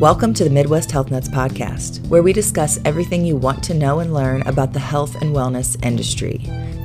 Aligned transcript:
Welcome 0.00 0.32
to 0.32 0.44
the 0.44 0.48
Midwest 0.48 0.90
Health 0.90 1.10
Nuts 1.10 1.28
podcast, 1.28 2.06
where 2.08 2.22
we 2.22 2.32
discuss 2.32 2.80
everything 2.86 3.22
you 3.22 3.36
want 3.36 3.62
to 3.64 3.74
know 3.74 3.98
and 3.98 4.14
learn 4.14 4.40
about 4.46 4.72
the 4.72 4.78
health 4.78 5.14
and 5.20 5.36
wellness 5.36 5.76
industry 5.84 6.38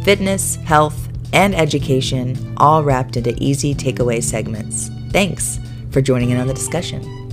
fitness, 0.03 0.57
health, 0.57 1.07
and 1.31 1.55
education, 1.55 2.53
all 2.57 2.83
wrapped 2.83 3.15
into 3.15 3.33
easy 3.41 3.73
takeaway 3.73 4.21
segments. 4.21 4.89
Thanks 5.11 5.61
for 5.91 6.01
joining 6.01 6.31
in 6.31 6.37
on 6.39 6.47
the 6.47 6.53
discussion. 6.53 7.24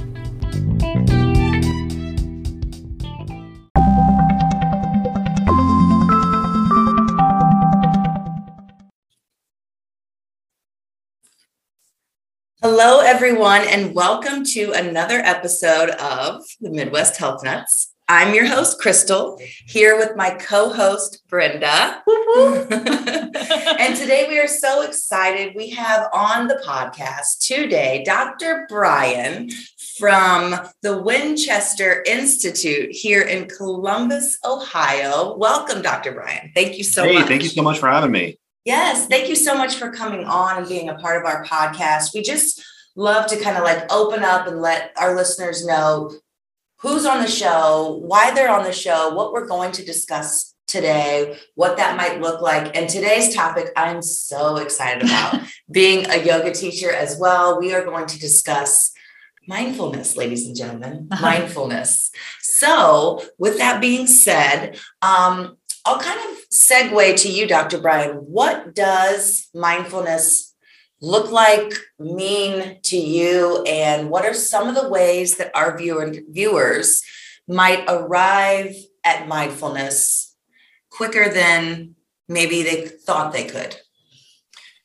Everyone, 13.14 13.60
and 13.68 13.94
welcome 13.94 14.42
to 14.42 14.72
another 14.72 15.18
episode 15.18 15.90
of 15.90 16.42
the 16.62 16.70
Midwest 16.70 17.18
Health 17.18 17.44
Nuts. 17.44 17.92
I'm 18.08 18.34
your 18.34 18.46
host, 18.46 18.80
Crystal, 18.80 19.38
here 19.66 19.98
with 19.98 20.16
my 20.16 20.30
co 20.30 20.72
host, 20.72 21.22
Brenda. 21.28 22.02
and 22.38 23.96
today 23.96 24.24
we 24.30 24.38
are 24.38 24.48
so 24.48 24.80
excited. 24.80 25.54
We 25.54 25.68
have 25.70 26.08
on 26.14 26.48
the 26.48 26.60
podcast 26.66 27.46
today 27.46 28.02
Dr. 28.02 28.64
Bryan 28.70 29.50
from 29.98 30.56
the 30.80 30.96
Winchester 31.02 32.02
Institute 32.06 32.92
here 32.92 33.20
in 33.20 33.46
Columbus, 33.46 34.38
Ohio. 34.42 35.36
Welcome, 35.36 35.82
Dr. 35.82 36.12
Bryan. 36.12 36.50
Thank 36.54 36.78
you 36.78 36.84
so 36.84 37.04
hey, 37.04 37.12
much. 37.12 37.28
Thank 37.28 37.42
you 37.42 37.50
so 37.50 37.62
much 37.62 37.78
for 37.78 37.90
having 37.90 38.10
me. 38.10 38.38
Yes, 38.64 39.06
thank 39.06 39.28
you 39.28 39.36
so 39.36 39.54
much 39.54 39.74
for 39.74 39.90
coming 39.90 40.24
on 40.24 40.56
and 40.56 40.66
being 40.66 40.88
a 40.88 40.94
part 40.94 41.20
of 41.20 41.26
our 41.26 41.44
podcast. 41.44 42.14
We 42.14 42.22
just 42.22 42.64
love 42.94 43.26
to 43.28 43.40
kind 43.40 43.56
of 43.56 43.64
like 43.64 43.90
open 43.92 44.22
up 44.22 44.46
and 44.46 44.60
let 44.60 44.92
our 44.96 45.16
listeners 45.16 45.66
know 45.66 46.12
who's 46.78 47.06
on 47.06 47.22
the 47.22 47.28
show, 47.28 48.00
why 48.02 48.34
they're 48.34 48.50
on 48.50 48.64
the 48.64 48.72
show, 48.72 49.14
what 49.14 49.32
we're 49.32 49.46
going 49.46 49.72
to 49.72 49.84
discuss 49.84 50.54
today, 50.66 51.38
what 51.54 51.76
that 51.76 51.96
might 51.96 52.20
look 52.20 52.40
like. 52.40 52.76
And 52.76 52.88
today's 52.88 53.34
topic, 53.34 53.68
I'm 53.76 54.02
so 54.02 54.56
excited 54.56 55.02
about 55.04 55.40
being 55.70 56.10
a 56.10 56.24
yoga 56.24 56.52
teacher 56.52 56.92
as 56.92 57.16
well. 57.18 57.60
We 57.60 57.74
are 57.74 57.84
going 57.84 58.06
to 58.06 58.18
discuss 58.18 58.92
mindfulness, 59.46 60.16
ladies 60.16 60.46
and 60.46 60.56
gentlemen, 60.56 61.08
mindfulness. 61.20 62.10
So, 62.40 63.22
with 63.38 63.58
that 63.58 63.80
being 63.80 64.06
said, 64.06 64.78
um, 65.02 65.56
I'll 65.84 65.98
kind 65.98 66.20
of 66.30 66.48
segue 66.50 67.16
to 67.22 67.28
you, 67.28 67.46
Dr. 67.46 67.78
Bryan. 67.78 68.16
What 68.16 68.74
does 68.74 69.48
mindfulness 69.54 70.51
look 71.02 71.30
like, 71.30 71.74
mean 71.98 72.78
to 72.84 72.96
you? 72.96 73.62
And 73.64 74.08
what 74.08 74.24
are 74.24 74.32
some 74.32 74.68
of 74.68 74.74
the 74.74 74.88
ways 74.88 75.36
that 75.36 75.54
our 75.54 75.76
viewer, 75.76 76.14
viewers 76.30 77.02
might 77.46 77.84
arrive 77.88 78.74
at 79.04 79.28
mindfulness 79.28 80.34
quicker 80.90 81.28
than 81.28 81.96
maybe 82.28 82.62
they 82.62 82.86
thought 82.86 83.32
they 83.32 83.44
could? 83.44 83.76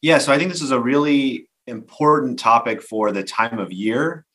Yeah, 0.02 0.18
so 0.18 0.34
I 0.34 0.38
think 0.38 0.52
this 0.52 0.62
is 0.62 0.72
a 0.72 0.80
really 0.80 1.50
important 1.68 2.40
topic 2.40 2.82
for 2.82 3.12
the 3.12 3.24
time 3.24 3.60
of 3.60 3.72
year 3.72 4.26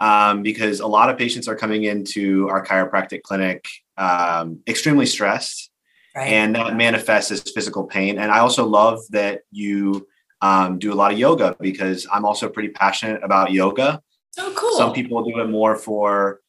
um, 0.00 0.42
because 0.42 0.80
a 0.80 0.86
lot 0.86 1.10
of 1.10 1.18
patients 1.18 1.48
are 1.48 1.56
coming 1.56 1.84
into 1.84 2.48
our 2.48 2.64
chiropractic 2.64 3.22
clinic 3.22 3.66
um, 3.98 4.60
extremely 4.66 5.06
stressed 5.06 5.72
Right. 6.14 6.28
And 6.30 6.54
that 6.56 6.76
manifests 6.76 7.30
as 7.30 7.40
physical 7.40 7.84
pain. 7.84 8.18
And 8.18 8.30
I 8.30 8.40
also 8.40 8.66
love 8.66 9.00
that 9.10 9.42
you 9.50 10.06
um, 10.42 10.78
do 10.78 10.92
a 10.92 10.94
lot 10.94 11.12
of 11.12 11.18
yoga 11.18 11.56
because 11.60 12.06
I'm 12.12 12.24
also 12.24 12.48
pretty 12.48 12.70
passionate 12.70 13.22
about 13.22 13.52
yoga. 13.52 14.02
Oh, 14.38 14.52
cool. 14.56 14.76
Some 14.76 14.92
people 14.92 15.22
do 15.22 15.38
it 15.38 15.48
more 15.48 15.76
for, 15.76 16.40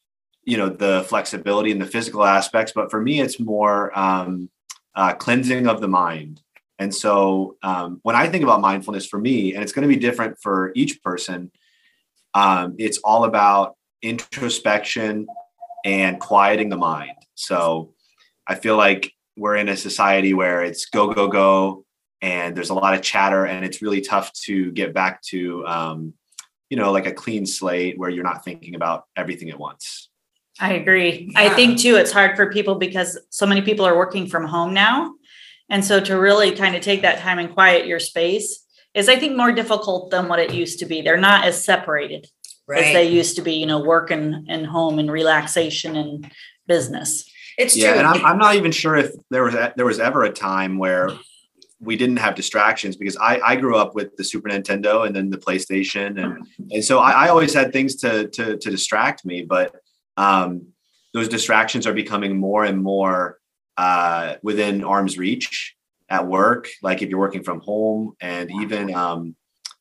you 0.42 0.56
know, 0.56 0.68
the 0.68 1.04
flexibility 1.08 1.70
and 1.70 1.80
the 1.80 1.86
physical 1.86 2.24
aspects, 2.24 2.72
but 2.74 2.90
for 2.90 3.00
me, 3.00 3.20
it's 3.20 3.38
more 3.38 3.96
um, 3.98 4.50
uh, 4.96 5.14
cleansing 5.14 5.68
of 5.68 5.80
the 5.80 5.88
mind. 5.88 6.40
And 6.80 6.92
so 6.92 7.56
um, 7.62 8.00
when 8.02 8.16
I 8.16 8.28
think 8.28 8.42
about 8.42 8.60
mindfulness 8.60 9.06
for 9.06 9.18
me, 9.18 9.54
and 9.54 9.62
it's 9.62 9.72
going 9.72 9.88
to 9.88 9.94
be 9.94 10.00
different 10.00 10.38
for 10.42 10.72
each 10.74 11.00
person, 11.02 11.52
um, 12.34 12.74
it's 12.78 12.98
all 12.98 13.24
about 13.24 13.76
introspection 14.02 15.28
and 15.84 16.18
quieting 16.18 16.68
the 16.68 16.76
mind. 16.76 17.12
So 17.36 17.94
I 18.46 18.56
feel 18.56 18.76
like 18.76 19.12
we're 19.36 19.56
in 19.56 19.68
a 19.68 19.76
society 19.76 20.34
where 20.34 20.64
it's 20.64 20.86
go 20.86 21.12
go 21.12 21.28
go 21.28 21.84
and 22.24 22.56
there's 22.56 22.70
a 22.70 22.74
lot 22.74 22.94
of 22.94 23.02
chatter 23.02 23.44
and 23.44 23.66
it's 23.66 23.82
really 23.82 24.00
tough 24.00 24.32
to 24.32 24.72
get 24.72 24.94
back 24.94 25.20
to 25.20 25.64
um, 25.66 26.14
you 26.70 26.76
know 26.76 26.90
like 26.90 27.06
a 27.06 27.12
clean 27.12 27.44
slate 27.44 27.98
where 27.98 28.08
you're 28.08 28.24
not 28.24 28.42
thinking 28.42 28.74
about 28.74 29.04
everything 29.14 29.50
at 29.50 29.58
once 29.58 30.08
i 30.58 30.72
agree 30.72 31.30
yeah. 31.32 31.40
i 31.40 31.48
think 31.50 31.78
too 31.78 31.96
it's 31.96 32.10
hard 32.10 32.34
for 32.34 32.50
people 32.50 32.76
because 32.76 33.18
so 33.28 33.46
many 33.46 33.60
people 33.60 33.84
are 33.84 33.96
working 33.96 34.26
from 34.26 34.46
home 34.46 34.72
now 34.72 35.12
and 35.68 35.84
so 35.84 36.00
to 36.00 36.14
really 36.14 36.52
kind 36.52 36.74
of 36.74 36.80
take 36.80 37.02
that 37.02 37.18
time 37.18 37.38
and 37.38 37.52
quiet 37.52 37.86
your 37.86 38.00
space 38.00 38.64
is 38.94 39.08
i 39.08 39.16
think 39.16 39.36
more 39.36 39.52
difficult 39.52 40.10
than 40.10 40.26
what 40.26 40.38
it 40.38 40.54
used 40.54 40.78
to 40.78 40.86
be 40.86 41.02
they're 41.02 41.18
not 41.18 41.44
as 41.44 41.62
separated 41.62 42.26
right. 42.66 42.84
as 42.84 42.92
they 42.94 43.06
used 43.06 43.36
to 43.36 43.42
be 43.42 43.52
you 43.52 43.66
know 43.66 43.80
work 43.80 44.10
and, 44.10 44.48
and 44.48 44.66
home 44.66 44.98
and 44.98 45.10
relaxation 45.10 45.94
and 45.94 46.32
business 46.66 47.30
it's 47.56 47.76
yeah, 47.76 47.90
true. 47.90 47.98
and 47.98 48.08
I'm, 48.08 48.24
I'm 48.24 48.38
not 48.38 48.56
even 48.56 48.72
sure 48.72 48.96
if 48.96 49.12
there 49.30 49.44
was 49.44 49.54
a, 49.54 49.72
there 49.76 49.86
was 49.86 50.00
ever 50.00 50.24
a 50.24 50.32
time 50.32 50.76
where 50.76 51.10
we 51.80 51.96
didn't 51.96 52.16
have 52.18 52.34
distractions 52.34 52.96
because 52.96 53.16
I, 53.16 53.40
I 53.44 53.56
grew 53.56 53.76
up 53.76 53.94
with 53.94 54.16
the 54.16 54.24
Super 54.24 54.48
Nintendo 54.48 55.06
and 55.06 55.14
then 55.14 55.30
the 55.30 55.38
PlayStation 55.38 56.22
and 56.22 56.46
and 56.70 56.84
so 56.84 56.98
I, 56.98 57.26
I 57.26 57.28
always 57.28 57.52
had 57.52 57.72
things 57.72 57.96
to 57.96 58.28
to 58.28 58.56
to 58.56 58.70
distract 58.70 59.24
me, 59.24 59.42
but 59.42 59.74
um, 60.16 60.68
those 61.12 61.28
distractions 61.28 61.86
are 61.86 61.94
becoming 61.94 62.36
more 62.38 62.64
and 62.64 62.82
more 62.82 63.38
uh, 63.76 64.34
within 64.42 64.84
arm's 64.84 65.18
reach 65.18 65.76
at 66.08 66.26
work. 66.26 66.68
Like 66.82 67.02
if 67.02 67.08
you're 67.08 67.18
working 67.18 67.42
from 67.42 67.60
home, 67.60 68.14
and 68.20 68.50
even 68.62 68.94
um, 68.94 69.36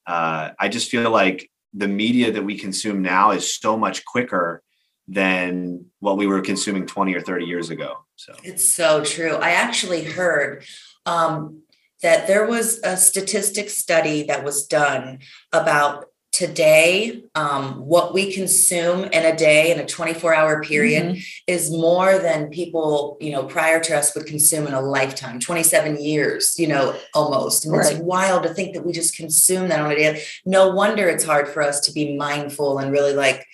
uh, 0.06 0.52
I 0.60 0.70
just 0.70 0.90
feel 0.90 1.10
like 1.12 1.50
the 1.74 1.88
media 1.88 2.32
that 2.32 2.44
we 2.44 2.58
consume 2.58 3.02
now 3.02 3.32
is 3.32 3.56
so 3.56 3.78
much 3.78 4.06
quicker 4.06 4.62
than 5.08 5.86
what 6.00 6.18
we 6.18 6.28
were 6.28 6.42
consuming 6.42 6.86
20 6.86 7.16
or 7.16 7.22
30 7.22 7.46
years 7.46 7.70
ago. 7.70 7.98
So 8.16 8.34
it's 8.44 8.68
so 8.68 9.04
true. 9.04 9.36
I 9.36 9.52
actually 9.52 10.04
heard 10.04 10.64
um, 11.06 11.64
that 12.04 12.28
there 12.28 12.46
was 12.46 12.80
a 12.84 12.96
statistic 12.96 13.70
study 13.70 14.24
that 14.24 14.44
was 14.44 14.68
done 14.68 15.20
about 15.52 16.06
today 16.34 17.24
um, 17.36 17.76
what 17.86 18.12
we 18.12 18.34
consume 18.34 19.04
in 19.04 19.24
a 19.24 19.36
day 19.36 19.72
in 19.72 19.80
a 19.80 19.86
24 19.86 20.34
hour 20.34 20.64
period 20.64 21.04
mm-hmm. 21.06 21.22
is 21.46 21.72
more 21.72 22.18
than 22.18 22.50
people 22.50 23.18
you 23.22 23.32
know 23.32 23.44
prior 23.44 23.80
to 23.80 23.96
us 23.96 24.16
would 24.16 24.26
consume 24.26 24.66
in 24.66 24.74
a 24.74 24.82
lifetime 24.82 25.40
27 25.40 26.02
years 26.02 26.56
you 26.58 26.68
know 26.68 26.96
almost 27.14 27.66
and 27.66 27.76
right. 27.76 27.92
it's 27.92 28.02
wild 28.02 28.42
to 28.42 28.52
think 28.52 28.74
that 28.74 28.84
we 28.84 28.92
just 28.92 29.16
consume 29.16 29.70
that 29.70 29.80
on 29.80 29.92
a 29.92 29.96
day 29.96 30.24
no 30.44 30.70
wonder 30.70 31.08
it's 31.08 31.24
hard 31.24 31.48
for 31.48 31.62
us 31.62 31.80
to 31.80 31.94
be 31.94 32.18
mindful 32.18 32.80
and 32.80 32.92
really 32.92 33.14
like 33.14 33.46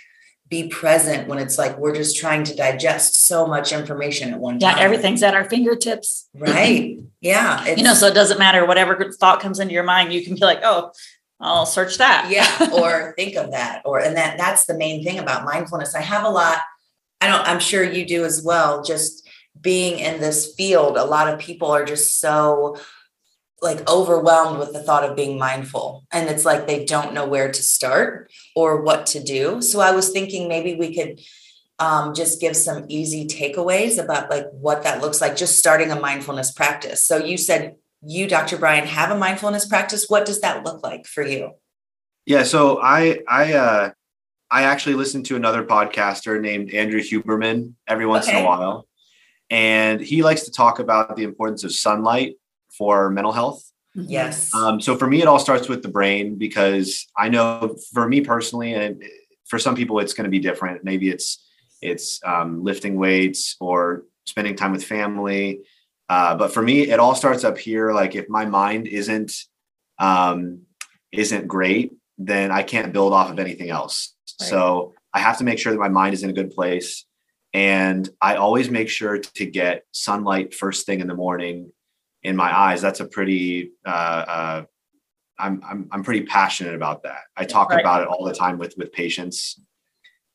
be 0.49 0.67
present 0.67 1.27
when 1.27 1.37
it's 1.37 1.57
like 1.57 1.77
we're 1.77 1.95
just 1.95 2.17
trying 2.17 2.43
to 2.43 2.55
digest 2.55 3.27
so 3.27 3.45
much 3.45 3.71
information 3.71 4.33
at 4.33 4.39
one 4.39 4.57
time. 4.57 4.77
Yeah, 4.77 4.83
everything's 4.83 5.21
at 5.21 5.35
our 5.35 5.47
fingertips. 5.47 6.27
Right. 6.33 6.99
Yeah. 7.21 7.65
you 7.75 7.83
know, 7.83 7.93
so 7.93 8.07
it 8.07 8.15
doesn't 8.15 8.39
matter 8.39 8.65
whatever 8.65 9.11
thought 9.11 9.41
comes 9.41 9.59
into 9.59 9.73
your 9.73 9.83
mind, 9.83 10.11
you 10.11 10.23
can 10.23 10.33
be 10.33 10.41
like, 10.41 10.61
oh, 10.63 10.91
I'll 11.39 11.67
search 11.67 11.99
that. 11.99 12.29
yeah. 12.29 12.69
Or 12.73 13.13
think 13.15 13.35
of 13.35 13.51
that. 13.51 13.83
Or 13.85 13.99
and 13.99 14.17
that 14.17 14.37
that's 14.37 14.65
the 14.65 14.73
main 14.73 15.03
thing 15.03 15.19
about 15.19 15.45
mindfulness. 15.45 15.93
I 15.93 16.01
have 16.01 16.25
a 16.25 16.29
lot, 16.29 16.57
I 17.21 17.27
don't, 17.27 17.47
I'm 17.47 17.59
sure 17.59 17.83
you 17.83 18.05
do 18.05 18.25
as 18.25 18.41
well, 18.43 18.83
just 18.83 19.27
being 19.61 19.99
in 19.99 20.19
this 20.19 20.53
field, 20.55 20.97
a 20.97 21.05
lot 21.05 21.31
of 21.31 21.39
people 21.39 21.69
are 21.69 21.85
just 21.85 22.19
so 22.19 22.77
like 23.61 23.87
overwhelmed 23.89 24.59
with 24.59 24.73
the 24.73 24.81
thought 24.81 25.03
of 25.03 25.15
being 25.15 25.37
mindful. 25.37 26.05
And 26.11 26.29
it's 26.29 26.45
like 26.45 26.67
they 26.67 26.85
don't 26.85 27.13
know 27.13 27.27
where 27.27 27.51
to 27.51 27.63
start 27.63 28.31
or 28.55 28.81
what 28.81 29.05
to 29.07 29.23
do. 29.23 29.61
So 29.61 29.79
i 29.79 29.91
was 29.91 30.09
thinking 30.09 30.47
maybe 30.47 30.75
we 30.75 30.95
could 30.95 31.19
um, 31.79 32.13
just 32.13 32.41
give 32.41 32.57
some 32.57 32.85
easy 32.89 33.25
takeaways 33.25 34.01
about 34.03 34.29
like 34.29 34.45
what 34.51 34.83
that 34.83 35.01
looks 35.01 35.21
like 35.21 35.37
just 35.37 35.57
starting 35.57 35.91
a 35.91 35.99
mindfulness 35.99 36.51
practice. 36.51 37.03
So 37.03 37.17
you 37.17 37.37
said 37.37 37.75
you 38.01 38.27
dr 38.27 38.55
bryan 38.57 38.87
have 38.87 39.11
a 39.11 39.17
mindfulness 39.17 39.65
practice. 39.65 40.05
What 40.07 40.25
does 40.25 40.41
that 40.41 40.65
look 40.65 40.83
like 40.83 41.05
for 41.05 41.25
you? 41.25 41.51
Yeah 42.25 42.43
so 42.43 42.79
i 42.81 43.19
i 43.27 43.53
uh 43.53 43.91
i 44.51 44.63
actually 44.63 44.95
listen 44.95 45.23
to 45.23 45.35
another 45.35 45.63
podcaster 45.63 46.39
named 46.39 46.73
andrew 46.73 47.01
huberman 47.01 47.73
every 47.87 48.05
once 48.05 48.27
okay. 48.27 48.39
in 48.39 48.43
a 48.43 48.47
while. 48.47 48.87
And 49.49 49.99
he 49.99 50.21
likes 50.21 50.43
to 50.43 50.51
talk 50.51 50.77
about 50.79 51.15
the 51.15 51.23
importance 51.23 51.63
of 51.63 51.73
sunlight 51.73 52.35
for 52.79 53.11
mental 53.11 53.33
health. 53.33 53.63
Mm-hmm. 53.95 54.09
Yes. 54.09 54.53
Um, 54.55 54.81
so 54.81 54.95
for 54.95 55.07
me, 55.07 55.21
it 55.21 55.27
all 55.27 55.37
starts 55.37 55.67
with 55.67 55.83
the 55.83 55.89
brain 55.89 56.37
because 56.37 57.05
I 57.15 57.29
know 57.29 57.75
for 57.93 58.07
me 58.07 58.21
personally, 58.21 58.73
and 58.73 59.03
for 59.45 59.59
some 59.59 59.75
people, 59.75 59.99
it's 59.99 60.13
going 60.13 60.23
to 60.23 60.31
be 60.31 60.39
different. 60.39 60.83
Maybe 60.83 61.09
it's 61.09 61.45
it's 61.81 62.19
um, 62.25 62.63
lifting 62.63 62.95
weights 62.95 63.55
or 63.59 64.05
spending 64.25 64.55
time 64.55 64.71
with 64.71 64.83
family. 64.83 65.61
Uh, 66.07 66.35
but 66.35 66.51
for 66.51 66.61
me, 66.61 66.89
it 66.89 66.99
all 66.99 67.13
starts 67.13 67.43
up 67.43 67.57
here. 67.57 67.91
Like 67.91 68.15
if 68.15 68.27
my 68.29 68.45
mind 68.45 68.87
isn't 68.87 69.31
um, 69.99 70.61
isn't 71.11 71.47
great, 71.47 71.93
then 72.17 72.51
I 72.51 72.63
can't 72.63 72.93
build 72.93 73.13
off 73.13 73.29
of 73.31 73.39
anything 73.39 73.69
else. 73.69 74.15
Right. 74.39 74.49
So 74.49 74.93
I 75.13 75.19
have 75.19 75.37
to 75.39 75.43
make 75.43 75.59
sure 75.59 75.71
that 75.71 75.79
my 75.79 75.89
mind 75.89 76.13
is 76.13 76.23
in 76.23 76.29
a 76.29 76.33
good 76.33 76.51
place. 76.51 77.05
And 77.53 78.07
I 78.21 78.35
always 78.35 78.69
make 78.69 78.89
sure 78.89 79.17
to 79.17 79.45
get 79.45 79.83
sunlight 79.91 80.53
first 80.53 80.85
thing 80.85 80.99
in 80.99 81.07
the 81.07 81.15
morning 81.15 81.71
in 82.23 82.35
my 82.35 82.55
eyes. 82.55 82.81
That's 82.81 82.99
a 82.99 83.05
pretty, 83.05 83.71
uh, 83.85 83.89
uh, 83.89 84.63
I'm, 85.37 85.61
I'm, 85.65 85.87
I'm 85.91 86.03
pretty 86.03 86.25
passionate 86.25 86.75
about 86.75 87.03
that. 87.03 87.21
I 87.37 87.45
talk 87.45 87.69
right. 87.69 87.79
about 87.79 88.01
it 88.01 88.07
all 88.07 88.25
the 88.25 88.33
time 88.33 88.57
with, 88.57 88.75
with 88.77 88.91
patients. 88.91 89.59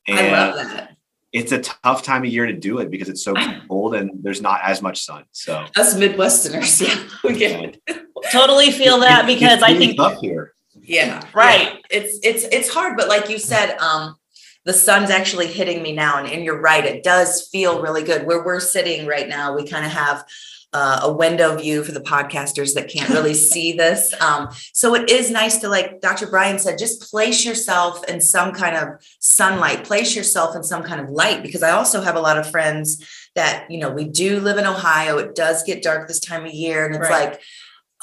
And 0.07 0.19
I 0.19 0.53
love 0.53 0.69
that. 0.69 0.97
It's 1.33 1.51
a 1.51 1.59
tough 1.59 2.03
time 2.03 2.23
of 2.23 2.31
year 2.31 2.47
to 2.47 2.53
do 2.53 2.79
it 2.79 2.91
because 2.91 3.09
it's 3.09 3.25
so 3.25 3.35
cold 3.69 3.95
and 3.97 4.11
there's 4.23 4.41
not 4.41 4.61
as 4.63 4.81
much 4.81 5.05
sun. 5.05 5.25
So 5.33 5.67
us 5.77 5.95
Midwesterners, 5.95 6.81
yeah, 6.87 7.09
we 7.25 7.37
get 7.37 7.81
it. 7.87 8.07
totally 8.33 8.71
feel 8.71 9.01
that 9.01 9.27
because 9.27 9.63
I 9.63 9.77
think 9.77 9.99
up 10.01 10.19
here. 10.21 10.55
Yeah, 10.81 11.23
right. 11.35 11.75
Yeah. 11.75 11.99
It's 11.99 12.19
it's 12.23 12.45
it's 12.45 12.69
hard, 12.69 12.97
but 12.97 13.09
like 13.09 13.31
you 13.31 13.39
said, 13.39 13.77
um, 13.79 14.17
the 14.65 14.73
sun's 14.73 15.11
actually 15.11 15.47
hitting 15.47 15.83
me 15.83 15.93
now, 15.93 16.19
and, 16.19 16.29
and 16.29 16.45
you're 16.45 16.61
right. 16.61 16.85
It 16.85 17.03
does 17.03 17.49
feel 17.49 17.83
really 17.83 18.03
good. 18.03 18.27
Where 18.27 18.45
we're 18.45 18.61
sitting 18.61 19.07
right 19.07 19.29
now, 19.29 19.55
we 19.55 19.67
kind 19.67 19.85
of 19.85 19.93
have 19.93 20.25
uh, 20.73 21.01
a 21.05 21.13
window 21.13 21.57
view 21.57 21.85
for 21.85 21.93
the 21.93 22.01
podcasters 22.01 22.75
that 22.75 22.89
can't 22.89 23.11
really 23.11 23.35
see 23.53 23.73
this. 23.73 24.13
Um, 24.21 24.49
so 24.73 24.95
it 24.95 25.09
is 25.09 25.31
nice 25.31 25.59
to, 25.59 25.69
like 25.69 26.01
Dr. 26.01 26.27
Brian 26.27 26.59
said, 26.59 26.79
just 26.79 27.11
place 27.11 27.45
yourself 27.45 28.05
in 28.09 28.21
some 28.21 28.53
kind 28.53 28.77
of 28.77 28.89
sunlight, 29.21 29.85
place 29.85 30.17
yourself 30.17 30.57
in 30.57 30.65
some 30.65 30.83
kind 30.83 31.01
of 31.01 31.11
light. 31.11 31.43
Because 31.43 31.63
I 31.63 31.71
also 31.71 32.01
have 32.01 32.17
a 32.17 32.21
lot 32.21 32.39
of 32.39 32.51
friends 32.51 33.07
that, 33.37 33.71
you 33.71 33.79
know, 33.79 33.91
we 33.91 34.05
do 34.05 34.41
live 34.41 34.59
in 34.59 34.67
Ohio. 34.67 35.19
It 35.19 35.35
does 35.35 35.63
get 35.63 35.83
dark 35.83 36.09
this 36.09 36.21
time 36.21 36.45
of 36.45 36.53
year. 36.53 36.87
And 36.87 36.95
it's 36.95 37.09
right. 37.09 37.31
like, 37.31 37.41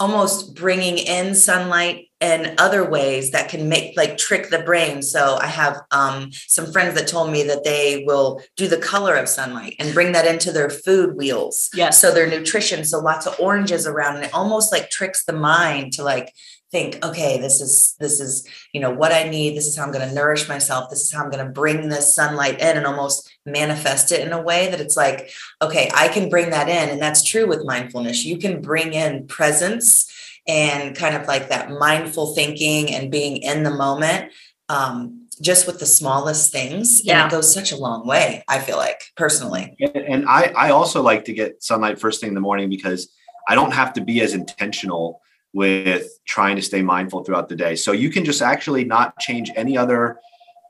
almost 0.02 0.56
bringing 0.56 0.98
in 0.98 1.36
sunlight 1.36 2.11
and 2.22 2.54
other 2.60 2.88
ways 2.88 3.32
that 3.32 3.50
can 3.50 3.68
make 3.68 3.98
like 3.98 4.18
trick 4.18 4.50
the 4.50 4.60
brain. 4.60 5.02
So 5.02 5.38
i 5.42 5.48
have 5.48 5.82
um, 5.92 6.32
some 6.32 6.72
friends 6.72 6.96
that 6.96 7.08
told 7.08 7.32
me 7.32 7.44
that 7.44 7.64
they 7.64 8.04
will 8.06 8.42
do 8.56 8.68
the 8.68 8.78
color 8.78 9.16
of 9.16 9.28
sunlight 9.28 9.76
and 9.80 9.94
bring 9.94 10.12
that 10.12 10.28
into 10.28 10.52
their 10.52 10.70
food 10.70 11.18
wheels. 11.18 11.70
Yeah 11.74 11.90
so 11.90 12.14
their 12.14 12.30
nutrition 12.30 12.86
so 12.86 13.00
lots 13.00 13.26
of 13.26 13.36
oranges 13.40 13.88
around 13.88 14.18
and 14.18 14.26
it 14.26 14.34
almost 14.34 14.72
like 14.72 14.90
tricks 14.90 15.26
the 15.26 15.34
mind 15.34 15.94
to 15.94 16.04
like 16.04 16.32
think 16.72 17.04
okay 17.04 17.38
this 17.38 17.60
is 17.60 17.96
this 18.00 18.22
is 18.22 18.48
you 18.74 18.80
know 18.80 18.92
what 18.92 19.12
i 19.12 19.24
need. 19.28 19.58
This 19.58 19.68
is 19.68 19.76
how 19.76 19.84
i'm 19.84 19.92
going 19.92 20.08
to 20.08 20.16
nourish 20.16 20.48
myself. 20.48 20.90
This 20.90 21.02
is 21.02 21.12
how 21.12 21.24
i'm 21.24 21.32
going 21.32 21.46
to 21.46 21.52
bring 21.52 21.90
this 21.90 22.14
sunlight 22.14 22.62
in 22.62 22.78
and 22.78 22.86
almost 22.86 23.30
manifest 23.46 24.12
it 24.12 24.26
in 24.26 24.32
a 24.32 24.42
way 24.42 24.70
that 24.70 24.80
it's 24.80 24.96
like 24.96 25.32
okay 25.62 25.90
i 25.96 26.08
can 26.08 26.30
bring 26.30 26.52
that 26.52 26.70
in 26.70 26.90
and 26.90 27.02
that's 27.02 27.24
true 27.24 27.48
with 27.48 27.66
mindfulness. 27.66 28.24
You 28.24 28.38
can 28.38 28.62
bring 28.62 28.94
in 28.94 29.28
presence 29.28 30.11
and 30.48 30.96
kind 30.96 31.16
of 31.16 31.28
like 31.28 31.50
that 31.50 31.72
mindful 31.72 32.34
thinking 32.34 32.94
and 32.94 33.12
being 33.12 33.38
in 33.38 33.64
the 33.64 33.72
moment 33.72 34.32
um, 34.70 35.28
just 35.42 35.68
with 35.68 35.80
the 35.80 35.86
smallest 35.86 36.52
things 36.52 37.04
yeah. 37.04 37.24
and 37.24 37.32
it 37.32 37.36
goes 37.36 37.52
such 37.52 37.72
a 37.72 37.78
long 37.78 38.06
way 38.06 38.44
i 38.48 38.60
feel 38.60 38.78
like 38.78 39.02
personally 39.16 39.76
and 39.96 40.26
i 40.28 40.54
i 40.58 40.70
also 40.70 41.02
like 41.02 41.26
to 41.26 41.34
get 41.34 41.62
sunlight 41.64 42.00
first 42.00 42.22
thing 42.22 42.30
in 42.30 42.36
the 42.36 42.42
morning 42.42 42.70
because 42.70 43.12
i 43.50 43.56
don't 43.56 43.72
have 43.72 43.94
to 43.94 44.02
be 44.02 44.22
as 44.22 44.34
intentional 44.34 45.22
with 45.54 46.20
trying 46.26 46.56
to 46.56 46.62
stay 46.62 46.82
mindful 46.82 47.24
throughout 47.24 47.50
the 47.50 47.56
day. 47.56 47.76
So 47.76 47.92
you 47.92 48.10
can 48.10 48.24
just 48.24 48.42
actually 48.42 48.86
not 48.86 49.18
change 49.20 49.52
any 49.56 49.78
other 49.78 50.20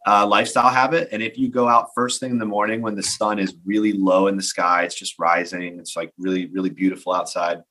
uh, 0.07 0.25
lifestyle 0.25 0.69
habit. 0.69 1.09
And 1.12 1.21
if 1.21 1.38
you 1.38 1.50
go 1.50 1.68
out 1.68 1.89
first 1.94 2.19
thing 2.19 2.31
in 2.31 2.39
the 2.39 2.45
morning 2.45 2.81
when 2.81 2.95
the 2.95 3.03
sun 3.03 3.38
is 3.38 3.56
really 3.63 3.94
low 3.94 4.27
in 4.27 4.35
the 4.35 4.44
sky, 4.44 4.83
it's 4.83 4.95
just 4.95 5.19
rising, 5.19 5.77
it's 5.77 5.95
like 5.95 6.12
really, 6.18 6.47
really 6.47 6.71
beautiful 6.71 7.13
outside. 7.13 7.62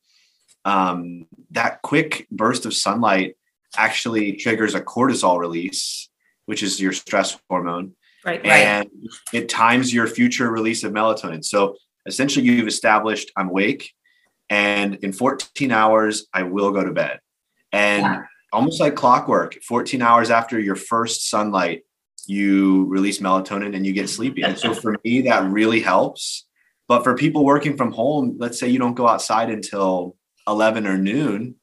Um, 0.64 1.26
that 1.52 1.82
quick 1.82 2.26
burst 2.30 2.66
of 2.66 2.74
sunlight 2.74 3.36
actually 3.76 4.34
triggers 4.34 4.74
a 4.74 4.80
cortisol 4.80 5.38
release, 5.38 6.08
which 6.46 6.62
is 6.62 6.80
your 6.80 6.92
stress 6.92 7.38
hormone. 7.48 7.94
Right. 8.24 8.44
And 8.44 8.90
right. 8.90 9.10
it 9.32 9.48
times 9.48 9.94
your 9.94 10.06
future 10.06 10.50
release 10.50 10.84
of 10.84 10.92
melatonin. 10.92 11.44
So 11.44 11.76
essentially, 12.04 12.44
you've 12.44 12.68
established 12.68 13.32
I'm 13.36 13.48
awake 13.48 13.92
and 14.50 14.96
in 14.96 15.12
14 15.12 15.70
hours 15.70 16.26
i 16.34 16.42
will 16.42 16.72
go 16.72 16.84
to 16.84 16.92
bed 16.92 17.20
and 17.72 18.02
yeah. 18.02 18.22
almost 18.52 18.80
like 18.80 18.96
clockwork 18.96 19.54
14 19.62 20.02
hours 20.02 20.30
after 20.30 20.58
your 20.58 20.76
first 20.76 21.30
sunlight 21.30 21.84
you 22.26 22.84
release 22.86 23.20
melatonin 23.20 23.74
and 23.74 23.86
you 23.86 23.92
get 23.92 24.10
sleepy 24.10 24.42
and 24.42 24.58
so 24.58 24.74
for 24.82 24.96
me 25.04 25.22
that 25.22 25.50
really 25.50 25.80
helps 25.80 26.46
but 26.88 27.04
for 27.04 27.14
people 27.14 27.44
working 27.44 27.76
from 27.76 27.92
home 27.92 28.36
let's 28.38 28.58
say 28.58 28.68
you 28.68 28.78
don't 28.78 28.94
go 28.94 29.08
outside 29.08 29.48
until 29.48 30.16
11 30.46 30.86
or 30.86 30.96
noon 30.98 31.56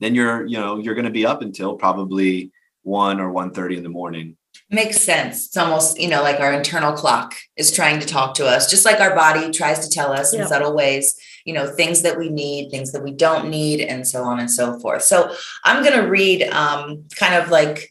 then 0.00 0.14
you're 0.14 0.46
you 0.46 0.58
know 0.58 0.78
you're 0.78 0.94
going 0.94 1.06
to 1.06 1.10
be 1.10 1.26
up 1.26 1.42
until 1.42 1.74
probably 1.76 2.52
1 2.82 3.20
or 3.20 3.32
1.30 3.32 3.78
in 3.78 3.82
the 3.82 3.88
morning. 3.88 4.36
Makes 4.70 5.00
sense. 5.00 5.46
It's 5.46 5.56
almost 5.56 5.98
you 5.98 6.08
know 6.08 6.22
like 6.22 6.40
our 6.40 6.52
internal 6.52 6.92
clock 6.92 7.34
is 7.56 7.72
trying 7.72 8.00
to 8.00 8.06
talk 8.06 8.34
to 8.34 8.46
us 8.46 8.70
just 8.70 8.84
like 8.84 9.00
our 9.00 9.14
body 9.14 9.50
tries 9.50 9.86
to 9.86 9.90
tell 9.90 10.12
us 10.12 10.34
yeah. 10.34 10.42
in 10.42 10.48
subtle 10.48 10.74
ways 10.74 11.16
you 11.44 11.54
know 11.54 11.66
things 11.66 12.02
that 12.02 12.18
we 12.18 12.28
need 12.28 12.70
things 12.70 12.92
that 12.92 13.02
we 13.02 13.12
don't 13.12 13.48
need 13.48 13.80
and 13.80 14.06
so 14.06 14.22
on 14.22 14.40
and 14.40 14.50
so 14.50 14.78
forth. 14.80 15.02
So 15.02 15.34
i'm 15.64 15.82
going 15.82 16.00
to 16.00 16.08
read 16.08 16.42
um, 16.44 17.04
kind 17.16 17.34
of 17.34 17.50
like 17.50 17.90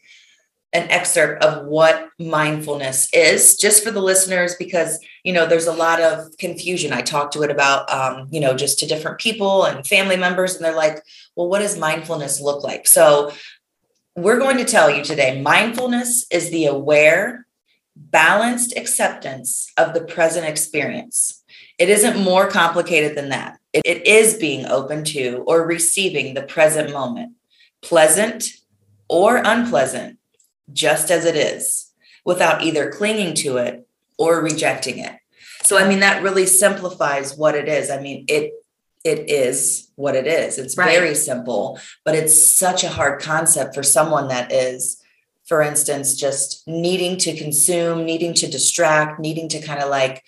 an 0.74 0.90
excerpt 0.90 1.42
of 1.42 1.64
what 1.66 2.10
mindfulness 2.18 3.08
is 3.14 3.56
just 3.56 3.84
for 3.84 3.92
the 3.92 4.02
listeners 4.02 4.56
because 4.56 4.98
you 5.22 5.32
know 5.32 5.46
there's 5.46 5.68
a 5.68 5.72
lot 5.72 6.00
of 6.00 6.36
confusion. 6.38 6.92
I 6.92 7.00
talked 7.00 7.32
to 7.34 7.42
it 7.42 7.50
about 7.50 7.90
um, 7.90 8.28
you 8.30 8.40
know 8.40 8.54
just 8.54 8.80
to 8.80 8.86
different 8.86 9.20
people 9.20 9.64
and 9.64 9.86
family 9.86 10.16
members 10.16 10.56
and 10.56 10.64
they're 10.64 10.74
like 10.74 11.02
well 11.36 11.48
what 11.48 11.60
does 11.60 11.78
mindfulness 11.78 12.40
look 12.40 12.62
like? 12.64 12.86
So 12.88 13.32
we're 14.16 14.38
going 14.38 14.58
to 14.58 14.64
tell 14.64 14.90
you 14.90 15.02
today 15.02 15.40
mindfulness 15.40 16.26
is 16.30 16.50
the 16.50 16.66
aware 16.66 17.46
balanced 17.96 18.76
acceptance 18.76 19.72
of 19.76 19.94
the 19.94 20.02
present 20.02 20.46
experience. 20.46 21.42
It 21.78 21.88
isn't 21.88 22.22
more 22.22 22.48
complicated 22.48 23.16
than 23.16 23.28
that. 23.30 23.58
It 23.72 24.06
is 24.06 24.34
being 24.34 24.66
open 24.66 25.04
to 25.04 25.44
or 25.46 25.66
receiving 25.66 26.34
the 26.34 26.42
present 26.42 26.92
moment, 26.92 27.32
pleasant 27.82 28.48
or 29.08 29.36
unpleasant, 29.44 30.18
just 30.72 31.10
as 31.10 31.24
it 31.24 31.36
is, 31.36 31.92
without 32.24 32.62
either 32.62 32.90
clinging 32.90 33.34
to 33.34 33.58
it 33.58 33.86
or 34.18 34.40
rejecting 34.40 34.98
it. 34.98 35.16
So, 35.62 35.78
I 35.78 35.88
mean, 35.88 36.00
that 36.00 36.22
really 36.22 36.46
simplifies 36.46 37.36
what 37.36 37.54
it 37.54 37.68
is. 37.68 37.90
I 37.90 38.00
mean, 38.00 38.24
it 38.28 38.52
it 39.04 39.30
is 39.30 39.90
what 39.96 40.16
it 40.16 40.26
is. 40.26 40.58
It's 40.58 40.78
right. 40.78 40.96
very 40.96 41.14
simple, 41.14 41.78
but 42.04 42.14
it's 42.14 42.56
such 42.56 42.84
a 42.84 42.88
hard 42.88 43.20
concept 43.20 43.74
for 43.74 43.82
someone 43.82 44.28
that 44.28 44.50
is, 44.50 45.02
for 45.46 45.60
instance, 45.60 46.16
just 46.16 46.66
needing 46.66 47.18
to 47.18 47.36
consume, 47.36 48.06
needing 48.06 48.32
to 48.34 48.50
distract, 48.50 49.20
needing 49.20 49.48
to 49.50 49.60
kind 49.60 49.82
of 49.82 49.90
like 49.90 50.24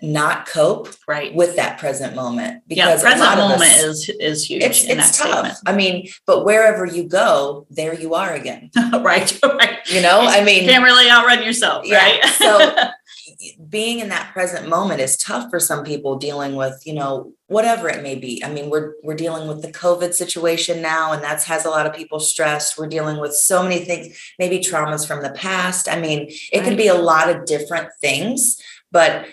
not 0.00 0.46
cope 0.46 0.88
right. 1.06 1.34
with 1.34 1.56
that 1.56 1.78
present 1.78 2.14
moment 2.14 2.62
because 2.66 3.02
yeah, 3.02 3.10
present 3.10 3.38
moment 3.38 3.62
us, 3.62 4.08
is 4.08 4.10
is 4.18 4.48
huge 4.48 4.62
it's, 4.62 4.84
it's 4.84 5.18
tough. 5.18 5.28
statement. 5.28 5.54
i 5.66 5.74
mean 5.74 6.08
but 6.26 6.44
wherever 6.44 6.86
you 6.86 7.04
go 7.04 7.66
there 7.68 7.94
you 7.94 8.14
are 8.14 8.32
again. 8.32 8.70
Right 8.94 9.38
right. 9.42 9.78
You 9.86 10.00
know 10.00 10.20
i 10.20 10.42
mean 10.42 10.62
you 10.62 10.70
can't 10.70 10.84
really 10.84 11.10
outrun 11.10 11.42
yourself 11.42 11.86
yeah, 11.86 11.96
right? 11.96 12.24
so 12.24 12.74
being 13.68 13.98
in 13.98 14.08
that 14.08 14.32
present 14.32 14.68
moment 14.68 15.00
is 15.00 15.16
tough 15.16 15.50
for 15.50 15.60
some 15.60 15.84
people 15.84 16.16
dealing 16.16 16.54
with 16.54 16.82
you 16.86 16.94
know 16.94 17.32
whatever 17.46 17.88
it 17.88 18.02
may 18.02 18.14
be. 18.14 18.42
I 18.44 18.50
mean 18.50 18.70
we're 18.70 18.94
we're 19.02 19.14
dealing 19.14 19.48
with 19.48 19.62
the 19.62 19.72
covid 19.72 20.14
situation 20.14 20.80
now 20.80 21.12
and 21.12 21.22
that's 21.22 21.44
has 21.44 21.64
a 21.64 21.70
lot 21.70 21.86
of 21.86 21.94
people 21.94 22.20
stressed. 22.20 22.78
We're 22.78 22.86
dealing 22.86 23.18
with 23.18 23.34
so 23.34 23.62
many 23.62 23.80
things 23.80 24.18
maybe 24.38 24.58
traumas 24.58 25.06
from 25.06 25.22
the 25.22 25.30
past. 25.30 25.88
I 25.88 26.00
mean 26.00 26.30
it 26.52 26.58
right. 26.58 26.64
could 26.64 26.76
be 26.76 26.88
a 26.88 26.94
lot 26.94 27.28
of 27.28 27.44
different 27.44 27.88
things 28.00 28.60
but 28.90 29.26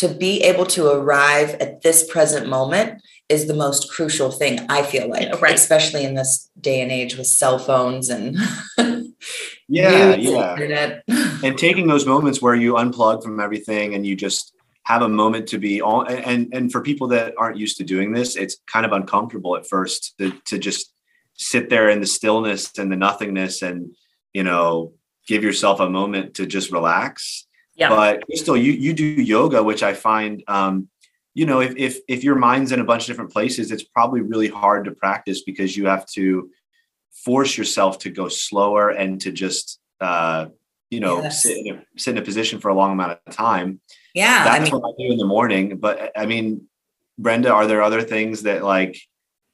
to 0.00 0.08
be 0.08 0.42
able 0.42 0.64
to 0.64 0.90
arrive 0.90 1.50
at 1.56 1.82
this 1.82 2.10
present 2.10 2.48
moment 2.48 3.02
is 3.28 3.46
the 3.46 3.54
most 3.54 3.92
crucial 3.92 4.30
thing 4.30 4.58
I 4.70 4.82
feel 4.82 5.10
like, 5.10 5.28
yeah, 5.28 5.38
right. 5.42 5.54
especially 5.54 6.04
in 6.04 6.14
this 6.14 6.50
day 6.58 6.80
and 6.80 6.90
age 6.90 7.16
with 7.16 7.26
cell 7.26 7.58
phones 7.58 8.08
and 8.08 8.34
yeah, 9.68 10.14
yeah, 10.14 10.52
internet. 10.54 11.04
and 11.06 11.58
taking 11.58 11.86
those 11.86 12.06
moments 12.06 12.40
where 12.40 12.54
you 12.54 12.76
unplug 12.76 13.22
from 13.22 13.40
everything 13.40 13.94
and 13.94 14.06
you 14.06 14.16
just 14.16 14.54
have 14.84 15.02
a 15.02 15.08
moment 15.08 15.46
to 15.48 15.58
be 15.58 15.82
all 15.82 16.00
and 16.08 16.48
and 16.54 16.72
for 16.72 16.80
people 16.80 17.08
that 17.08 17.34
aren't 17.36 17.58
used 17.58 17.76
to 17.76 17.84
doing 17.84 18.12
this, 18.12 18.36
it's 18.36 18.56
kind 18.72 18.86
of 18.86 18.92
uncomfortable 18.92 19.54
at 19.54 19.68
first 19.68 20.14
to 20.18 20.32
to 20.46 20.58
just 20.58 20.94
sit 21.34 21.68
there 21.68 21.90
in 21.90 22.00
the 22.00 22.06
stillness 22.06 22.78
and 22.78 22.90
the 22.90 22.96
nothingness 22.96 23.60
and 23.60 23.94
you 24.32 24.42
know 24.42 24.94
give 25.28 25.44
yourself 25.44 25.78
a 25.78 25.90
moment 25.90 26.34
to 26.36 26.46
just 26.46 26.72
relax 26.72 27.46
yeah. 27.80 27.88
But 27.88 28.22
still, 28.34 28.58
you 28.58 28.72
you 28.72 28.92
do 28.92 29.04
yoga, 29.04 29.62
which 29.62 29.82
I 29.82 29.94
find, 29.94 30.44
um, 30.46 30.88
you 31.32 31.46
know, 31.46 31.60
if 31.60 31.74
if 31.76 31.98
if 32.08 32.22
your 32.22 32.34
mind's 32.34 32.72
in 32.72 32.80
a 32.80 32.84
bunch 32.84 33.04
of 33.04 33.06
different 33.06 33.32
places, 33.32 33.72
it's 33.72 33.82
probably 33.82 34.20
really 34.20 34.48
hard 34.48 34.84
to 34.84 34.90
practice 34.90 35.42
because 35.42 35.76
you 35.76 35.86
have 35.86 36.04
to 36.10 36.50
force 37.24 37.56
yourself 37.56 37.98
to 38.00 38.10
go 38.10 38.28
slower 38.28 38.90
and 38.90 39.18
to 39.22 39.32
just 39.32 39.80
uh, 40.00 40.46
you 40.90 41.00
know 41.00 41.22
yes. 41.22 41.42
sit, 41.42 41.56
in 41.56 41.74
a, 41.74 41.84
sit 41.96 42.16
in 42.16 42.22
a 42.22 42.24
position 42.24 42.60
for 42.60 42.68
a 42.68 42.74
long 42.74 42.92
amount 42.92 43.18
of 43.26 43.34
time. 43.34 43.80
Yeah, 44.14 44.44
that's 44.44 44.60
I 44.60 44.64
mean, 44.64 44.72
what 44.72 44.90
I 44.90 44.92
do 44.98 45.12
in 45.12 45.18
the 45.18 45.26
morning. 45.26 45.78
But 45.78 46.12
I 46.14 46.26
mean, 46.26 46.68
Brenda, 47.18 47.50
are 47.50 47.66
there 47.66 47.82
other 47.82 48.02
things 48.02 48.42
that 48.42 48.62
like 48.62 49.00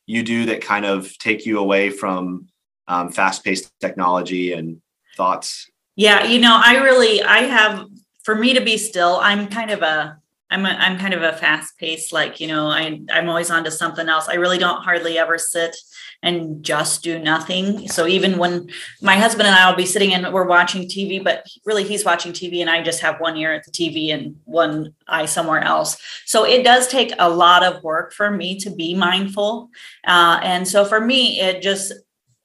you 0.06 0.25
do 0.25 0.47
that 0.47 0.62
kind 0.62 0.85
of 0.85 1.16
take 1.18 1.47
you 1.47 1.61
away 1.61 1.90
from 1.90 2.49
um, 2.88 3.12
fast-paced 3.12 3.73
technology 3.78 4.52
and 4.52 4.83
thoughts? 5.16 5.71
Yeah, 5.95 6.25
you 6.25 6.40
know, 6.40 6.61
I 6.61 6.78
really 6.78 7.23
I 7.23 7.38
have 7.38 7.87
for 8.26 8.35
me 8.35 8.52
to 8.54 8.61
be 8.61 8.76
still, 8.76 9.21
I'm 9.23 9.47
kind 9.47 9.71
of 9.71 9.83
a 9.83 10.18
I'm 10.49 10.64
a, 10.64 10.68
I'm 10.68 10.97
kind 10.97 11.12
of 11.12 11.23
a 11.23 11.33
fast 11.33 11.76
paced, 11.76 12.12
like, 12.12 12.38
you 12.38 12.47
know, 12.47 12.68
I, 12.68 13.00
I'm 13.11 13.28
always 13.28 13.50
on 13.50 13.64
to 13.64 13.71
something 13.73 14.09
else. 14.09 14.28
I 14.28 14.35
really 14.35 14.59
don't 14.59 14.83
hardly 14.83 15.18
ever 15.18 15.38
sit 15.38 15.76
and 16.23 16.64
just 16.64 17.02
do 17.02 17.18
nothing. 17.18 17.88
So 17.88 18.06
even 18.06 18.38
when 18.38 18.71
my 19.02 19.16
husband 19.16 19.49
and 19.49 19.56
I 19.56 19.68
will 19.68 19.76
be 19.76 19.87
sitting 19.87 20.14
and 20.14 20.33
we're 20.33 20.47
watching 20.47 20.85
TV, 20.85 21.23
but 21.23 21.45
really 21.64 21.83
he's 21.83 22.04
watching 22.04 22.33
TV 22.33 22.61
and 22.61 22.71
I 22.71 22.80
just 22.80 23.00
have 23.00 23.18
one 23.18 23.37
ear 23.37 23.54
at 23.54 23.64
the 23.64 23.73
TV 23.73 24.14
and 24.14 24.37
one 24.45 24.95
eye 25.09 25.26
somewhere 25.26 25.62
else. 25.62 25.97
So 26.26 26.45
it 26.45 26.62
does 26.62 26.87
take 26.87 27.12
a 27.18 27.28
lot 27.28 27.64
of 27.64 27.83
work 27.83 28.12
for 28.12 28.30
me 28.30 28.56
to 28.61 28.71
be 28.71 28.95
mindful. 28.95 29.71
Uh, 30.06 30.38
and 30.45 30.68
so 30.68 30.85
for 30.85 31.00
me, 31.00 31.40
it 31.40 31.61
just, 31.61 31.92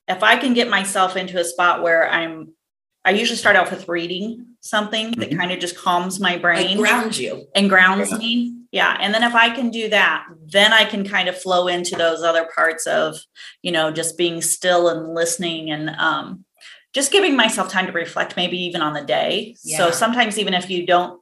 if 0.07 0.23
I 0.23 0.37
can 0.37 0.55
get 0.55 0.69
myself 0.69 1.15
into 1.15 1.39
a 1.39 1.43
spot 1.43 1.83
where 1.83 2.09
I'm 2.09 2.53
I 3.03 3.11
usually 3.11 3.37
start 3.37 3.55
off 3.55 3.71
with 3.71 3.87
reading 3.87 4.45
something 4.59 5.11
that 5.13 5.31
Mhm. 5.31 5.37
kind 5.37 5.51
of 5.51 5.59
just 5.59 5.75
calms 5.77 6.19
my 6.19 6.33
Like 6.33 6.41
brain 6.41 6.77
ground 6.77 7.17
you. 7.17 7.47
and 7.55 7.67
grounds 7.69 8.11
Yeah. 8.11 8.17
me. 8.17 8.53
Yeah. 8.71 8.95
And 8.99 9.13
then 9.13 9.23
if 9.23 9.33
I 9.35 9.49
can 9.49 9.69
do 9.69 9.89
that, 9.89 10.25
then 10.45 10.71
I 10.71 10.85
can 10.85 11.07
kind 11.07 11.27
of 11.27 11.37
flow 11.41 11.67
into 11.67 11.95
those 11.95 12.21
other 12.23 12.47
parts 12.55 12.85
of, 12.87 13.17
you 13.63 13.71
know, 13.71 13.91
just 13.91 14.17
being 14.17 14.41
still 14.41 14.87
and 14.87 15.13
listening 15.15 15.71
and 15.71 15.89
um 15.97 16.45
just 16.93 17.11
giving 17.11 17.37
myself 17.37 17.69
time 17.71 17.85
to 17.87 17.93
reflect, 17.93 18.35
maybe 18.35 18.57
even 18.65 18.81
on 18.81 18.93
the 18.93 19.01
day. 19.01 19.55
So 19.57 19.91
sometimes 19.91 20.37
even 20.37 20.53
if 20.53 20.69
you 20.69 20.85
don't 20.85 21.20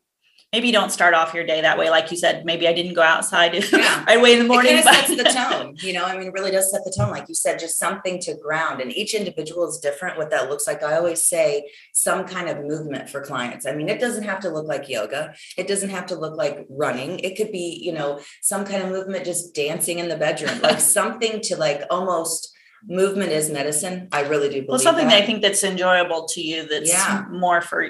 maybe 0.51 0.67
you 0.67 0.73
don't 0.73 0.91
start 0.91 1.13
off 1.13 1.33
your 1.33 1.45
day 1.45 1.61
that 1.61 1.77
way. 1.77 1.89
Like 1.91 2.09
you 2.09 2.17
said, 2.17 2.43
maybe 2.43 2.67
I 2.67 2.73
didn't 2.73 2.93
go 2.95 3.01
outside 3.03 3.53
Yeah. 3.71 4.03
right 4.05 4.17
away 4.17 4.33
in 4.33 4.39
the 4.39 4.45
morning. 4.45 4.77
It 4.77 4.83
kind 4.83 4.97
but- 4.97 5.05
sets 5.07 5.23
the 5.23 5.29
tone, 5.29 5.75
you 5.81 5.93
know, 5.93 6.03
I 6.05 6.17
mean, 6.17 6.27
it 6.29 6.33
really 6.33 6.51
does 6.51 6.71
set 6.71 6.81
the 6.83 6.91
tone. 6.95 7.11
Like 7.11 7.29
you 7.29 7.35
said, 7.35 7.59
just 7.59 7.77
something 7.77 8.19
to 8.21 8.35
ground 8.35 8.81
and 8.81 8.91
each 8.91 9.13
individual 9.13 9.67
is 9.69 9.77
different. 9.79 10.17
What 10.17 10.31
that 10.31 10.49
looks 10.49 10.65
like. 10.65 10.81
I 10.81 10.95
always 10.97 11.23
say 11.23 11.69
some 11.93 12.25
kind 12.25 12.49
of 12.49 12.63
movement 12.65 13.09
for 13.09 13.21
clients. 13.21 13.65
I 13.67 13.73
mean, 13.75 13.89
it 13.89 13.99
doesn't 13.99 14.23
have 14.23 14.39
to 14.41 14.49
look 14.49 14.67
like 14.67 14.89
yoga. 14.89 15.33
It 15.57 15.67
doesn't 15.67 15.89
have 15.89 16.07
to 16.07 16.15
look 16.15 16.35
like 16.35 16.65
running. 16.69 17.19
It 17.19 17.37
could 17.37 17.51
be, 17.51 17.79
you 17.83 17.91
know, 17.91 18.19
some 18.41 18.65
kind 18.65 18.81
of 18.83 18.89
movement, 18.89 19.25
just 19.25 19.53
dancing 19.53 19.99
in 19.99 20.09
the 20.09 20.17
bedroom, 20.17 20.59
like 20.63 20.79
something 20.79 21.41
to 21.43 21.57
like 21.57 21.83
almost 21.91 22.51
movement 22.87 23.31
is 23.31 23.49
medicine. 23.51 24.07
I 24.11 24.21
really 24.21 24.47
do 24.47 24.53
believe 24.55 24.67
well, 24.69 24.79
something 24.79 25.07
that. 25.09 25.15
that 25.15 25.23
I 25.23 25.25
think 25.25 25.41
that's 25.41 25.63
enjoyable 25.63 26.27
to 26.29 26.41
you 26.41 26.65
that's 26.67 26.89
Yeah. 26.91 27.25
more 27.29 27.61
for 27.61 27.87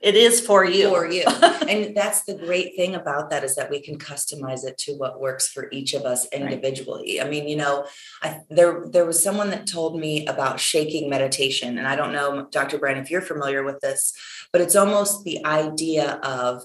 it 0.00 0.14
is 0.14 0.40
for 0.40 0.64
you. 0.64 0.88
for 0.88 1.10
you. 1.10 1.24
and 1.68 1.96
that's 1.96 2.24
the 2.24 2.34
great 2.34 2.76
thing 2.76 2.94
about 2.94 3.30
that 3.30 3.44
is 3.44 3.54
that 3.56 3.70
we 3.70 3.80
can 3.80 3.98
customize 3.98 4.64
it 4.64 4.78
to 4.78 4.92
what 4.92 5.20
works 5.20 5.48
for 5.48 5.68
each 5.72 5.94
of 5.94 6.02
us 6.02 6.26
individually. 6.32 7.20
I 7.20 7.28
mean, 7.28 7.48
you 7.48 7.56
know, 7.56 7.86
I, 8.22 8.40
there 8.50 8.84
there 8.90 9.06
was 9.06 9.22
someone 9.22 9.50
that 9.50 9.66
told 9.66 9.98
me 9.98 10.26
about 10.26 10.60
shaking 10.60 11.08
meditation, 11.08 11.78
and 11.78 11.86
I 11.86 11.96
don't 11.96 12.12
know, 12.12 12.46
Dr. 12.50 12.78
Bryan, 12.78 12.98
if 12.98 13.10
you're 13.10 13.20
familiar 13.20 13.64
with 13.64 13.80
this, 13.80 14.12
but 14.52 14.60
it's 14.60 14.76
almost 14.76 15.24
the 15.24 15.44
idea 15.44 16.14
of 16.22 16.62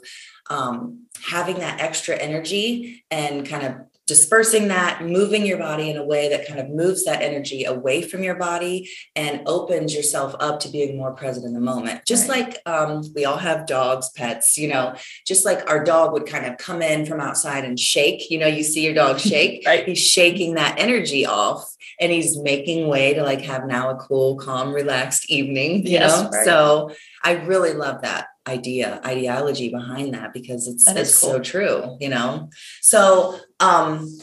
um, 0.49 1.05
having 1.23 1.59
that 1.59 1.79
extra 1.79 2.15
energy 2.15 3.05
and 3.09 3.47
kind 3.47 3.63
of 3.63 3.75
dispersing 4.11 4.67
that, 4.67 5.01
moving 5.01 5.45
your 5.45 5.57
body 5.57 5.89
in 5.89 5.95
a 5.95 6.03
way 6.03 6.27
that 6.27 6.45
kind 6.45 6.59
of 6.59 6.67
moves 6.69 7.05
that 7.05 7.21
energy 7.21 7.63
away 7.63 8.01
from 8.01 8.23
your 8.23 8.35
body 8.35 8.89
and 9.15 9.41
opens 9.45 9.95
yourself 9.95 10.35
up 10.41 10.59
to 10.59 10.67
being 10.67 10.97
more 10.97 11.13
present 11.13 11.45
in 11.45 11.53
the 11.53 11.61
moment. 11.61 12.01
Just 12.05 12.27
like 12.27 12.57
um, 12.65 13.03
we 13.15 13.23
all 13.23 13.37
have 13.37 13.65
dogs, 13.65 14.09
pets, 14.09 14.57
you 14.57 14.67
know, 14.67 14.93
just 15.25 15.45
like 15.45 15.65
our 15.69 15.81
dog 15.81 16.11
would 16.11 16.25
kind 16.25 16.45
of 16.45 16.57
come 16.57 16.81
in 16.81 17.05
from 17.05 17.21
outside 17.21 17.63
and 17.63 17.79
shake. 17.79 18.29
You 18.29 18.39
know, 18.39 18.47
you 18.47 18.63
see 18.63 18.83
your 18.83 18.93
dog 18.93 19.17
shake, 19.31 19.63
Right. 19.65 19.85
he's 19.87 20.05
shaking 20.05 20.55
that 20.55 20.77
energy 20.77 21.25
off 21.25 21.73
and 21.97 22.11
he's 22.11 22.37
making 22.37 22.89
way 22.89 23.13
to 23.13 23.23
like 23.23 23.39
have 23.43 23.65
now 23.65 23.91
a 23.91 23.95
cool, 23.95 24.35
calm, 24.35 24.73
relaxed 24.73 25.29
evening. 25.31 25.85
You 25.85 25.93
Yes, 25.93 26.21
know, 26.21 26.29
right. 26.31 26.43
so 26.45 26.91
I 27.23 27.33
really 27.45 27.71
love 27.73 28.01
that 28.01 28.27
idea, 28.47 28.99
ideology 29.05 29.69
behind 29.69 30.13
that 30.13 30.33
because 30.33 30.67
it's 30.67 30.85
That 30.85 30.97
it's 30.97 31.19
cool. 31.19 31.31
so 31.33 31.39
true, 31.39 31.97
you 31.99 32.09
know. 32.09 32.49
So 32.81 33.39
um 33.59 34.17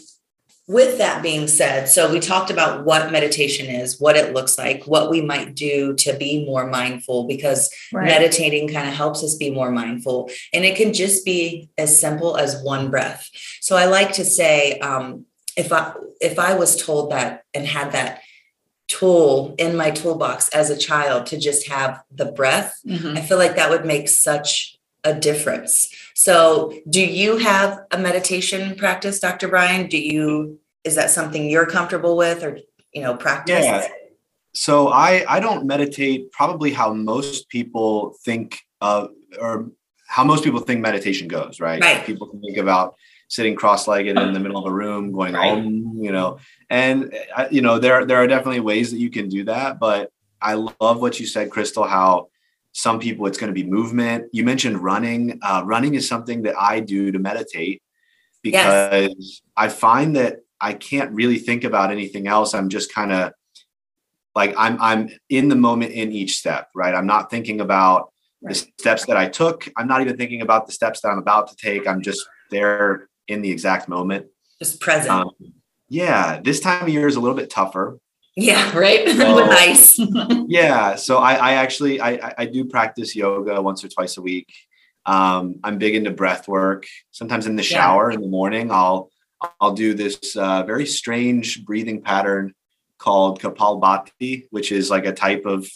with 0.67 0.99
that 0.99 1.23
being 1.23 1.49
said, 1.49 1.89
so 1.89 2.13
we 2.13 2.21
talked 2.21 2.51
about 2.51 2.85
what 2.85 3.11
meditation 3.11 3.75
is, 3.75 3.99
what 3.99 4.17
it 4.17 4.35
looks 4.35 4.59
like, 4.59 4.85
what 4.87 5.09
we 5.09 5.23
might 5.23 5.55
do 5.55 5.95
to 5.95 6.13
be 6.19 6.45
more 6.45 6.67
mindful 6.67 7.27
because 7.27 7.71
Right. 7.91 8.05
meditating 8.05 8.69
kind 8.69 8.87
of 8.87 8.95
helps 8.95 9.25
us 9.25 9.35
be 9.37 9.51
more 9.51 9.71
mindful 9.71 10.31
and 10.53 10.67
it 10.67 10.77
can 10.77 10.93
just 10.93 11.25
be 11.25 11.71
as 11.79 11.99
simple 11.99 12.37
as 12.37 12.63
one 12.63 12.91
breath. 12.91 13.27
So 13.63 13.77
I 13.77 13.87
like 13.87 14.13
to 14.15 14.25
say 14.25 14.79
um 14.81 15.25
if 15.57 15.73
I 15.73 15.93
if 16.21 16.39
I 16.39 16.55
was 16.55 16.77
told 16.77 17.13
that 17.13 17.45
and 17.55 17.67
had 17.67 17.93
that 17.93 18.21
tool 18.89 19.55
in 19.59 19.77
my 19.77 19.91
toolbox 19.91 20.49
as 20.51 20.71
a 20.71 20.77
child 20.77 21.27
to 21.27 21.39
just 21.39 21.69
have 21.69 22.03
the 22.11 22.25
breath 22.25 22.81
Mhm. 22.87 23.17
I 23.19 23.21
feel 23.21 23.39
like 23.39 23.57
that 23.57 23.71
would 23.71 23.85
make 23.85 24.09
such 24.09 24.79
a 25.05 25.15
difference. 25.15 25.91
So, 26.15 26.73
do 26.89 27.05
you 27.05 27.37
have 27.37 27.81
a 27.93 27.99
meditation 27.99 28.75
practice, 28.75 29.21
Dr. 29.21 29.49
Bryan? 29.49 29.89
Do 29.89 29.99
you 29.99 30.59
is 30.85 30.95
that 30.95 31.11
something 31.11 31.51
you're 31.51 31.67
comfortable 31.67 32.17
with 32.17 32.43
or 32.43 32.59
you 32.93 33.03
know, 33.03 33.15
practice? 33.15 33.65
Yeah. 33.65 33.87
So 34.55 34.89
I 34.89 35.25
I 35.29 35.41
don't 35.41 35.67
meditate 35.67 36.33
probably 36.33 36.73
how 36.73 36.93
most 36.93 37.49
people 37.49 38.17
think 38.25 38.59
of 38.81 39.11
or 39.41 39.71
how 40.07 40.25
most 40.25 40.43
people 40.43 40.61
think 40.61 40.81
meditation 40.81 41.29
goes, 41.29 41.61
right? 41.61 41.81
Right. 41.81 42.05
People 42.05 42.27
can 42.29 42.41
think 42.41 42.57
about 42.57 42.95
sitting 43.29 43.55
cross-legged 43.55 44.19
in 44.19 44.33
the 44.33 44.41
middle 44.41 44.59
of 44.59 44.67
a 44.67 44.75
room 44.75 45.13
going 45.13 45.35
Right. 45.35 45.53
om, 45.53 45.99
you 45.99 46.13
know. 46.13 46.39
And 46.71 47.15
uh, 47.37 47.47
you 47.51 47.61
know, 47.61 47.79
there 47.79 48.05
there 48.05 48.17
are 48.17 48.27
definitely 48.27 48.61
ways 48.61 48.91
that 48.91 48.99
you 48.99 49.11
can 49.11 49.29
do 49.29 49.45
that, 49.45 49.79
but 49.79 50.11
I 50.41 50.55
love 50.55 51.01
what 51.01 51.21
you 51.21 51.27
said 51.27 51.51
Crystal 51.51 51.85
how 51.85 52.29
some 52.73 52.99
people 53.01 53.27
it's 53.27 53.39
going 53.39 53.53
to 53.53 53.55
be 53.55 53.69
movement. 53.69 54.29
You 54.33 54.45
mentioned 54.45 54.83
running. 54.83 55.39
Uh, 55.43 55.63
running 55.65 55.95
is 55.95 56.07
something 56.09 56.43
that 56.43 56.55
I 56.59 56.81
do 56.81 57.13
to 57.13 57.19
meditate 57.19 57.83
because 58.43 59.43
I 59.57 59.69
find 59.69 60.17
that 60.17 60.39
I 60.61 60.75
can't 60.75 61.11
really 61.13 61.39
think 61.39 61.65
about 61.65 61.91
anything 61.91 62.27
else. 62.27 62.55
I'm 62.55 62.69
just 62.69 62.93
kind 62.93 63.13
of 63.13 63.33
like 64.35 64.55
I'm 64.57 64.81
I'm 64.81 65.09
in 65.29 65.49
the 65.49 65.57
moment 65.57 65.93
in 65.93 66.13
each 66.13 66.37
step, 66.37 66.69
right? 66.75 66.95
I'm 66.95 67.07
not 67.07 67.31
thinking 67.31 67.61
about 67.61 68.13
the 68.43 68.55
steps 68.55 69.07
that 69.07 69.17
I 69.17 69.29
took. 69.29 69.69
I'm 69.77 69.89
not 69.89 70.01
even 70.01 70.17
thinking 70.17 70.43
about 70.43 70.67
the 70.67 70.73
steps 70.73 71.01
that 71.01 71.09
I'm 71.09 71.19
about 71.19 71.49
to 71.49 71.57
take. 71.57 71.87
I'm 71.89 72.03
just 72.03 72.27
there 72.51 73.09
in 73.29 73.43
the 73.43 73.51
exact 73.51 73.89
moment. 73.89 74.27
Just 74.59 74.81
present. 74.81 75.11
Um, 75.11 75.31
yeah, 75.89 76.41
this 76.43 76.61
time 76.61 76.83
of 76.83 76.89
year 76.89 77.07
is 77.07 77.17
a 77.17 77.21
little 77.21 77.37
bit 77.37 77.51
tougher. 77.51 77.99
yeah, 78.37 78.77
right. 78.77 79.09
So- 79.17 79.37
With 79.37 79.51
ice. 79.51 79.99
Yeah, 80.49 80.97
so 80.97 81.19
I, 81.19 81.35
I 81.35 81.53
actually 81.55 82.01
I, 82.01 82.33
I- 82.39 82.47
do 82.47 82.65
practice 82.65 83.15
yoga 83.15 83.61
once 83.63 83.85
or 83.85 83.89
twice 83.89 84.17
a 84.17 84.23
week. 84.23 84.49
Um, 85.07 85.57
I'm 85.65 85.79
big 85.79 85.95
into 85.95 86.11
breath 86.11 86.49
work. 86.49 86.87
Sometimes 87.13 87.47
in 87.47 87.57
the 87.57 87.63
Yeah. 87.63 87.69
shower 87.79 88.11
in 88.11 88.21
the 88.21 88.29
morning, 88.29 88.71
I'll 88.71 89.11
I'll 89.61 89.73
do 89.75 89.95
this 89.95 90.37
uh, 90.37 90.65
very 90.65 90.85
strange 90.87 91.65
breathing 91.65 92.03
pattern 92.03 92.55
called 92.99 93.41
Kapalbhati, 93.41 94.47
which 94.51 94.73
is 94.73 94.91
like 94.91 95.07
a 95.07 95.13
type 95.13 95.45
of 95.47 95.67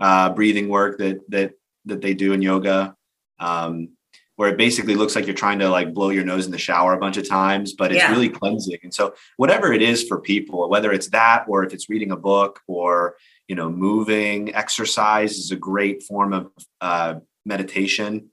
uh, 0.00 0.30
breathing 0.30 0.68
work 0.68 0.98
that 0.98 1.20
that 1.30 1.52
that 1.84 2.00
they 2.00 2.14
do 2.14 2.32
in 2.32 2.42
yoga, 2.42 2.94
um, 3.38 3.90
where 4.36 4.50
it 4.50 4.56
basically 4.58 4.94
looks 4.94 5.16
like 5.16 5.26
you're 5.26 5.34
trying 5.34 5.58
to 5.58 5.68
like 5.68 5.92
blow 5.94 6.10
your 6.10 6.24
nose 6.24 6.46
in 6.46 6.52
the 6.52 6.58
shower 6.58 6.92
a 6.92 6.98
bunch 6.98 7.16
of 7.16 7.28
times, 7.28 7.72
but 7.72 7.90
it's 7.90 8.02
Yeah. 8.02 8.10
really 8.12 8.28
cleansing. 8.28 8.78
And 8.82 8.94
so, 8.94 9.14
whatever 9.38 9.72
it 9.72 9.82
is 9.82 10.04
for 10.06 10.20
people, 10.20 10.68
whether 10.68 10.92
it's 10.92 11.08
that 11.08 11.46
or 11.48 11.64
if 11.64 11.72
it's 11.72 11.88
reading 11.88 12.10
a 12.12 12.16
book 12.16 12.60
or 12.66 13.16
you 13.48 13.56
know 13.56 13.70
moving, 13.70 14.54
exercise 14.54 15.38
is 15.38 15.50
a 15.50 15.56
great 15.56 16.02
form 16.02 16.32
of 16.32 16.50
uh, 16.80 17.14
meditation. 17.44 18.28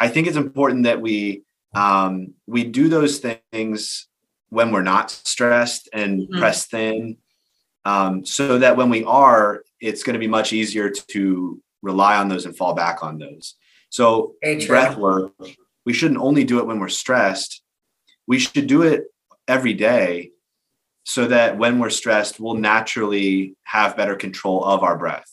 I 0.00 0.08
think 0.08 0.26
it's 0.26 0.36
important 0.36 0.84
that 0.84 1.00
we 1.00 1.42
um, 1.74 2.34
we 2.46 2.64
do 2.64 2.88
those 2.88 3.18
things 3.52 4.06
when 4.48 4.72
we're 4.72 4.82
not 4.82 5.10
stressed 5.10 5.88
and 5.92 6.22
Mhm. 6.22 6.38
pressed 6.38 6.70
thin, 6.70 7.18
um, 7.84 8.24
so 8.24 8.58
that 8.58 8.76
when 8.78 8.88
we 8.88 9.04
are, 9.04 9.62
it's 9.80 10.02
going 10.02 10.14
to 10.14 10.18
be 10.18 10.26
much 10.26 10.52
easier 10.52 10.88
to 10.90 11.62
rely 11.82 12.16
on 12.16 12.28
those 12.28 12.46
and 12.46 12.56
fall 12.56 12.74
back 12.74 13.02
on 13.04 13.18
those. 13.18 13.54
So 13.90 14.34
Very 14.42 14.66
breath 14.66 14.96
work, 14.96 15.32
we 15.84 15.92
shouldn't 15.92 16.20
only 16.20 16.44
do 16.44 16.58
it 16.58 16.66
when 16.66 16.78
we're 16.78 16.88
stressed. 16.88 17.62
We 18.26 18.38
should 18.38 18.66
do 18.66 18.82
it 18.82 19.04
every 19.46 19.74
day 19.74 20.32
so 21.04 21.26
that 21.26 21.56
when 21.56 21.78
we're 21.78 21.88
stressed, 21.88 22.38
we'll 22.38 22.54
naturally 22.54 23.56
have 23.62 23.96
better 23.96 24.14
control 24.14 24.62
of 24.62 24.82
our 24.82 24.98
breath. 24.98 25.32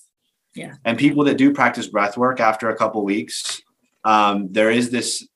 Yeah. 0.55 0.75
And 0.85 0.97
people 0.97 1.25
that 1.25 1.37
do 1.37 1.53
practice 1.53 1.87
breath 1.87 2.17
work 2.17 2.39
after 2.39 2.69
a 2.69 2.77
couple 2.77 3.03
weeks, 3.03 3.61
um, 4.05 4.53
there 4.53 4.71
is 4.71 4.89
this, 4.89 5.27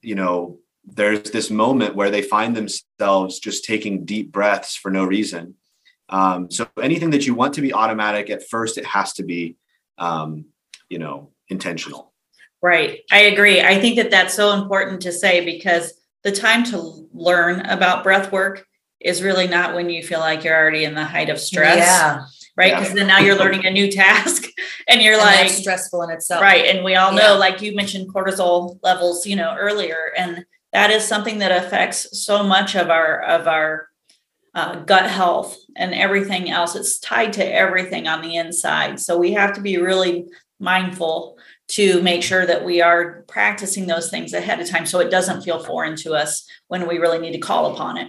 you 0.00 0.14
know, 0.14 0.58
there's 0.84 1.32
this 1.32 1.50
moment 1.50 1.96
where 1.96 2.10
they 2.10 2.22
find 2.22 2.56
themselves 2.56 3.40
just 3.40 3.64
taking 3.64 4.04
deep 4.04 4.30
breaths 4.30 4.76
for 4.76 4.90
no 4.90 5.04
reason. 5.04 5.54
Um, 6.08 6.50
so 6.50 6.68
anything 6.80 7.10
that 7.10 7.26
you 7.26 7.34
want 7.34 7.54
to 7.54 7.60
be 7.60 7.74
automatic 7.74 8.30
at 8.30 8.48
first, 8.48 8.78
it 8.78 8.86
has 8.86 9.12
to 9.14 9.24
be, 9.24 9.56
um, 9.98 10.46
you 10.88 10.98
know, 10.98 11.32
intentional. 11.48 12.07
Right. 12.62 13.00
I 13.12 13.20
agree. 13.20 13.60
I 13.60 13.80
think 13.80 13.96
that 13.96 14.10
that's 14.10 14.34
so 14.34 14.52
important 14.52 15.02
to 15.02 15.12
say 15.12 15.44
because 15.44 15.92
the 16.24 16.32
time 16.32 16.64
to 16.64 17.08
learn 17.12 17.60
about 17.66 18.02
breath 18.02 18.32
work 18.32 18.66
is 19.00 19.22
really 19.22 19.46
not 19.46 19.74
when 19.74 19.88
you 19.90 20.02
feel 20.02 20.18
like 20.18 20.42
you're 20.42 20.56
already 20.56 20.84
in 20.84 20.94
the 20.94 21.04
height 21.04 21.28
of 21.30 21.38
stress. 21.38 21.78
Yeah. 21.78 22.24
Right. 22.56 22.72
Yeah. 22.72 22.80
Because 22.80 22.94
then 22.94 23.06
now 23.06 23.20
you're 23.20 23.38
learning 23.44 23.64
a 23.64 23.70
new 23.70 23.90
task 23.92 24.44
and 24.88 25.00
you're 25.00 25.14
And 25.14 25.22
like 25.22 25.50
stressful 25.50 26.02
in 26.02 26.10
itself. 26.10 26.42
right 26.42 26.64
and 26.74 26.84
we 26.84 26.96
all 26.96 27.12
know 27.12 27.32
Yeah. 27.34 27.38
like 27.38 27.62
you 27.62 27.76
mentioned 27.76 28.12
cortisol 28.12 28.78
levels 28.82 29.24
you 29.26 29.36
know 29.36 29.54
earlier 29.56 30.12
and 30.16 30.44
that 30.72 30.90
is 30.90 31.06
something 31.06 31.38
that 31.38 31.64
affects 31.64 32.18
so 32.26 32.42
much 32.42 32.74
of 32.74 32.90
our 32.90 33.22
of 33.22 33.46
our 33.46 33.86
uh, 34.56 34.80
gut 34.80 35.08
health 35.08 35.56
and 35.76 35.94
everything 35.94 36.50
else 36.50 36.74
it's 36.74 36.98
tied 36.98 37.32
to 37.34 37.44
everything 37.54 38.08
on 38.08 38.20
the 38.22 38.34
inside 38.34 38.98
so 38.98 39.16
we 39.16 39.32
have 39.32 39.52
to 39.54 39.60
be 39.60 39.76
really 39.78 40.26
mindful 40.58 41.37
to 41.68 42.00
make 42.02 42.22
sure 42.22 42.46
that 42.46 42.64
we 42.64 42.80
are 42.80 43.22
practicing 43.28 43.86
those 43.86 44.10
things 44.10 44.32
ahead 44.32 44.60
of 44.60 44.68
time 44.68 44.86
so 44.86 45.00
it 45.00 45.10
doesn't 45.10 45.42
feel 45.42 45.62
foreign 45.62 45.96
to 45.96 46.14
us 46.14 46.48
when 46.68 46.88
we 46.88 46.98
really 46.98 47.18
need 47.18 47.32
to 47.32 47.38
call 47.38 47.72
upon 47.72 47.96
it 47.98 48.08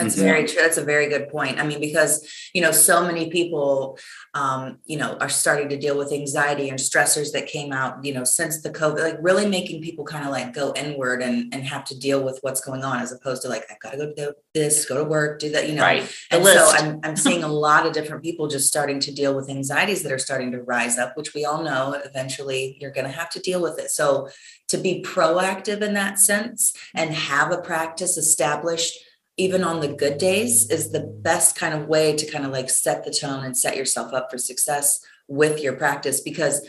That's 0.00 0.16
Mhm. 0.16 0.20
very 0.22 0.44
true. 0.46 0.62
That's 0.62 0.78
a 0.78 0.84
very 0.84 1.08
good 1.08 1.28
point. 1.28 1.58
I 1.60 1.66
mean, 1.66 1.80
because, 1.80 2.26
you 2.54 2.62
know, 2.62 2.72
so 2.72 3.04
many 3.04 3.30
people, 3.30 3.98
um, 4.34 4.78
you 4.86 4.96
know, 4.96 5.16
are 5.20 5.28
starting 5.28 5.68
to 5.68 5.76
deal 5.76 5.96
with 5.98 6.12
anxiety 6.12 6.68
and 6.68 6.78
stressors 6.78 7.32
that 7.32 7.46
came 7.46 7.72
out, 7.72 8.04
you 8.04 8.14
know, 8.14 8.24
since 8.24 8.62
the 8.62 8.70
COVID, 8.70 9.00
like 9.00 9.18
really 9.20 9.46
making 9.46 9.82
people 9.82 10.04
kind 10.04 10.24
of 10.24 10.30
like 10.30 10.52
go 10.52 10.72
inward 10.74 11.22
and, 11.22 11.52
and 11.52 11.64
have 11.64 11.84
to 11.86 11.98
deal 11.98 12.22
with 12.22 12.38
what's 12.42 12.60
going 12.60 12.82
on 12.84 13.00
as 13.00 13.12
opposed 13.12 13.42
to 13.42 13.48
like, 13.48 13.64
I've 13.70 13.80
got 13.80 13.92
to 13.92 13.98
go 13.98 14.12
do 14.16 14.32
this, 14.54 14.84
go 14.86 14.96
to 14.96 15.04
work, 15.04 15.38
do 15.38 15.50
that, 15.50 15.68
you 15.68 15.74
know. 15.74 15.82
right 15.82 16.02
And 16.30 16.44
so 16.44 16.66
I'm, 16.70 17.00
I'm 17.04 17.16
seeing 17.16 17.42
a 17.44 17.48
lot 17.48 17.86
of 17.86 17.92
different 17.92 18.22
people 18.22 18.48
just 18.48 18.68
starting 18.68 19.00
to 19.00 19.12
deal 19.12 19.34
with 19.34 19.50
anxieties 19.50 20.02
that 20.02 20.12
are 20.12 20.18
starting 20.18 20.52
to 20.52 20.62
rise 20.62 20.98
up, 20.98 21.16
which 21.16 21.34
we 21.34 21.44
all 21.44 21.62
know 21.62 22.00
eventually 22.04 22.76
you're 22.80 22.90
going 22.92 23.06
to 23.06 23.12
have 23.12 23.30
to 23.30 23.40
deal 23.40 23.60
with 23.60 23.78
it. 23.78 23.90
So 23.90 24.28
to 24.68 24.78
be 24.78 25.02
proactive 25.02 25.82
in 25.82 25.94
that 25.94 26.18
sense 26.18 26.72
and 26.94 27.10
have 27.12 27.50
a 27.52 27.58
practice 27.60 28.16
established, 28.16 28.96
even 29.36 29.64
on 29.64 29.80
the 29.80 29.88
good 29.88 30.18
days, 30.18 30.68
is 30.70 30.90
the 30.90 31.00
best 31.22 31.56
kind 31.56 31.74
of 31.74 31.88
way 31.88 32.14
to 32.16 32.30
kind 32.30 32.44
of 32.44 32.52
like 32.52 32.70
set 32.70 33.04
the 33.04 33.12
tone 33.12 33.44
and 33.44 33.56
set 33.56 33.76
yourself 33.76 34.12
up 34.12 34.30
for 34.30 34.38
success 34.38 35.00
with 35.28 35.60
your 35.60 35.74
practice. 35.74 36.20
Because, 36.20 36.66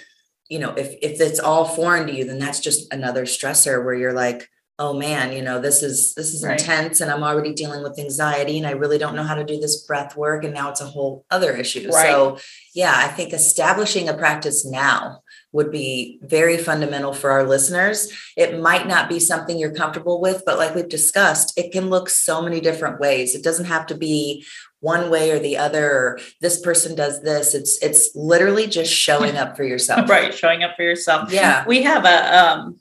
you 0.50 0.60
know, 0.60 0.72
if, 0.76 0.94
if 1.02 1.20
it's 1.20 1.40
all 1.40 1.66
foreign 1.66 2.08
to 2.08 2.14
you, 2.14 2.26
then 2.26 2.40
that's 2.40 2.60
just 2.60 2.92
another 2.94 3.26
stressor 3.26 3.84
where 3.84 3.94
you're 3.96 4.14
like, 4.14 4.50
oh 4.80 4.94
man, 4.94 5.32
you 5.32 5.44
know, 5.44 5.60
this 5.62 5.84
is 5.84 6.16
this 6.16 6.34
is 6.34 6.44
Right. 6.44 6.60
intense 6.60 7.02
and 7.02 7.12
I'm 7.12 7.24
already 7.24 7.54
dealing 7.54 7.84
with 7.84 8.00
anxiety 8.00 8.58
and 8.58 8.66
I 8.66 8.72
really 8.72 8.98
don't 8.98 9.16
know 9.16 9.24
how 9.24 9.36
to 9.36 9.44
do 9.44 9.60
this 9.60 9.84
breath 9.84 10.18
work 10.18 10.44
and 10.44 10.56
now 10.56 10.72
it's 10.72 10.82
a 10.82 10.86
whole 10.88 11.24
other 11.30 11.56
issue. 11.56 11.88
Right. 11.92 12.08
So, 12.08 12.40
yeah, 12.74 12.94
I 12.96 13.08
think 13.10 13.32
establishing 13.32 14.10
a 14.10 14.16
practice 14.16 14.66
now 14.66 15.22
would 15.54 15.72
be 15.72 16.20
very 16.22 16.58
fundamental 16.58 17.14
for 17.14 17.32
our 17.32 17.44
listeners. 17.44 18.12
It 18.38 18.60
might 18.60 18.88
not 18.88 19.10
be 19.10 19.20
something 19.20 19.58
you're 19.58 19.74
comfortable 19.74 20.22
with, 20.22 20.44
but 20.46 20.58
like 20.58 20.74
we've 20.76 20.88
discussed, 20.88 21.58
it 21.58 21.72
can 21.72 21.90
look 21.90 22.10
so 22.10 22.42
many 22.42 22.62
different 22.62 23.00
ways. 23.00 23.36
It 23.36 23.44
doesn't 23.44 23.66
have 23.66 23.86
to 23.88 23.96
be 23.96 24.46
one 24.80 25.12
way 25.12 25.32
or 25.32 25.40
the 25.40 25.58
other 25.58 25.86
or 25.92 26.20
this 26.40 26.60
person 26.60 26.96
does 26.96 27.22
this. 27.22 27.54
It's 27.54 27.78
it's 27.84 28.16
literally 28.16 28.66
just 28.68 28.92
showing 28.92 29.38
up 29.38 29.56
for 29.56 29.64
yourself. 29.64 30.10
right 30.10 30.34
showing 30.34 30.64
up 30.64 30.76
for 30.76 30.84
yourself 30.84 31.32
Yeah. 31.32 31.66
we 31.68 31.84
have 31.84 32.06
a 32.06 32.38
um 32.38 32.80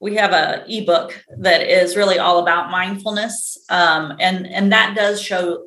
we 0.00 0.14
have 0.14 0.32
a 0.32 0.64
ebook 0.68 1.22
that 1.38 1.60
is 1.62 1.96
really 1.96 2.18
all 2.18 2.38
about 2.38 2.70
mindfulness 2.70 3.58
um 3.68 4.16
and 4.20 4.46
and 4.46 4.70
that 4.72 4.94
does 4.96 5.20
show 5.20 5.64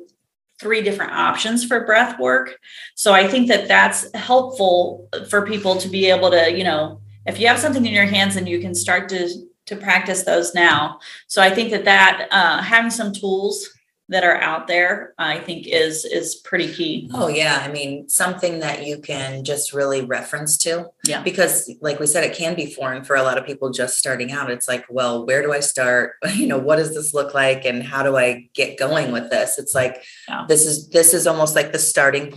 three 0.62 0.82
different 0.82 1.12
options 1.12 1.64
for 1.64 1.84
breath 1.84 2.18
work. 2.18 2.58
So 2.94 3.12
i 3.12 3.26
think 3.28 3.48
that 3.48 3.68
that's 3.68 4.00
helpful 4.14 5.08
for 5.28 5.46
people 5.52 5.74
to 5.76 5.88
be 5.88 6.02
able 6.14 6.30
to 6.30 6.42
you 6.58 6.64
know 6.64 7.00
if 7.26 7.38
you 7.38 7.46
have 7.48 7.58
something 7.58 7.84
in 7.84 7.92
your 7.92 8.06
hands 8.16 8.36
and 8.36 8.48
you 8.48 8.60
can 8.60 8.74
start 8.74 9.08
to 9.10 9.22
to 9.66 9.76
practice 9.76 10.22
those 10.24 10.54
now. 10.54 10.98
So 11.26 11.42
i 11.42 11.50
think 11.50 11.70
that 11.72 11.84
that 11.84 12.28
uh, 12.30 12.62
having 12.62 12.90
some 12.90 13.12
tools 13.12 13.68
that 14.12 14.24
are 14.24 14.36
out 14.36 14.66
there 14.66 15.14
i 15.18 15.38
think 15.38 15.66
is 15.66 16.04
is 16.04 16.36
pretty 16.36 16.72
key 16.72 17.10
Oh 17.14 17.28
yeah, 17.28 17.62
I 17.66 17.70
mean 17.70 18.08
something 18.08 18.60
that 18.60 18.86
you 18.86 18.98
can 18.98 19.44
just 19.44 19.72
really 19.72 20.02
reference 20.04 20.56
to. 20.58 20.86
Yeah. 21.04 21.22
Because 21.22 21.70
like 21.80 22.00
we 22.00 22.06
said, 22.06 22.24
it 22.24 22.34
can 22.36 22.54
be 22.54 22.66
foreign 22.72 23.04
for 23.04 23.16
a 23.16 23.22
lot 23.22 23.38
of 23.38 23.44
people 23.46 23.70
just 23.70 23.98
starting 23.98 24.32
out. 24.32 24.50
It's 24.50 24.68
like, 24.68 24.84
well, 24.88 25.26
where 25.26 25.42
do 25.42 25.52
I 25.52 25.60
start? 25.60 26.14
You 26.42 26.46
know, 26.46 26.58
what 26.58 26.76
does 26.76 26.94
this 26.94 27.12
look 27.14 27.34
like, 27.34 27.64
and 27.64 27.82
how 27.82 28.02
do 28.02 28.16
I 28.16 28.48
get 28.54 28.78
going 28.78 29.12
with 29.12 29.30
this? 29.30 29.58
It's 29.58 29.74
like 29.74 30.02
Yeah. 30.28 30.46
this 30.48 30.66
is 30.66 30.88
this 30.88 31.14
is 31.14 31.26
almost 31.26 31.54
like 31.54 31.72
the 31.72 31.78
starting. 31.78 32.32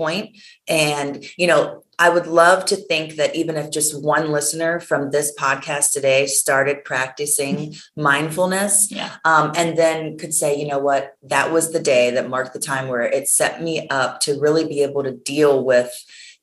And 0.68 1.24
you 1.38 1.48
know, 1.48 1.84
I 1.98 2.10
would 2.10 2.28
love 2.28 2.66
to 2.66 2.76
think 2.76 3.16
that 3.16 3.36
even 3.36 3.56
if 3.56 3.72
just 3.72 4.02
one 4.04 4.32
listener 4.32 4.80
from 4.80 5.12
this 5.12 5.34
podcast 5.38 5.94
today 5.94 6.26
started 6.28 6.84
practicing 6.84 7.76
mindfulness, 7.96 8.92
yeah. 8.92 9.16
um, 9.24 9.52
and 9.56 9.78
then 9.78 10.18
could 10.18 10.34
say, 10.34 10.60
you 10.60 10.68
know 10.68 10.80
what, 10.80 11.16
that 11.24 11.52
was 11.52 11.72
the 11.72 11.80
day 11.80 12.12
that 12.12 12.30
marked 12.30 12.54
the 12.54 12.60
time 12.60 12.88
where 12.88 13.02
it 13.02 13.28
set 13.28 13.62
me 13.62 13.88
up 13.90 14.20
to 14.22 14.40
really 14.40 14.68
be 14.68 14.84
able 14.84 15.04
to 15.04 15.12
deal 15.12 15.64
with 15.64 15.92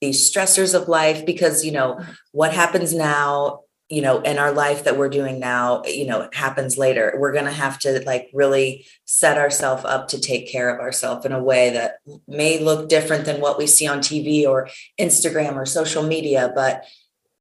these 0.00 0.30
stressors 0.30 0.74
of 0.74 0.88
life. 0.88 1.26
Because, 1.26 1.64
you 1.64 1.72
know, 1.72 2.00
what 2.32 2.52
happens 2.52 2.94
now, 2.94 3.60
you 3.92 4.00
know, 4.00 4.22
in 4.22 4.38
our 4.38 4.52
life 4.52 4.84
that 4.84 4.96
we're 4.96 5.10
doing 5.10 5.38
now, 5.38 5.82
you 5.84 6.06
know, 6.06 6.26
happens 6.32 6.78
later. 6.78 7.14
We're 7.18 7.34
going 7.34 7.44
to 7.44 7.50
have 7.52 7.78
to 7.80 8.02
like 8.06 8.30
really 8.32 8.86
set 9.04 9.36
ourselves 9.36 9.84
up 9.84 10.08
to 10.08 10.18
take 10.18 10.50
care 10.50 10.74
of 10.74 10.80
ourselves 10.80 11.26
in 11.26 11.32
a 11.32 11.42
way 11.42 11.68
that 11.68 11.96
may 12.26 12.58
look 12.58 12.88
different 12.88 13.26
than 13.26 13.42
what 13.42 13.58
we 13.58 13.66
see 13.66 13.86
on 13.86 13.98
TV 13.98 14.46
or 14.46 14.70
Instagram 14.98 15.56
or 15.56 15.66
social 15.66 16.02
media, 16.02 16.50
but 16.54 16.86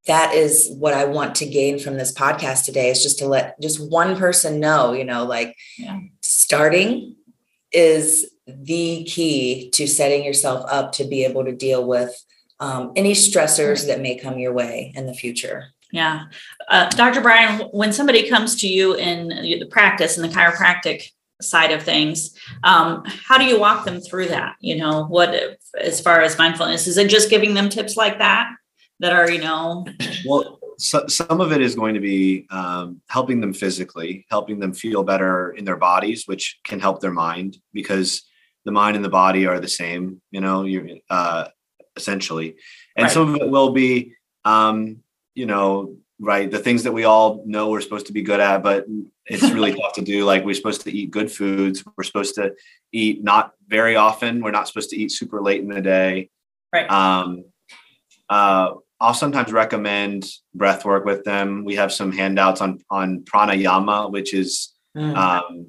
that 0.08 0.34
is 0.36 0.70
what 0.78 0.94
I 0.94 1.06
want 1.06 1.36
to 1.36 1.46
gain 1.46 1.80
from 1.80 1.96
this 1.96 2.14
podcast 2.14 2.66
today 2.66 2.90
is 2.90 3.02
just 3.02 3.20
to 3.20 3.28
let 3.28 3.58
just 3.62 3.90
one 3.90 4.18
person 4.18 4.60
know, 4.60 4.92
you 4.92 5.06
know, 5.06 5.24
like 5.24 5.56
Yeah. 5.78 6.02
starting 6.22 7.16
is 7.72 8.30
the 8.46 9.06
key 9.06 9.70
to 9.70 9.88
setting 9.88 10.26
yourself 10.26 10.66
up 10.70 10.92
to 10.94 11.06
be 11.06 11.24
able 11.24 11.46
to 11.46 11.56
deal 11.56 11.88
with 11.88 12.14
um, 12.60 12.92
any 12.98 13.14
stressors 13.14 13.88
that 13.88 14.02
may 14.02 14.18
come 14.18 14.38
your 14.38 14.52
way 14.52 14.92
in 14.96 15.06
the 15.08 15.14
future. 15.14 15.68
Yeah. 15.92 16.26
Uh, 16.68 16.90
Dr. 16.90 17.22
Bryan, 17.22 17.68
when 17.72 17.92
somebody 17.94 18.30
comes 18.30 18.56
to 18.62 18.68
you 18.68 18.96
in 18.96 19.28
the 19.30 19.68
practice 19.70 20.18
and 20.18 20.30
the 20.30 20.34
chiropractic 20.34 21.10
side 21.42 21.72
of 21.72 21.84
things, 21.84 22.36
um, 22.64 23.04
how 23.06 23.38
do 23.38 23.46
you 23.46 23.60
walk 23.60 23.86
them 23.86 24.00
through 24.00 24.28
that? 24.28 24.56
You 24.60 24.78
know, 24.78 25.06
what 25.06 25.58
as 25.80 26.00
far 26.00 26.22
as 26.22 26.38
mindfulness, 26.38 26.88
is 26.88 26.98
it 26.98 27.10
just 27.10 27.30
giving 27.30 27.54
them 27.54 27.70
tips 27.70 27.98
like 27.98 28.20
that 28.20 28.50
that 29.00 29.14
are, 29.14 29.30
you 29.30 29.42
know, 29.42 29.86
Well, 30.26 30.60
so, 30.78 31.06
some 31.08 31.42
of 31.42 31.52
it 31.52 31.62
is 31.62 31.76
going 31.76 31.94
to 31.94 32.00
be 32.00 32.48
um, 32.50 33.02
helping 33.08 33.40
them 33.42 33.54
physically, 33.54 34.26
helping 34.30 34.60
them 34.60 34.74
feel 34.74 35.04
better 35.04 35.52
in 35.52 35.66
their 35.66 35.78
bodies, 35.78 36.24
which 36.26 36.60
can 36.64 36.80
help 36.80 37.02
their 37.02 37.12
mind 37.12 37.58
because 37.74 38.24
the 38.66 38.72
mind 38.72 38.96
and 38.96 39.06
the 39.06 39.10
body 39.10 39.46
are 39.46 39.60
the 39.60 39.68
same, 39.68 40.22
you 40.32 40.42
know, 40.42 40.64
you 40.64 41.00
uh, 41.10 41.48
essentially. 41.96 42.56
And 42.96 43.06
Right. 43.06 43.12
some 43.12 43.36
of 43.36 43.42
it 43.42 43.50
will 43.50 43.72
be, 43.72 44.14
um, 44.46 45.04
you 45.36 45.46
know, 45.46 45.96
right, 46.20 46.50
the 46.50 46.60
things 46.60 46.84
that 46.84 46.92
we 46.92 47.04
all 47.04 47.44
know 47.46 47.70
we're 47.70 47.82
supposed 47.82 48.08
to 48.08 48.14
be 48.14 48.22
good 48.22 48.40
at, 48.40 48.62
but 48.64 48.86
it's 49.26 49.44
really 49.44 49.74
tough 49.80 49.94
to 49.94 50.02
do. 50.02 50.26
Like 50.26 50.46
we're 50.46 50.56
supposed 50.56 50.82
to 50.82 50.92
eat 50.92 51.12
good 51.12 51.32
foods. 51.32 51.84
We're 51.98 52.04
supposed 52.04 52.36
to 52.36 52.54
eat 52.92 53.24
not 53.24 53.54
very 53.68 53.96
often. 53.96 54.42
We're 54.42 54.52
not 54.52 54.68
supposed 54.68 54.90
to 54.92 54.98
eat 54.98 55.12
super 55.12 55.42
late 55.42 55.62
in 55.62 55.70
the 55.70 55.82
day. 55.82 56.30
Right. 56.74 56.90
Um, 56.90 57.46
uh, 58.30 58.74
I'll 59.00 59.14
sometimes 59.16 59.52
recommend 59.52 60.28
breath 60.54 60.86
work 60.86 61.06
with 61.06 61.24
them. 61.24 61.66
We 61.66 61.76
have 61.76 61.92
some 61.92 62.12
handouts 62.12 62.62
on 62.62 62.80
on 62.90 63.24
pranayama, 63.24 64.12
which 64.12 64.34
is 64.34 64.74
Mm. 64.96 65.16
um, 65.16 65.68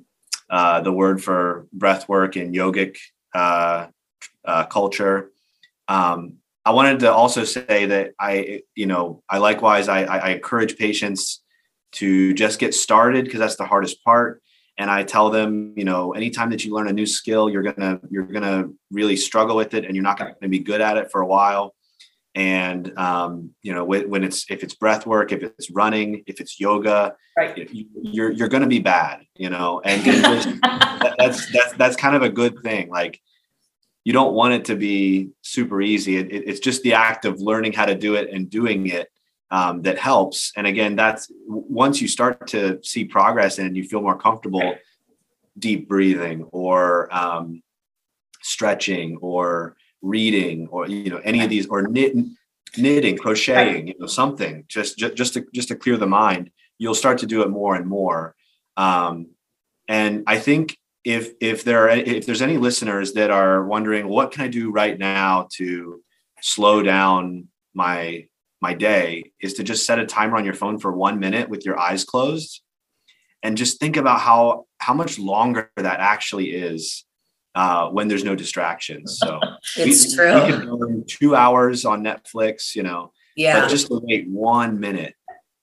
uh, 0.51 0.81
the 0.81 0.93
word 0.93 1.23
for 1.23 1.67
breath 1.73 2.09
work 2.09 2.37
in 2.37 2.53
yogic 2.53 2.97
uh, 3.35 3.87
uh, 4.45 4.65
culture. 4.67 5.31
Um, 5.89 6.39
I 6.65 6.71
wanted 6.73 7.01
to 7.01 7.13
also 7.13 7.45
say 7.45 7.87
that 7.87 8.13
I, 8.21 8.63
you 8.75 8.87
know, 8.87 9.23
I 9.29 9.39
likewise 9.39 9.89
I, 9.89 10.05
I 10.05 10.17
I 10.19 10.29
encourage 10.31 10.77
patients 10.77 11.43
to 11.93 12.33
just 12.35 12.59
get 12.59 12.75
started 12.75 13.25
because 13.25 13.41
that's 13.41 13.57
the 13.57 13.67
hardest 13.67 14.03
part. 14.05 14.41
And 14.79 14.91
I 14.91 15.03
tell 15.03 15.29
them, 15.31 15.75
you 15.77 15.85
know, 15.85 16.13
anytime 16.13 16.51
that 16.51 16.65
you 16.65 16.73
learn 16.75 16.89
a 16.89 16.93
new 16.93 17.07
skill, 17.07 17.51
you're 17.51 17.63
gonna 17.63 18.01
you're 18.11 18.25
gonna 18.25 18.69
really 18.91 19.17
struggle 19.17 19.57
with 19.57 19.75
it, 19.75 19.85
and 19.85 19.95
you're 19.95 20.03
not 20.05 20.19
gonna 20.19 20.49
be 20.49 20.61
good 20.61 20.81
at 20.81 20.97
it 20.97 21.11
for 21.11 21.21
a 21.21 21.27
while. 21.27 21.75
And 22.35 22.97
um, 22.99 23.51
you 23.63 23.75
know, 23.75 23.85
when, 23.85 24.09
when 24.09 24.25
it's 24.25 24.47
if 24.51 24.63
it's 24.63 24.75
breath 24.75 25.05
work, 25.05 25.33
if 25.33 25.43
it's 25.43 25.71
running, 25.71 26.23
if 26.27 26.41
it's 26.41 26.59
yoga, 26.59 27.15
right. 27.37 27.71
you- 27.71 27.87
you're 28.01 28.31
you're 28.31 28.49
gonna 28.49 28.67
be 28.67 28.79
bad, 28.79 29.21
you 29.37 29.51
know. 29.51 29.83
And 29.85 30.03
just- 30.03 30.49
that's 31.19 31.53
that's 31.53 31.73
that's 31.75 31.97
kind 31.97 32.17
of 32.17 32.23
a 32.23 32.31
good 32.31 32.63
thing. 32.63 32.89
Like 32.89 33.21
you 34.05 34.13
don't 34.13 34.35
want 34.35 34.55
it 34.55 34.65
to 34.67 34.77
be 34.77 35.31
super 35.43 35.81
easy. 35.81 36.17
It, 36.17 36.33
it- 36.33 36.49
it's 36.49 36.61
just 36.61 36.83
the 36.83 36.95
act 36.95 37.25
of 37.25 37.41
learning 37.41 37.73
how 37.73 37.87
to 37.87 37.95
do 37.95 38.15
it 38.17 38.31
and 38.31 38.51
doing 38.51 38.87
it 38.89 39.09
um, 39.51 39.83
that 39.83 39.99
helps. 39.99 40.53
And 40.57 40.67
again, 40.67 40.97
that's 40.97 41.31
once 41.47 42.01
you 42.01 42.09
start 42.09 42.47
to 42.49 42.81
see 42.83 43.05
progress 43.05 43.59
and 43.59 43.77
you 43.77 43.85
feel 43.85 44.01
more 44.03 44.17
comfortable, 44.19 44.75
deep 45.59 45.89
breathing 45.89 46.45
or 46.53 47.15
um, 47.15 47.63
stretching 48.41 49.19
or 49.21 49.77
reading 50.01 50.67
or 50.69 50.89
you 50.89 51.11
know 51.11 51.21
any 51.23 51.43
of 51.45 51.51
these 51.51 51.67
or 51.69 51.83
knit, 51.83 52.15
knitting, 52.77 53.17
crocheting, 53.17 53.89
you 53.89 53.95
know 53.99 54.07
something 54.07 54.65
just 54.69 54.99
just 54.99 55.15
just 55.15 55.35
to 55.35 55.47
just 55.55 55.69
to 55.69 55.77
clear 55.77 55.97
the 55.97 56.07
mind. 56.07 56.51
You'll 56.79 56.95
start 56.97 57.19
to 57.19 57.27
do 57.27 57.43
it 57.43 57.51
more 57.51 57.75
and 57.77 57.87
more. 57.87 58.35
Um, 58.77 59.29
and 59.89 60.25
I 60.27 60.39
think 60.39 60.79
if 61.05 61.33
if 61.41 61.65
there 61.65 61.89
are 61.89 61.91
if 61.91 62.27
there's 62.27 62.43
any 62.43 62.59
listeners 62.59 63.13
that 63.15 63.31
are 63.31 63.65
wondering 63.65 64.09
what 64.09 64.31
can 64.31 64.43
I 64.43 64.49
do 64.49 64.71
right 64.71 64.99
now 64.99 65.49
to 65.55 66.03
slow 66.41 66.83
down 66.83 67.49
my 67.75 68.27
my 68.61 68.75
day 68.75 69.33
is 69.41 69.55
to 69.55 69.65
just 69.65 69.85
set 69.85 69.99
a 69.99 70.07
timer 70.07 70.37
on 70.37 70.45
your 70.45 70.55
phone 70.55 70.79
for 70.79 70.93
one 70.93 71.19
minute 71.19 71.49
with 71.49 71.65
your 71.67 71.79
eyes 71.79 72.05
closed 72.05 72.63
and 73.43 73.57
just 73.57 73.81
think 73.81 73.97
about 73.97 74.21
how 74.21 74.67
how 74.79 74.95
much 74.95 75.19
longer 75.19 75.71
that 75.77 76.01
actually 76.01 76.51
is 76.51 77.05
uh, 77.55 77.89
when 77.89 78.09
there's 78.09 78.25
no 78.25 78.35
distractions. 78.35 79.19
So 79.19 79.41
it's 79.77 80.09
we, 80.09 80.15
true. 80.17 80.35
We 80.35 80.51
can 80.51 80.79
burn 80.79 81.05
two 81.07 81.35
hours 81.35 81.85
on 81.85 82.03
Netflix, 82.03 82.75
you 82.75 82.83
know, 82.83 83.13
yeah. 83.37 83.61
but 83.61 83.69
just 83.69 83.89
to 83.89 84.01
wait 84.03 84.29
one 84.29 84.81
minute 84.81 85.15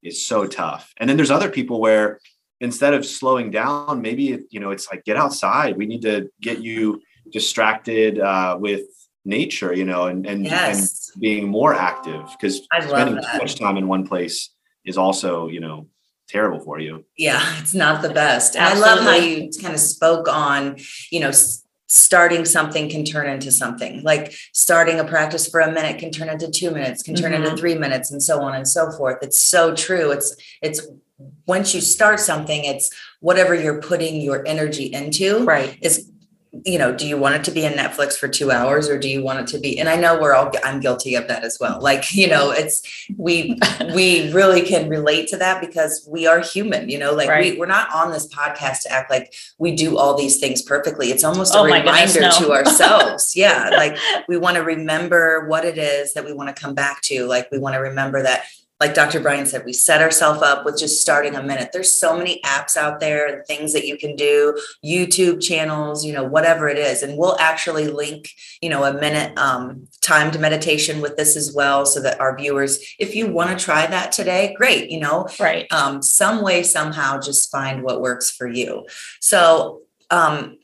is 0.04 0.26
so 0.26 0.46
tough. 0.46 0.94
And 0.98 1.10
then 1.10 1.18
there's 1.18 1.32
other 1.32 1.50
people 1.50 1.82
where 1.82 2.20
instead 2.60 2.94
of 2.94 3.06
slowing 3.06 3.52
down, 3.52 4.02
maybe 4.02 4.46
you 4.50 4.60
know 4.60 4.72
it's 4.72 4.90
like 4.90 5.04
get 5.06 5.18
outside. 5.18 5.78
We 5.78 5.86
need 5.86 6.02
to 6.04 6.30
get 6.42 6.60
you 6.60 7.02
distracted 7.32 8.20
uh, 8.20 8.58
with 8.60 8.82
nature, 9.26 9.74
you 9.74 9.86
know, 9.86 10.06
and 10.06 10.26
and, 10.26 10.46
yes. 10.46 11.12
and 11.14 11.22
being 11.22 11.48
more 11.48 11.74
active 11.74 12.26
because 12.32 12.62
spending 12.88 13.16
too 13.16 13.38
much 13.38 13.56
time 13.56 13.78
in 13.78 13.88
one 13.88 14.08
place 14.08 14.50
is 14.86 14.98
also 14.98 15.48
you 15.48 15.60
know 15.60 15.88
terrible 16.28 16.60
for 16.60 16.80
you. 16.80 17.06
Yeah, 17.18 17.42
it's 17.60 17.74
not 17.74 18.02
the 18.02 18.10
best. 18.10 18.56
And 18.56 18.66
I 18.66 18.78
love 18.78 19.00
how 19.00 19.16
you 19.16 19.50
kind 19.62 19.74
of 19.74 19.80
spoke 19.80 20.28
on, 20.28 20.78
you 21.12 21.20
know, 21.20 21.32
starting 21.88 22.46
something 22.46 22.88
can 22.88 23.04
turn 23.04 23.28
into 23.28 23.52
something 23.52 24.04
like 24.04 24.32
starting 24.54 25.00
a 25.00 25.04
practice 25.04 25.50
for 25.50 25.60
a 25.60 25.72
minute 25.72 25.98
can 25.98 26.12
turn 26.12 26.30
into 26.30 26.50
two 26.52 26.70
minutes 26.70 27.02
can 27.02 27.16
turn 27.16 27.32
mm-hmm. 27.32 27.44
into 27.44 27.58
three 27.58 27.74
minutes 27.74 28.12
and 28.12 28.22
so 28.22 28.44
on 28.44 28.54
and 28.54 28.68
so 28.68 28.92
forth 28.92 29.18
it's 29.24 29.42
so 29.42 29.74
true 29.74 30.12
it's 30.12 30.36
it's 30.62 30.88
once 31.48 31.74
you 31.76 31.82
start 31.82 32.20
something 32.20 32.64
it's 32.64 32.90
whatever 33.20 33.54
you're 33.54 33.82
putting 33.82 34.22
your 34.22 34.46
energy 34.48 34.86
into 34.86 35.44
right 35.44 35.78
is 35.82 36.10
you 36.66 36.80
know, 36.80 36.94
do 36.94 37.08
you 37.08 37.18
want 37.18 37.36
it 37.36 37.44
to 37.44 37.52
be 37.52 37.64
in 37.64 37.74
Netflix 37.74 38.18
for 38.18 38.28
two 38.28 38.50
hours 38.50 38.90
or 38.90 38.98
do 38.98 39.08
you 39.08 39.24
want 39.24 39.40
it 39.40 39.48
to 39.48 39.60
be? 39.60 39.80
And 39.80 39.88
I 39.88 39.96
know 39.96 40.20
we're 40.20 40.34
all, 40.34 40.52
I'm 40.64 40.80
guilty 40.80 41.14
of 41.14 41.28
that 41.28 41.44
as 41.44 41.58
well. 41.60 41.80
Like, 41.80 42.14
you 42.16 42.28
know, 42.28 42.50
it's, 42.50 42.82
we, 43.18 43.58
we 43.94 44.32
really 44.34 44.64
can 44.64 44.90
relate 44.90 45.28
to 45.30 45.38
that 45.38 45.62
because 45.62 46.08
we 46.10 46.26
are 46.26 46.40
human, 46.40 46.90
you 46.90 46.98
know, 46.98 47.14
like 47.14 47.30
right. 47.30 47.54
we, 47.54 47.60
we're 47.60 47.68
not 47.68 47.94
on 47.94 48.12
this 48.12 48.28
podcast 48.34 48.82
to 48.84 48.92
act 48.92 49.12
like 49.12 49.34
we 49.60 49.76
do 49.76 49.98
all 49.98 50.18
these 50.18 50.40
things 50.40 50.62
perfectly. 50.62 51.12
It's 51.12 51.24
almost 51.24 51.54
a 51.54 51.60
oh 51.60 51.66
reminder 51.66 52.14
goodness, 52.14 52.40
no. 52.40 52.48
to 52.48 52.54
ourselves. 52.66 53.36
yeah. 53.36 53.70
Like 53.72 53.98
we 54.28 54.38
want 54.38 54.56
to 54.56 54.64
remember 54.64 55.48
what 55.48 55.66
it 55.66 55.78
is 55.78 56.14
that 56.14 56.26
we 56.26 56.34
want 56.34 56.54
to 56.54 56.60
come 56.60 56.74
back 56.74 57.02
to. 57.04 57.26
Like 57.26 57.48
we 57.52 57.60
want 57.60 57.76
to 57.76 57.80
remember 57.80 58.24
that 58.24 58.46
like 58.80 58.94
Dr. 58.94 59.20
Bryan 59.20 59.46
said, 59.46 59.66
we 59.66 59.74
set 59.74 60.02
ourselves 60.02 60.42
up 60.42 60.64
with 60.64 60.80
just 60.80 61.02
starting 61.02 61.36
a 61.36 61.44
minute. 61.44 61.72
There's 61.74 61.92
so 61.92 62.18
many 62.18 62.42
apps 62.44 62.78
out 62.78 63.02
there 63.02 63.28
and 63.28 63.46
things 63.46 63.74
that 63.74 63.86
you 63.86 63.98
can 63.98 64.16
do, 64.16 64.58
YouTube 64.86 65.42
channels, 65.42 66.06
you 66.06 66.14
know, 66.14 66.24
whatever 66.24 66.70
it 66.70 66.78
is. 66.78 67.04
And 67.04 67.18
we'll 67.18 67.38
actually 67.40 67.88
link, 67.88 68.30
you 68.62 68.70
know, 68.70 68.86
a 68.86 68.94
minute 68.94 69.38
um, 69.38 69.88
timed 70.02 70.40
meditation 70.40 71.02
with 71.02 71.18
this 71.18 71.36
as 71.36 71.54
well, 71.54 71.86
so 71.86 72.02
that 72.02 72.22
our 72.22 72.38
viewers, 72.38 72.80
if 73.00 73.16
you 73.16 73.28
want 73.28 73.58
to 73.58 73.64
try 73.64 73.86
that 73.86 74.14
today, 74.14 74.56
great, 74.58 74.90
you 74.90 75.00
know, 75.00 75.28
right. 75.40 75.72
Um, 75.74 76.02
some 76.02 76.42
way, 76.42 76.64
somehow, 76.64 77.20
just 77.20 77.52
find 77.52 77.84
what 77.84 78.02
works 78.02 78.32
for 78.32 78.48
you. 78.48 78.86
So 79.20 79.82
um, 80.10 80.58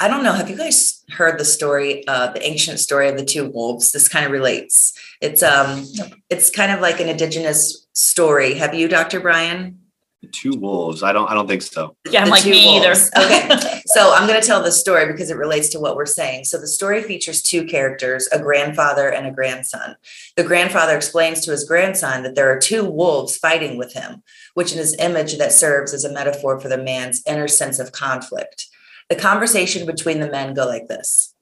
I 0.00 0.08
don't 0.08 0.24
know. 0.24 0.32
Have 0.32 0.48
you 0.48 0.56
guys 0.56 1.04
heard 1.10 1.38
the 1.38 1.44
story, 1.44 2.08
uh, 2.08 2.32
the 2.32 2.42
ancient 2.42 2.78
story 2.78 3.10
of 3.10 3.18
the 3.18 3.24
two 3.24 3.50
wolves? 3.50 3.92
This 3.92 4.08
kind 4.08 4.24
of 4.24 4.32
relates. 4.32 4.98
It's 5.20 5.42
um, 5.42 5.84
it's 6.30 6.48
kind 6.48 6.72
of 6.72 6.80
like 6.80 7.00
an 7.00 7.08
indigenous 7.08 7.86
story. 7.92 8.54
Have 8.54 8.74
you, 8.74 8.88
Dr. 8.88 9.20
Bryan? 9.20 9.78
The 10.22 10.28
two 10.28 10.52
wolves. 10.56 11.02
I 11.02 11.12
don't. 11.12 11.30
I 11.30 11.34
don't 11.34 11.46
think 11.46 11.60
so. 11.60 11.96
Yeah, 12.10 12.20
I'm 12.20 12.26
the 12.26 12.30
like 12.30 12.46
me 12.46 12.80
wolves. 12.80 13.10
either. 13.14 13.26
okay, 13.26 13.82
so 13.86 14.14
I'm 14.14 14.26
going 14.26 14.40
to 14.40 14.46
tell 14.46 14.62
the 14.62 14.72
story 14.72 15.06
because 15.12 15.30
it 15.30 15.36
relates 15.36 15.68
to 15.70 15.80
what 15.80 15.96
we're 15.96 16.06
saying. 16.06 16.44
So 16.44 16.58
the 16.58 16.66
story 16.66 17.02
features 17.02 17.42
two 17.42 17.66
characters, 17.66 18.26
a 18.32 18.38
grandfather 18.38 19.10
and 19.10 19.26
a 19.26 19.30
grandson. 19.30 19.96
The 20.36 20.44
grandfather 20.44 20.96
explains 20.96 21.44
to 21.44 21.50
his 21.50 21.64
grandson 21.64 22.22
that 22.22 22.36
there 22.36 22.50
are 22.50 22.58
two 22.58 22.84
wolves 22.84 23.36
fighting 23.36 23.76
with 23.76 23.92
him, 23.92 24.22
which 24.54 24.74
is 24.74 24.94
an 24.94 25.10
image 25.10 25.36
that 25.36 25.52
serves 25.52 25.92
as 25.92 26.04
a 26.06 26.12
metaphor 26.12 26.58
for 26.58 26.68
the 26.68 26.82
man's 26.82 27.22
inner 27.26 27.48
sense 27.48 27.78
of 27.78 27.92
conflict. 27.92 28.69
The 29.10 29.16
conversation 29.16 29.86
between 29.86 30.20
the 30.20 30.30
men 30.30 30.54
go 30.54 30.66
like 30.66 30.86
this. 30.86 31.34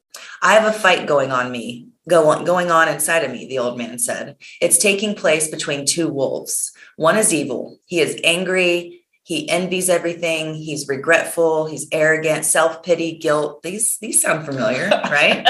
I 0.43 0.55
have 0.55 0.65
a 0.65 0.77
fight 0.77 1.07
going 1.07 1.31
on 1.31 1.53
me, 1.53 1.89
go 2.09 2.31
on, 2.31 2.45
going 2.45 2.71
on 2.71 2.89
inside 2.89 3.25
of 3.25 3.31
me, 3.31 3.47
the 3.47 3.59
old 3.59 3.77
man 3.77 3.99
said. 3.99 4.37
It's 4.61 4.79
taking 4.79 5.15
place 5.15 5.49
between 5.49 5.85
two 5.85 6.09
wolves. 6.09 6.73
One 6.97 7.17
is 7.17 7.33
evil. 7.33 7.79
He 7.85 8.01
is 8.01 8.19
angry. 8.25 9.03
He 9.23 9.47
envies 9.51 9.91
everything. 9.91 10.55
He's 10.55 10.89
regretful. 10.89 11.67
He's 11.67 11.87
arrogant, 11.93 12.47
self-pity, 12.47 13.19
guilt. 13.19 13.63
These 13.63 13.99
these 13.99 14.23
sound 14.23 14.47
familiar, 14.47 14.89
right? 15.11 15.47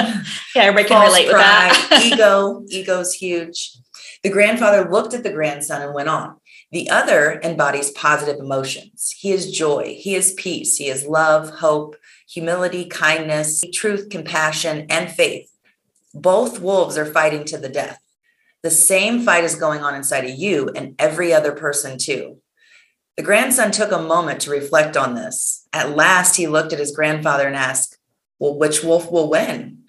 yeah, 0.53 0.63
everybody 0.63 0.89
can 0.89 1.07
relate 1.07 1.29
pride, 1.29 1.69
with 1.69 1.89
that. 1.89 2.03
ego, 2.13 2.65
ego's 2.67 3.13
huge. 3.13 3.77
The 4.23 4.29
grandfather 4.29 4.91
looked 4.91 5.13
at 5.13 5.23
the 5.23 5.31
grandson 5.31 5.81
and 5.81 5.93
went 5.93 6.09
on. 6.09 6.35
The 6.71 6.89
other 6.89 7.39
embodies 7.41 7.91
positive 7.91 8.39
emotions. 8.39 9.15
He 9.17 9.31
is 9.31 9.51
joy. 9.51 9.95
He 9.97 10.13
is 10.13 10.33
peace. 10.33 10.75
He 10.75 10.87
is 10.89 11.05
love, 11.07 11.49
hope, 11.49 11.95
humility, 12.29 12.85
kindness, 12.85 13.63
truth, 13.73 14.09
compassion, 14.09 14.85
and 14.89 15.11
faith. 15.11 15.49
Both 16.13 16.59
wolves 16.59 16.97
are 16.97 17.05
fighting 17.05 17.43
to 17.45 17.57
the 17.57 17.69
death. 17.69 17.99
The 18.61 18.69
same 18.69 19.21
fight 19.21 19.43
is 19.43 19.55
going 19.55 19.81
on 19.81 19.95
inside 19.95 20.25
of 20.25 20.37
you 20.37 20.69
and 20.75 20.95
every 20.99 21.33
other 21.33 21.53
person, 21.53 21.97
too. 21.97 22.41
The 23.17 23.23
grandson 23.23 23.71
took 23.71 23.91
a 23.91 24.01
moment 24.01 24.41
to 24.41 24.51
reflect 24.51 24.95
on 24.95 25.15
this. 25.15 25.67
At 25.73 25.95
last, 25.95 26.35
he 26.35 26.47
looked 26.47 26.71
at 26.71 26.79
his 26.79 26.95
grandfather 26.95 27.47
and 27.47 27.55
asked, 27.55 27.97
Well, 28.37 28.57
which 28.57 28.83
wolf 28.83 29.11
will 29.11 29.29
win? 29.29 29.85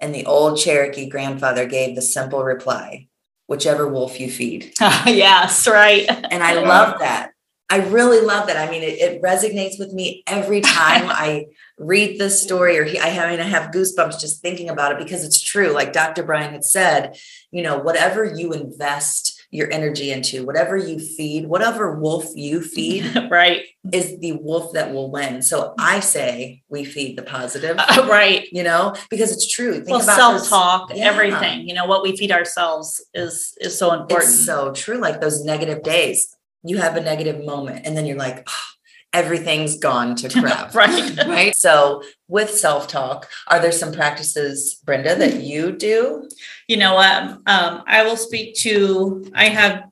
And 0.00 0.14
the 0.14 0.26
old 0.26 0.58
Cherokee 0.58 1.08
grandfather 1.08 1.66
gave 1.66 1.94
the 1.94 2.02
simple 2.02 2.42
reply 2.42 3.08
whichever 3.46 3.88
wolf 3.88 4.20
you 4.20 4.30
feed. 4.30 4.72
yes, 4.80 5.66
right. 5.66 6.06
And 6.08 6.40
I 6.42 6.54
love 6.62 7.00
that. 7.00 7.32
I 7.70 7.78
really 7.86 8.20
love 8.20 8.48
that. 8.48 8.56
I 8.56 8.70
mean, 8.70 8.82
it, 8.82 8.98
it 8.98 9.22
resonates 9.22 9.78
with 9.78 9.92
me 9.92 10.22
every 10.26 10.60
time 10.60 11.08
I 11.08 11.46
read 11.78 12.18
this 12.18 12.42
story 12.42 12.78
or 12.78 12.84
he, 12.84 12.98
I, 12.98 13.08
have, 13.08 13.28
I 13.28 13.30
mean, 13.30 13.40
I 13.40 13.44
have 13.44 13.70
goosebumps 13.70 14.20
just 14.20 14.42
thinking 14.42 14.68
about 14.68 14.92
it 14.92 14.98
because 14.98 15.24
it's 15.24 15.40
true. 15.40 15.72
Like 15.72 15.92
Dr. 15.92 16.22
Bryan 16.24 16.52
had 16.52 16.64
said, 16.64 17.16
you 17.50 17.62
know, 17.62 17.78
whatever 17.78 18.24
you 18.24 18.52
invest 18.52 19.40
your 19.52 19.70
energy 19.72 20.12
into, 20.12 20.44
whatever 20.44 20.76
you 20.76 20.98
feed, 20.98 21.46
whatever 21.46 21.98
wolf 21.98 22.26
you 22.36 22.60
feed, 22.62 23.04
right, 23.30 23.62
is 23.92 24.18
the 24.20 24.32
wolf 24.32 24.72
that 24.74 24.92
will 24.92 25.10
win. 25.10 25.42
So 25.42 25.74
I 25.78 26.00
say 26.00 26.62
we 26.68 26.84
feed 26.84 27.18
the 27.18 27.22
positive, 27.22 27.76
uh, 27.78 28.06
right? 28.10 28.46
You 28.52 28.62
know, 28.62 28.94
because 29.10 29.32
it's 29.32 29.52
true. 29.52 29.74
Think 29.74 29.88
well, 29.88 30.00
self 30.00 30.48
talk, 30.48 30.90
yeah. 30.94 31.06
everything. 31.06 31.68
You 31.68 31.74
know, 31.74 31.86
what 31.86 32.02
we 32.02 32.16
feed 32.16 32.30
ourselves 32.30 33.04
is 33.12 33.52
is 33.60 33.76
so 33.76 33.92
important. 33.92 34.30
It's 34.30 34.44
so 34.44 34.72
true. 34.72 34.98
Like 34.98 35.20
those 35.20 35.44
negative 35.44 35.82
days, 35.82 36.36
you 36.62 36.78
have 36.78 36.96
a 36.96 37.00
negative 37.00 37.44
moment, 37.44 37.86
and 37.86 37.96
then 37.96 38.06
you're 38.06 38.18
like. 38.18 38.44
Oh, 38.48 38.70
everything's 39.12 39.78
gone 39.78 40.14
to 40.16 40.28
crap. 40.40 40.74
right. 40.74 41.16
Right. 41.26 41.54
So, 41.54 42.02
with 42.28 42.50
self 42.50 42.88
talk, 42.88 43.28
are 43.48 43.60
there 43.60 43.72
some 43.72 43.92
practices, 43.92 44.80
Brenda, 44.84 45.14
that 45.16 45.42
you 45.42 45.72
do? 45.72 46.28
You 46.66 46.76
know 46.76 46.94
what? 46.94 47.22
Um, 47.22 47.42
um, 47.46 47.82
I 47.86 48.02
will 48.04 48.16
speak 48.16 48.54
to, 48.56 49.30
I 49.34 49.48
have, 49.48 49.84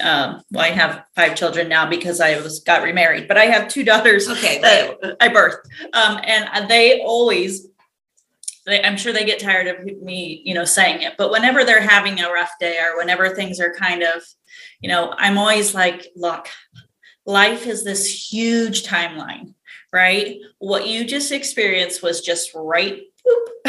um, 0.00 0.42
well, 0.50 0.64
I 0.64 0.68
have 0.70 1.04
five 1.14 1.34
children 1.34 1.68
now 1.68 1.88
because 1.88 2.20
I 2.20 2.40
was 2.40 2.60
got 2.60 2.82
remarried, 2.82 3.28
but 3.28 3.36
I 3.36 3.46
have 3.46 3.68
two 3.68 3.84
daughters 3.84 4.28
okay, 4.30 4.60
that 4.60 4.96
right. 5.02 5.14
I 5.20 5.28
birthed. 5.28 5.64
Um, 5.92 6.20
and 6.24 6.70
they 6.70 7.00
always, 7.00 7.66
they, 8.64 8.82
I'm 8.82 8.96
sure 8.96 9.12
they 9.12 9.24
get 9.24 9.38
tired 9.40 9.66
of 9.66 9.84
me, 10.02 10.42
you 10.44 10.54
know, 10.54 10.64
saying 10.64 11.02
it, 11.02 11.14
but 11.18 11.30
whenever 11.30 11.64
they're 11.64 11.80
having 11.80 12.20
a 12.20 12.30
rough 12.30 12.52
day 12.60 12.78
or 12.78 12.96
whenever 12.96 13.30
things 13.30 13.60
are 13.60 13.74
kind 13.74 14.02
of, 14.02 14.22
you 14.80 14.88
know, 14.88 15.14
I'm 15.16 15.38
always 15.38 15.74
like, 15.74 16.08
look, 16.14 16.48
life 17.24 17.66
is 17.66 17.84
this 17.84 18.32
huge 18.32 18.86
timeline, 18.86 19.54
right? 19.92 20.38
What 20.58 20.86
you 20.86 21.04
just 21.04 21.32
experienced 21.32 22.02
was 22.02 22.20
just 22.20 22.52
right 22.54 23.02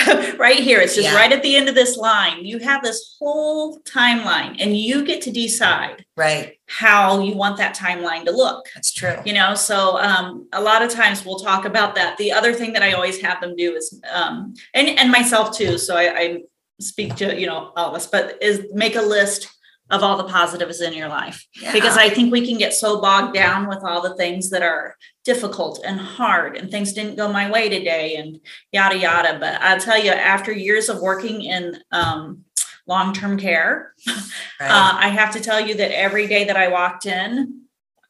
right 0.38 0.60
here. 0.60 0.80
It's 0.80 0.96
just 0.96 1.10
yeah. 1.10 1.16
right 1.16 1.32
at 1.32 1.42
the 1.42 1.56
end 1.56 1.70
of 1.70 1.76
this 1.76 1.98
line. 1.98 2.46
You 2.46 2.60
have 2.60 2.84
this 2.84 3.16
whole 3.20 3.80
timeline 3.80 4.58
and 4.60 4.78
you 4.78 5.04
get 5.04 5.22
to 5.24 5.32
decide 5.32 6.06
right 6.16 6.60
how 6.68 7.22
you 7.22 7.36
want 7.36 7.58
that 7.58 7.76
timeline 7.76 8.26
to 8.26 8.32
look. 8.32 8.68
That's 8.76 8.94
true. 8.94 9.18
You 9.26 9.34
know, 9.34 9.56
so 9.56 9.98
um, 9.98 10.48
a 10.54 10.62
lot 10.62 10.84
of 10.84 10.92
times 10.92 11.26
we'll 11.26 11.40
talk 11.40 11.66
about 11.66 11.96
that. 11.96 12.18
The 12.18 12.32
other 12.32 12.54
thing 12.54 12.74
that 12.74 12.84
I 12.84 12.94
always 12.94 13.20
have 13.22 13.42
them 13.42 13.56
do 13.56 13.76
is 13.76 14.00
um, 14.14 14.54
and, 14.74 14.88
and 14.88 15.12
myself 15.12 15.58
too. 15.58 15.78
So 15.78 15.96
I, 15.96 16.20
I 16.20 16.42
speak 16.80 17.16
to, 17.16 17.40
you 17.40 17.48
know, 17.48 17.72
all 17.76 17.90
of 17.90 17.96
us, 17.96 18.08
but 18.08 18.42
is 18.42 18.68
make 18.74 18.96
a 18.96 19.02
list 19.02 19.50
of 19.90 20.04
all 20.04 20.18
the 20.18 20.26
positives 20.26 20.82
in 20.82 20.94
your 20.94 21.08
life. 21.08 21.46
Yeah. 21.62 21.72
because 21.72 21.98
i 21.98 22.10
think 22.10 22.32
we 22.32 22.46
can 22.46 22.58
get 22.58 22.74
so 22.74 23.02
bogged 23.02 23.34
down 23.34 23.68
with 23.68 23.84
all 23.84 24.02
the 24.02 24.16
things 24.16 24.50
that 24.50 24.62
are 24.62 24.96
difficult 25.24 25.82
and 25.86 26.00
hard 26.00 26.58
and 26.58 26.70
things 26.70 26.94
didn't 26.94 27.16
go 27.16 27.32
my 27.32 27.50
way 27.50 27.70
today 27.70 28.16
and 28.16 28.40
yada 28.72 28.98
yada. 28.98 29.38
But 29.40 29.62
i'll 29.62 29.80
tell 29.80 30.02
you 30.02 30.12
after 30.12 30.52
years 30.52 30.90
of 30.90 31.02
working 31.02 31.44
in 31.44 31.78
um, 31.92 32.44
long-term 32.86 33.38
care 33.38 33.94
right. 34.08 34.70
uh, 34.70 34.98
i 34.98 35.10
have 35.10 35.34
to 35.34 35.40
tell 35.40 35.60
you 35.60 35.76
that 35.76 35.98
every 35.98 36.28
day 36.28 36.46
that 36.46 36.58
i 36.58 36.68
walked 36.68 37.06
in 37.06 37.62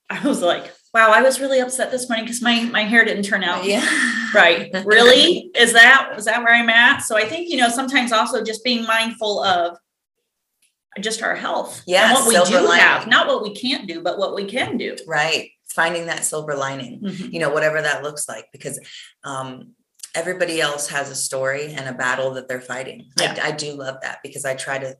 i 0.09 0.19
was 0.27 0.41
like 0.41 0.73
wow 0.93 1.11
i 1.11 1.21
was 1.21 1.39
really 1.39 1.59
upset 1.59 1.91
this 1.91 2.09
morning 2.09 2.25
because 2.25 2.41
my 2.41 2.63
my 2.65 2.83
hair 2.83 3.05
didn't 3.05 3.23
turn 3.23 3.43
out 3.43 3.65
yeah. 3.65 3.85
right. 4.33 4.71
Really? 4.85 5.49
Is 5.55 5.73
that 5.73 6.13
is 6.17 6.25
that 6.25 6.43
where 6.43 6.53
i'm 6.53 6.69
at? 6.69 6.99
So 6.99 7.15
i 7.17 7.25
think 7.25 7.49
you 7.49 7.57
know 7.57 7.69
sometimes 7.69 8.11
also 8.11 8.43
just 8.43 8.63
being 8.63 8.83
mindful 8.85 9.43
of 9.43 9.77
just 10.99 11.21
our 11.21 11.35
health. 11.35 11.81
Yeah, 11.87 12.09
And 12.09 12.13
what 12.15 12.27
we 12.27 12.33
do 12.51 12.59
lining. 12.59 12.81
have, 12.81 13.07
not 13.07 13.27
what 13.27 13.43
we 13.43 13.53
can't 13.55 13.87
do, 13.87 14.01
but 14.01 14.17
what 14.17 14.35
we 14.35 14.45
can 14.45 14.77
do. 14.77 14.95
Right. 15.07 15.51
Finding 15.69 16.05
that 16.07 16.23
silver 16.23 16.55
lining, 16.55 17.01
Mhm. 17.01 17.31
you 17.33 17.39
know, 17.39 17.49
whatever 17.49 17.81
that 17.81 18.03
looks 18.03 18.27
like, 18.27 18.45
because 18.51 18.79
um, 19.23 19.71
everybody 20.15 20.59
else 20.61 20.87
has 20.89 21.11
a 21.11 21.15
story 21.15 21.73
and 21.73 21.87
a 21.87 21.93
battle 21.93 22.33
that 22.35 22.47
they're 22.47 22.61
fighting. 22.61 23.05
Yeah. 23.19 23.37
I, 23.43 23.49
I 23.49 23.51
do 23.51 23.73
love 23.73 23.97
that 24.01 24.19
because 24.23 24.45
I 24.45 24.55
try 24.55 24.79
to 24.79 24.95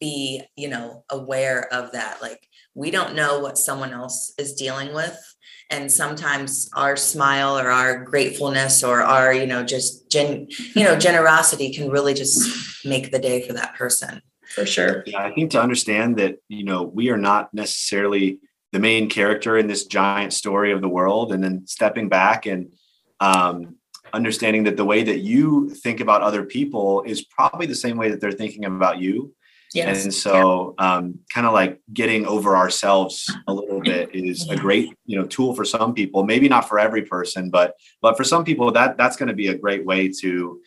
be, 0.00 0.42
you 0.56 0.68
know, 0.68 1.04
aware 1.10 1.72
of 1.72 1.92
that. 1.92 2.20
Like, 2.20 2.48
we 2.74 2.90
don't 2.90 3.14
know 3.14 3.38
what 3.38 3.56
someone 3.56 3.92
else 3.92 4.32
is 4.38 4.54
dealing 4.54 4.92
with. 4.92 5.16
And 5.70 5.90
sometimes 5.90 6.68
our 6.74 6.96
smile 6.96 7.58
or 7.58 7.70
our 7.70 8.04
gratefulness 8.04 8.84
or 8.84 9.02
our, 9.02 9.32
you 9.32 9.46
know, 9.46 9.64
just 9.64 10.10
gen, 10.10 10.48
you 10.74 10.84
know, 10.84 10.96
generosity 10.98 11.72
can 11.72 11.88
really 11.90 12.14
just 12.14 12.84
make 12.84 13.10
the 13.10 13.18
day 13.18 13.42
for 13.46 13.52
that 13.54 13.74
person. 13.74 14.22
For 14.56 14.64
sure. 14.64 15.04
Yeah, 15.06 15.22
I 15.22 15.32
think 15.32 15.50
to 15.50 15.60
understand 15.60 16.16
that, 16.16 16.38
you 16.48 16.64
know, 16.64 16.82
we 16.82 17.10
are 17.10 17.18
not 17.18 17.52
necessarily 17.52 18.38
the 18.72 18.78
main 18.78 19.10
character 19.10 19.58
in 19.58 19.66
this 19.66 19.84
giant 19.84 20.32
story 20.32 20.72
of 20.72 20.80
the 20.80 20.88
world, 20.88 21.30
and 21.30 21.44
then 21.44 21.66
stepping 21.66 22.08
back 22.08 22.46
and 22.46 22.72
um, 23.20 23.76
understanding 24.14 24.64
that 24.64 24.78
the 24.78 24.84
way 24.84 25.02
that 25.02 25.18
you 25.18 25.68
think 25.68 26.00
about 26.00 26.22
other 26.22 26.42
people 26.42 27.02
is 27.02 27.22
probably 27.26 27.66
the 27.66 27.74
same 27.74 27.98
way 27.98 28.08
that 28.10 28.18
they're 28.18 28.32
thinking 28.32 28.64
about 28.64 28.98
you. 28.98 29.34
Yes. 29.74 30.04
And 30.04 30.14
so, 30.14 30.74
um, 30.78 31.18
kind 31.34 31.46
of 31.46 31.52
like 31.52 31.78
getting 31.92 32.24
over 32.24 32.56
ourselves 32.56 33.30
a 33.46 33.52
little 33.52 33.82
bit 33.82 34.14
is 34.14 34.48
a 34.48 34.56
great, 34.56 34.88
you 35.04 35.18
know, 35.18 35.26
tool 35.26 35.54
for 35.54 35.66
some 35.66 35.92
people. 35.92 36.24
Maybe 36.24 36.48
not 36.48 36.66
for 36.66 36.78
every 36.78 37.02
person, 37.02 37.50
but 37.50 37.74
but 38.00 38.16
for 38.16 38.24
some 38.24 38.42
people, 38.42 38.72
that 38.72 38.96
that's 38.96 39.18
going 39.18 39.28
to 39.28 39.34
be 39.34 39.48
a 39.48 39.58
great 39.58 39.84
way 39.84 40.08
to 40.20 40.62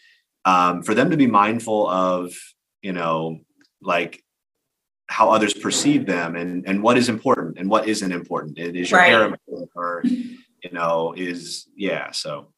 um, 0.46 0.84
for 0.84 0.94
them 0.94 1.10
to 1.10 1.18
be 1.18 1.26
mindful 1.26 1.90
of, 1.90 2.36
you 2.84 2.94
know, 2.94 3.40
like 3.82 4.24
how 5.08 5.30
others 5.30 5.54
perceive 5.54 6.06
them 6.06 6.36
and 6.36 6.68
and 6.68 6.84
what 6.84 6.98
is 6.98 7.10
important 7.10 7.58
and 7.58 7.70
what 7.70 7.88
isn't 7.88 8.12
important. 8.12 8.58
It 8.58 8.76
is 8.76 8.92
your 8.92 9.00
Right. 9.00 9.10
hair 9.12 9.26
important 9.26 9.70
or 9.76 10.04
you 10.06 10.72
know 10.72 11.14
is 11.18 11.68
yeah. 11.76 12.12
So 12.12 12.54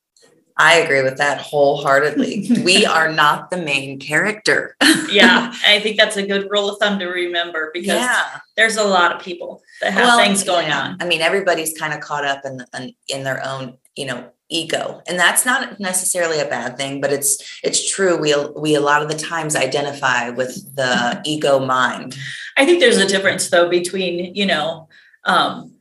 I 0.57 0.75
agree 0.75 1.01
with 1.01 1.17
that 1.17 1.39
wholeheartedly. 1.39 2.61
we 2.65 2.85
are 2.85 3.11
not 3.11 3.49
the 3.49 3.57
main 3.57 3.99
character. 3.99 4.75
yeah. 5.09 5.53
I 5.65 5.79
think 5.79 5.97
that's 5.97 6.17
a 6.17 6.27
good 6.27 6.47
rule 6.51 6.69
of 6.69 6.77
thumb 6.79 6.99
to 6.99 7.07
remember 7.07 7.71
because 7.73 7.87
yeah. 7.87 8.39
there's 8.57 8.77
a 8.77 8.83
lot 8.83 9.15
of 9.15 9.21
people 9.21 9.61
that 9.81 9.93
have 9.93 10.03
Well, 10.03 10.19
things 10.19 10.43
going 10.43 10.67
yeah. 10.67 10.81
on. 10.81 10.97
I 10.99 11.05
mean, 11.05 11.21
everybody's 11.21 11.77
kind 11.77 11.93
of 11.93 12.01
caught 12.01 12.25
up 12.25 12.41
in, 12.45 12.63
in 12.77 12.93
in 13.07 13.23
their 13.23 13.43
own, 13.45 13.77
you 13.95 14.05
know, 14.05 14.29
ego, 14.51 15.01
and 15.07 15.17
that's 15.17 15.45
not 15.45 15.79
necessarily 15.79 16.39
a 16.39 16.45
bad 16.45 16.77
thing. 16.77 17.01
But 17.01 17.11
it's 17.11 17.59
it's 17.63 17.89
true. 17.89 18.17
We 18.17 18.35
we 18.55 18.75
a 18.75 18.81
lot 18.81 19.01
of 19.01 19.09
the 19.09 19.17
times 19.17 19.55
identify 19.55 20.29
with 20.29 20.75
the 20.75 21.21
ego 21.25 21.59
mind. 21.59 22.17
I 22.57 22.65
think 22.65 22.79
there's 22.79 22.97
a 22.97 23.07
difference 23.07 23.49
though 23.49 23.69
between, 23.69 24.35
you 24.35 24.45
know, 24.45 24.87
um, 25.25 25.73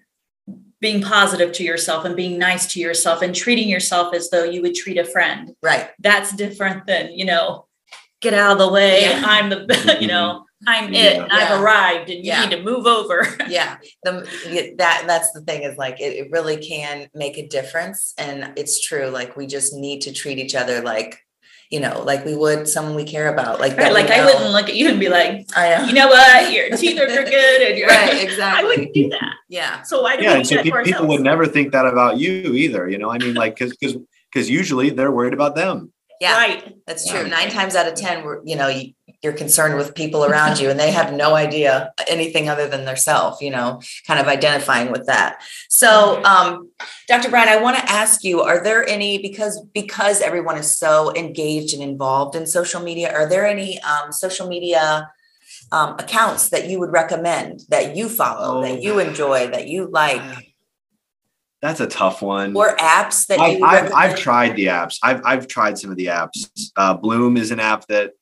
being 0.80 1.02
positive 1.02 1.52
to 1.52 1.64
yourself 1.64 2.04
and 2.04 2.16
being 2.16 2.38
nice 2.38 2.66
to 2.72 2.80
yourself 2.80 3.22
and 3.22 3.34
treating 3.34 3.68
yourself 3.68 4.14
as 4.14 4.30
though 4.30 4.44
you 4.44 4.62
would 4.62 4.74
treat 4.74 4.96
a 4.96 5.04
friend. 5.04 5.54
Right. 5.62 5.90
That's 5.98 6.34
different 6.34 6.86
than, 6.86 7.12
you 7.12 7.26
know, 7.26 7.66
get 8.20 8.34
out 8.34 8.52
of 8.52 8.58
the 8.58 8.72
way. 8.72 9.02
Yeah. 9.02 9.22
I'm 9.26 9.50
the, 9.50 9.98
you 10.00 10.08
know, 10.08 10.46
I'm 10.66 10.92
it. 10.92 11.16
Yeah. 11.16 11.26
I've 11.30 11.60
arrived 11.62 12.10
and 12.10 12.18
you 12.24 12.30
Yeah. 12.32 12.44
need 12.44 12.56
to 12.56 12.62
move 12.62 12.86
over. 12.86 13.26
Yeah. 13.48 13.78
The 14.04 14.74
that 14.78 15.04
that's 15.06 15.32
the 15.32 15.40
thing 15.42 15.62
is 15.62 15.76
like 15.78 16.00
it, 16.00 16.12
it 16.14 16.30
really 16.30 16.56
can 16.58 17.08
make 17.14 17.38
a 17.38 17.46
difference, 17.46 18.14
and 18.18 18.52
it's 18.56 18.80
true. 18.86 19.08
Like 19.08 19.36
we 19.36 19.46
just 19.46 19.74
need 19.74 20.02
to 20.02 20.12
treat 20.12 20.38
each 20.38 20.54
other 20.54 20.82
like. 20.82 21.18
You 21.72 21.78
know, 21.78 22.02
like 22.02 22.24
we 22.24 22.34
would 22.34 22.66
someone 22.66 22.96
we 22.96 23.04
care 23.04 23.32
about, 23.32 23.60
like 23.60 23.76
that. 23.76 23.82
Right? 23.84 23.92
Like 23.92 24.10
I 24.10 24.24
wouldn't 24.24 24.50
look 24.50 24.68
at 24.68 24.74
you 24.74 24.88
and 24.88 24.98
be 24.98 25.08
like, 25.08 25.46
I 25.54 25.76
know. 25.78 25.84
you 25.84 25.92
know 25.92 26.08
what, 26.08 26.50
your 26.50 26.68
teeth 26.76 26.98
are 27.00 27.06
crooked 27.06 27.32
and 27.32 27.78
you're 27.78 27.86
right, 27.86 28.20
exactly. 28.28 28.64
I 28.64 28.66
wouldn't 28.68 28.92
do 28.92 29.08
that. 29.10 29.34
Yeah, 29.48 29.82
So 29.82 30.02
why 30.02 30.16
do 30.16 30.24
yeah, 30.24 30.32
we 30.38 30.38
do 30.42 30.44
so 30.46 30.54
that 30.56 30.64
pe- 30.64 30.70
for 30.70 30.82
people 30.82 31.02
ourselves? 31.02 31.08
would 31.18 31.20
never 31.22 31.46
think 31.46 31.70
that 31.70 31.86
about 31.86 32.18
you 32.18 32.54
either. 32.54 32.88
You 32.88 32.98
know, 32.98 33.08
I 33.12 33.18
mean, 33.18 33.34
like 33.34 33.54
because 33.54 33.76
because 33.76 33.96
because 34.32 34.50
usually 34.50 34.90
they're 34.90 35.12
worried 35.12 35.32
about 35.32 35.54
them. 35.54 35.92
yeah. 36.20 36.36
Right. 36.36 36.74
That's 36.88 37.06
Yeah. 37.06 37.20
true. 37.20 37.30
Nine 37.30 37.50
times 37.50 37.76
out 37.76 37.86
of 37.86 37.94
ten, 37.94 38.24
we're 38.24 38.40
you 38.44 38.56
know 38.56 38.66
you, 38.66 38.90
you're 39.22 39.34
concerned 39.34 39.76
with 39.76 39.94
people 39.94 40.24
around 40.24 40.58
you, 40.58 40.70
and 40.70 40.80
they 40.80 40.90
have 40.92 41.12
no 41.12 41.34
idea 41.34 41.92
anything 42.08 42.48
other 42.48 42.66
than 42.68 42.84
their 42.86 42.96
self. 42.96 43.40
You 43.42 43.50
know, 43.50 43.80
kind 44.06 44.18
of 44.18 44.26
identifying 44.28 44.90
with 44.90 45.06
that. 45.06 45.42
So, 45.68 46.22
um, 46.24 46.70
Dr. 47.06 47.28
bryan 47.30 47.48
I 47.48 47.60
want 47.62 47.76
to 47.76 47.84
ask 47.90 48.24
you: 48.24 48.40
Are 48.40 48.62
there 48.62 48.86
any 48.88 49.18
because 49.18 49.60
because 49.74 50.20
everyone 50.22 50.56
is 50.56 50.74
so 50.76 51.14
engaged 51.14 51.74
and 51.74 51.82
involved 51.82 52.34
in 52.34 52.46
social 52.46 52.80
media? 52.82 53.12
Are 53.12 53.28
there 53.28 53.46
any 53.46 53.80
um, 53.82 54.10
social 54.12 54.48
media 54.48 55.10
um, 55.72 55.96
accounts 55.98 56.48
that 56.48 56.68
you 56.68 56.80
would 56.80 56.90
recommend 56.92 57.60
that 57.68 57.94
you 57.96 58.08
follow, 58.08 58.58
Oh. 58.58 58.62
that 58.62 58.82
you 58.82 58.98
enjoy, 58.98 59.48
that 59.48 59.68
you 59.68 59.86
like, 59.90 60.22
That's 61.62 61.80
a 61.80 61.86
tough 61.86 62.22
one. 62.22 62.56
or 62.56 62.74
apps 62.76 63.26
that 63.26 63.38
I've, 63.38 63.58
you? 63.58 63.64
I've. 63.64 63.92
I've 63.92 64.16
tried 64.16 64.56
the 64.56 64.66
apps. 64.66 64.98
I've, 65.02 65.20
I've 65.24 65.46
tried 65.46 65.78
some 65.78 65.90
of 65.90 65.96
the 65.98 66.06
apps. 66.06 66.48
Uh, 66.74 66.94
Bloom 66.94 67.36
is 67.36 67.50
an 67.50 67.60
app 67.60 67.86
that 67.88 68.12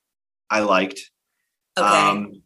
I 0.50 0.60
liked. 0.60 1.10
Okay. 1.78 1.86
Um, 1.86 2.42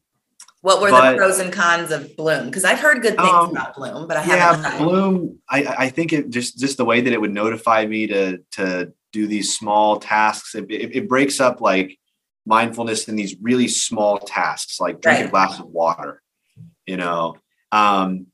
what 0.60 0.80
were 0.80 0.90
but- 0.90 1.12
the 1.12 1.16
pros 1.16 1.38
and 1.38 1.52
cons 1.52 1.90
of 1.90 2.16
Bloom? 2.16 2.46
Because 2.46 2.64
I've 2.64 2.78
heard 2.78 3.02
good 3.02 3.16
things 3.16 3.28
Um, 3.28 3.50
about 3.50 3.74
Bloom, 3.74 4.06
but 4.06 4.16
I 4.16 4.24
yeah, 4.26 4.36
haven't. 4.36 4.62
tried. 4.62 4.78
Bloom. 4.78 5.38
I, 5.48 5.64
I 5.78 5.88
think 5.88 6.12
it 6.12 6.30
just 6.30 6.58
just 6.58 6.76
the 6.76 6.84
way 6.84 7.00
that 7.00 7.12
it 7.12 7.20
would 7.20 7.32
notify 7.32 7.84
me 7.86 8.06
to 8.08 8.38
to 8.52 8.92
do 9.12 9.26
these 9.26 9.56
small 9.56 9.98
tasks. 9.98 10.54
It, 10.54 10.66
it, 10.70 10.96
it 10.96 11.08
breaks 11.08 11.40
up 11.40 11.60
like 11.60 11.98
mindfulness 12.46 13.08
in 13.08 13.16
these 13.16 13.36
really 13.40 13.68
small 13.68 14.18
tasks, 14.18 14.80
like 14.80 15.00
drink 15.00 15.26
a 15.26 15.28
glass 15.30 15.58
of 15.58 15.66
water. 15.66 16.22
You 16.86 16.96
know, 16.96 17.36
um, 17.72 18.26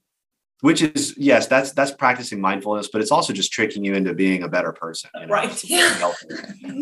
which 0.60 0.82
is 0.82 1.14
yes, 1.16 1.46
that's 1.46 1.72
that's 1.72 1.92
practicing 1.92 2.40
mindfulness, 2.40 2.88
but 2.92 3.00
it's 3.00 3.10
also 3.10 3.32
just 3.32 3.52
tricking 3.52 3.84
you 3.84 3.94
into 3.94 4.12
being 4.14 4.42
a 4.42 4.48
better 4.48 4.72
person. 4.72 5.08
you 5.14 5.26
know? 5.26 5.32
Right. 5.32 5.60
Helpful. 5.68 6.28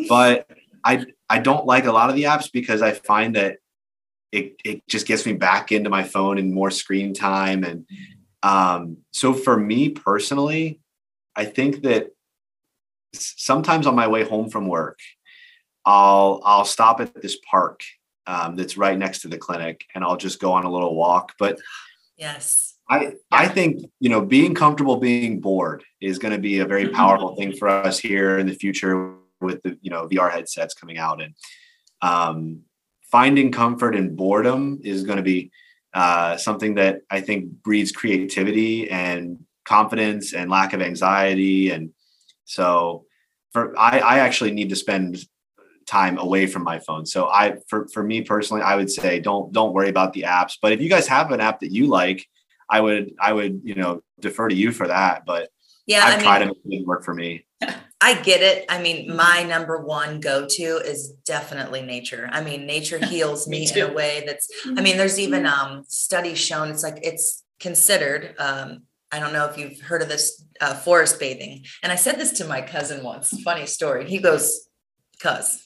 but 0.08 0.48
I 0.84 1.04
I 1.28 1.38
don't 1.38 1.66
like 1.66 1.84
a 1.86 1.92
lot 1.92 2.10
of 2.10 2.16
the 2.16 2.24
apps 2.24 2.50
because 2.52 2.82
I 2.82 2.92
find 2.92 3.36
that 3.36 3.58
it 4.32 4.56
it 4.64 4.86
just 4.88 5.06
gets 5.06 5.26
me 5.26 5.32
back 5.32 5.72
into 5.72 5.90
my 5.90 6.02
phone 6.04 6.38
and 6.38 6.52
more 6.52 6.70
screen 6.70 7.14
time 7.14 7.64
and 7.64 7.86
um 8.42 8.98
so 9.12 9.32
for 9.32 9.56
me 9.56 9.88
personally 9.90 10.80
I 11.34 11.44
think 11.44 11.82
that 11.82 12.08
sometimes 13.14 13.86
on 13.86 13.94
my 13.94 14.08
way 14.08 14.24
home 14.24 14.50
from 14.50 14.66
work 14.68 14.98
I'll 15.84 16.42
I'll 16.44 16.64
stop 16.64 17.00
at 17.00 17.22
this 17.22 17.38
park 17.48 17.82
um, 18.26 18.56
that's 18.56 18.76
right 18.76 18.98
next 18.98 19.20
to 19.20 19.28
the 19.28 19.38
clinic 19.38 19.84
and 19.94 20.02
I'll 20.04 20.16
just 20.16 20.40
go 20.40 20.52
on 20.52 20.64
a 20.64 20.70
little 20.70 20.94
walk. 20.94 21.34
But 21.38 21.60
Yes. 22.16 22.74
I 22.88 23.14
I 23.30 23.48
think 23.48 23.82
you 24.00 24.08
know 24.08 24.20
being 24.20 24.54
comfortable 24.54 24.96
being 24.96 25.40
bored 25.40 25.84
is 26.00 26.18
going 26.18 26.32
to 26.32 26.40
be 26.40 26.60
a 26.60 26.66
very 26.66 26.88
powerful 26.88 27.34
thing 27.34 27.56
for 27.56 27.68
us 27.68 27.98
here 27.98 28.38
in 28.38 28.46
the 28.46 28.54
future 28.54 29.14
with 29.40 29.62
the 29.62 29.78
you 29.80 29.90
know 29.90 30.08
VR 30.08 30.30
headsets 30.30 30.74
coming 30.74 30.98
out 30.98 31.22
and 31.22 31.34
um, 32.02 32.60
finding 33.02 33.52
comfort 33.52 33.94
in 33.94 34.16
boredom 34.16 34.80
is 34.82 35.04
going 35.04 35.18
to 35.18 35.22
be 35.22 35.50
uh, 35.94 36.36
something 36.36 36.74
that 36.74 37.00
I 37.10 37.20
think 37.20 37.50
breeds 37.62 37.92
creativity 37.92 38.90
and 38.90 39.38
confidence 39.64 40.34
and 40.34 40.50
lack 40.50 40.72
of 40.72 40.82
anxiety 40.82 41.70
and 41.70 41.90
so 42.44 43.06
for 43.52 43.76
I, 43.78 43.98
I 43.98 44.18
actually 44.18 44.52
need 44.52 44.68
to 44.68 44.76
spend 44.76 45.18
time 45.86 46.18
away 46.18 46.46
from 46.46 46.64
my 46.64 46.78
phone. 46.78 47.06
So 47.06 47.28
I 47.28 47.56
for 47.68 47.88
for 47.88 48.02
me 48.02 48.22
personally, 48.22 48.62
I 48.62 48.76
would 48.76 48.90
say 48.90 49.20
don't 49.20 49.52
don't 49.52 49.72
worry 49.72 49.88
about 49.88 50.12
the 50.12 50.22
apps. 50.22 50.58
But 50.60 50.72
if 50.72 50.80
you 50.80 50.88
guys 50.88 51.06
have 51.06 51.30
an 51.30 51.40
app 51.40 51.60
that 51.60 51.72
you 51.72 51.86
like, 51.86 52.26
I 52.68 52.80
would 52.80 53.14
I 53.20 53.32
would 53.32 53.60
you 53.64 53.76
know 53.76 54.02
defer 54.20 54.48
to 54.48 54.54
you 54.54 54.72
for 54.72 54.88
that. 54.88 55.24
But 55.24 55.48
Yeah, 55.86 56.04
I've 56.04 56.18
I 56.18 56.22
tried 56.22 56.38
mean, 56.40 56.48
them; 56.48 56.56
it 56.64 56.70
didn't 56.70 56.86
work 56.86 57.04
for 57.04 57.14
me. 57.14 57.46
I 58.00 58.20
get 58.20 58.42
it. 58.42 58.66
I 58.68 58.82
mean, 58.82 59.16
my 59.16 59.42
number 59.44 59.78
one 59.78 60.20
go-to 60.20 60.80
is 60.84 61.12
definitely 61.24 61.80
nature. 61.82 62.28
I 62.30 62.42
mean, 62.42 62.66
nature 62.66 62.98
heals 63.04 63.48
Me 63.48 63.60
me, 63.60 63.80
in 63.80 63.90
a 63.90 63.92
way 63.92 64.24
that's. 64.26 64.48
I 64.66 64.80
mean, 64.80 64.96
there's 64.96 65.18
even 65.18 65.46
um 65.46 65.84
studies 65.88 66.38
shown. 66.38 66.70
It's 66.70 66.82
like 66.82 66.98
it's 67.02 67.44
considered. 67.60 68.34
Um, 68.38 68.82
I 69.12 69.20
don't 69.20 69.32
know 69.32 69.46
if 69.46 69.56
you've 69.56 69.80
heard 69.80 70.02
of 70.02 70.08
this 70.08 70.44
uh, 70.60 70.74
forest 70.74 71.20
bathing. 71.20 71.64
And 71.82 71.92
I 71.92 71.96
said 71.96 72.18
this 72.18 72.32
to 72.32 72.44
my 72.44 72.60
cousin 72.60 73.04
once. 73.04 73.40
Funny 73.42 73.66
story. 73.66 74.08
He 74.08 74.18
goes, 74.18 74.68
"Cuz." 75.20 75.64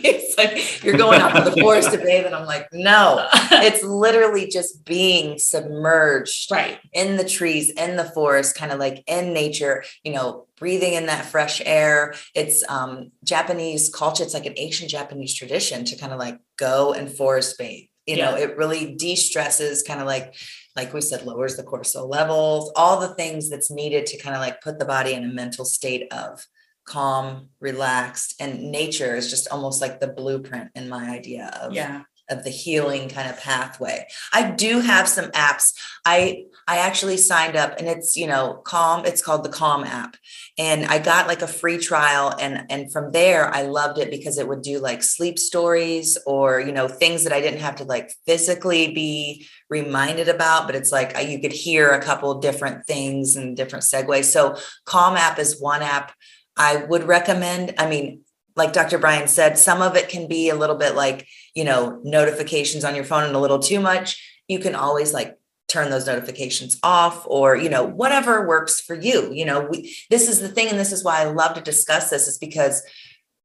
He's 0.00 0.36
like, 0.38 0.84
"You're 0.84 0.96
going 0.96 1.20
out 1.20 1.36
to 1.36 1.50
the 1.50 1.60
forest 1.60 1.92
to 1.92 1.98
bathe," 1.98 2.26
and 2.26 2.34
I'm 2.34 2.46
like, 2.46 2.68
"No." 2.72 3.28
It's 3.58 3.82
literally 3.82 4.46
just 4.48 4.84
being 4.84 5.38
submerged 5.38 6.50
right. 6.52 6.78
in 6.92 7.16
the 7.16 7.24
trees, 7.24 7.70
in 7.70 7.96
the 7.96 8.04
forest, 8.04 8.54
kind 8.54 8.70
of 8.70 8.78
like 8.78 9.02
in 9.06 9.32
nature, 9.32 9.82
you 10.04 10.12
know, 10.12 10.46
breathing 10.58 10.94
in 10.94 11.06
that 11.06 11.24
fresh 11.24 11.60
air. 11.64 12.14
It's 12.34 12.62
um 12.68 13.12
Japanese 13.24 13.88
culture, 13.88 14.22
it's 14.22 14.34
like 14.34 14.46
an 14.46 14.54
ancient 14.56 14.90
Japanese 14.90 15.34
tradition 15.34 15.84
to 15.86 15.96
kind 15.96 16.12
of 16.12 16.18
like 16.18 16.38
go 16.56 16.92
and 16.92 17.10
forest 17.10 17.58
bathe. 17.58 17.86
You 18.06 18.18
know, 18.18 18.36
it 18.36 18.56
really 18.56 18.94
de-stresses, 18.94 19.82
kind 19.82 20.00
of 20.00 20.06
like 20.06 20.34
like 20.76 20.92
we 20.92 21.00
said, 21.00 21.24
lowers 21.24 21.56
the 21.56 21.64
cortisol 21.64 22.08
levels, 22.08 22.70
all 22.76 23.00
the 23.00 23.14
things 23.14 23.48
that's 23.48 23.70
needed 23.70 24.06
to 24.06 24.18
kind 24.18 24.36
of 24.36 24.40
like 24.40 24.60
put 24.60 24.78
the 24.78 24.84
body 24.84 25.14
in 25.14 25.24
a 25.24 25.28
mental 25.28 25.64
state 25.64 26.12
of 26.12 26.46
calm, 26.86 27.48
relaxed. 27.60 28.34
And 28.40 28.70
nature 28.70 29.14
is 29.16 29.28
just 29.28 29.48
almost 29.50 29.80
like 29.82 30.00
the 30.00 30.08
blueprint 30.08 30.70
in 30.74 30.88
my 30.88 31.10
idea 31.10 31.50
of 31.60 31.74
Yeah. 31.74 32.02
of 32.28 32.42
the 32.42 32.50
healing 32.50 33.08
kind 33.08 33.30
of 33.30 33.38
pathway. 33.38 34.04
I 34.32 34.50
do 34.50 34.80
have 34.80 35.06
some 35.08 35.26
apps. 35.30 35.72
I 36.04 36.46
I 36.68 36.78
actually 36.78 37.16
signed 37.18 37.54
up 37.56 37.78
and 37.78 37.86
it's, 37.86 38.16
you 38.16 38.26
know, 38.26 38.60
Calm, 38.64 39.06
it's 39.06 39.22
called 39.22 39.44
the 39.44 39.48
Calm 39.48 39.84
app. 39.84 40.16
And 40.58 40.84
I 40.86 40.98
got 40.98 41.28
like 41.28 41.42
a 41.42 41.46
free 41.46 41.78
trial 41.78 42.34
and 42.40 42.66
and 42.68 42.90
from 42.92 43.12
there 43.12 43.54
I 43.54 43.62
loved 43.62 43.98
it 43.98 44.10
because 44.10 44.38
it 44.38 44.48
would 44.48 44.62
do 44.62 44.80
like 44.80 45.04
sleep 45.04 45.38
stories 45.38 46.18
or, 46.26 46.58
you 46.60 46.72
know, 46.72 46.88
things 46.88 47.22
that 47.22 47.32
I 47.32 47.40
didn't 47.40 47.60
have 47.60 47.76
to 47.76 47.84
like 47.84 48.12
physically 48.26 48.92
be 48.92 49.46
reminded 49.70 50.28
about, 50.28 50.66
but 50.66 50.74
it's 50.74 50.90
like 50.90 51.16
you 51.28 51.40
could 51.40 51.52
hear 51.52 51.90
a 51.90 52.02
couple 52.02 52.40
different 52.40 52.86
things 52.86 53.36
and 53.36 53.56
different 53.56 53.84
segues. 53.84 54.24
So 54.24 54.56
Calm 54.84 55.16
app 55.16 55.38
is 55.38 55.60
one 55.60 55.82
app 55.82 56.12
I 56.56 56.84
would 56.84 57.04
recommend. 57.04 57.74
I 57.78 57.88
mean, 57.88 58.22
like 58.56 58.72
Dr. 58.72 58.98
Bryan 58.98 59.28
said, 59.28 59.58
some 59.58 59.82
of 59.82 59.96
it 59.96 60.08
can 60.08 60.26
be 60.26 60.48
a 60.48 60.54
little 60.54 60.76
bit 60.76 60.94
like, 60.94 61.26
you 61.54 61.64
know, 61.64 62.00
notifications 62.02 62.84
on 62.84 62.94
your 62.94 63.04
phone 63.04 63.24
and 63.24 63.36
a 63.36 63.40
little 63.40 63.58
too 63.58 63.80
much. 63.80 64.22
You 64.48 64.58
can 64.58 64.74
always 64.74 65.12
like 65.12 65.36
turn 65.68 65.90
those 65.90 66.06
notifications 66.06 66.78
off 66.82 67.26
or, 67.26 67.56
you 67.56 67.68
know, 67.68 67.84
whatever 67.84 68.46
works 68.46 68.80
for 68.80 68.94
you. 68.94 69.32
You 69.32 69.44
know, 69.44 69.68
we, 69.70 69.94
this 70.10 70.28
is 70.28 70.40
the 70.40 70.48
thing. 70.48 70.68
And 70.68 70.78
this 70.78 70.92
is 70.92 71.04
why 71.04 71.20
I 71.20 71.24
love 71.24 71.54
to 71.54 71.60
discuss 71.60 72.08
this 72.08 72.28
is 72.28 72.38
because 72.38 72.82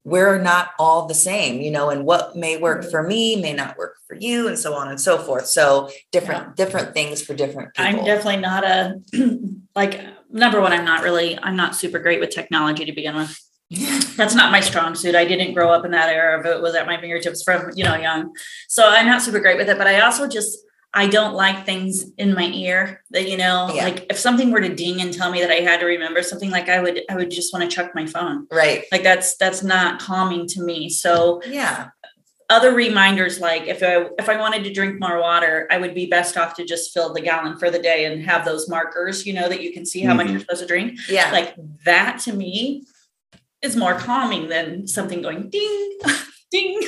we're 0.04 0.42
not 0.42 0.70
all 0.80 1.08
the 1.08 1.14
same, 1.14 1.62
you 1.62 1.72
know, 1.72 1.90
and 1.90 2.06
what 2.06 2.36
may 2.36 2.58
work 2.58 2.82
mm-hmm. 2.82 2.90
for 2.90 3.04
me 3.04 3.40
may 3.40 3.54
not 3.54 3.78
work 3.78 3.98
for 4.08 4.16
you 4.16 4.48
and 4.48 4.58
so 4.58 4.74
on 4.74 4.88
and 4.88 5.00
so 5.00 5.18
forth. 5.18 5.46
So 5.46 5.90
different, 6.12 6.48
yeah. 6.48 6.66
different 6.66 6.94
things 6.94 7.22
for 7.22 7.34
different 7.34 7.74
people. 7.76 8.00
I'm 8.00 8.06
definitely 8.06 8.42
not 8.42 8.64
a, 8.64 9.02
like, 9.76 10.00
number 10.32 10.62
one, 10.62 10.74
I'm 10.74 10.86
not 10.86 11.04
really, 11.04 11.38
I'm 11.40 11.56
not 11.56 11.76
super 11.76 12.00
great 12.00 12.20
with 12.20 12.30
technology 12.30 12.86
to 12.86 12.92
begin 12.92 13.16
with 13.16 13.40
that's 14.18 14.36
not 14.36 14.52
my 14.52 14.60
strong 14.60 14.96
suit. 14.96 15.16
I 15.16 15.24
didn't 15.24 15.54
grow 15.54 15.72
up 15.72 15.86
in 15.86 15.92
that 15.92 16.10
era 16.10 16.38
of 16.38 16.46
it 16.46 16.62
was 16.62 16.76
at 16.76 16.86
my 16.86 17.00
fingertips 17.00 17.42
from, 17.42 17.72
you 17.74 17.86
know, 17.86 17.96
young. 17.96 18.34
So 18.68 18.86
I'm 18.86 19.06
not 19.06 19.22
super 19.22 19.40
great 19.40 19.58
with 19.58 19.70
it, 19.70 19.78
but 19.78 19.88
I 19.88 20.02
also 20.02 20.28
just 20.28 20.58
I 20.94 21.08
don't 21.08 21.36
like 21.36 21.66
things 21.66 22.04
in 22.18 22.34
my 22.34 22.48
ear 22.48 23.02
that 23.12 23.30
you 23.30 23.38
know, 23.38 23.72
yeah. 23.74 23.86
like 23.86 24.08
if 24.10 24.18
something 24.18 24.52
were 24.52 24.60
to 24.60 24.76
ding 24.76 25.00
and 25.00 25.14
tell 25.14 25.32
me 25.32 25.40
that 25.40 25.50
I 25.50 25.62
had 25.62 25.80
to 25.80 25.86
remember 25.86 26.22
something, 26.22 26.52
like 26.52 26.68
I 26.68 26.82
would 26.82 27.02
I 27.10 27.16
would 27.16 27.32
just 27.32 27.54
want 27.54 27.64
to 27.64 27.74
chuck 27.74 27.92
my 27.96 28.06
phone. 28.06 28.46
Right. 28.52 28.84
Like 28.92 29.04
that's 29.04 29.38
that's 29.38 29.64
not 29.64 30.02
calming 30.02 30.48
to 30.48 30.62
me. 30.62 30.90
So 30.90 31.42
yeah. 31.48 31.90
Other 32.52 32.74
reminders 32.74 33.40
like 33.40 33.64
if 33.64 33.82
I 33.82 34.10
if 34.20 34.28
I 34.28 34.38
wanted 34.38 34.66
to 34.66 34.74
drink 34.74 35.00
more 35.00 35.22
water, 35.22 35.68
I 35.72 35.78
would 35.78 35.96
be 35.96 36.06
best 36.06 36.36
off 36.36 36.54
to 36.56 36.66
just 36.66 36.94
fill 36.94 37.14
the 37.14 37.22
gallon 37.22 37.58
for 37.58 37.72
the 37.72 37.80
day 37.80 38.04
and 38.04 38.22
have 38.24 38.44
those 38.44 38.68
markers, 38.68 39.26
you 39.26 39.34
know, 39.34 39.48
that 39.48 39.62
you 39.62 39.72
can 39.72 39.86
see 39.86 40.02
how 40.02 40.10
mm-hmm. 40.10 40.18
much 40.18 40.30
you're 40.32 40.40
supposed 40.42 40.62
to 40.62 40.68
drink. 40.68 41.00
Yeah. 41.08 41.32
Like 41.32 41.56
that 41.86 42.20
to 42.26 42.34
me 42.34 42.84
is 43.62 43.78
more 43.78 43.94
calming 43.94 44.50
than 44.50 44.86
something 44.86 45.22
going 45.22 45.50
ding, 45.50 46.00
ding. 46.52 46.82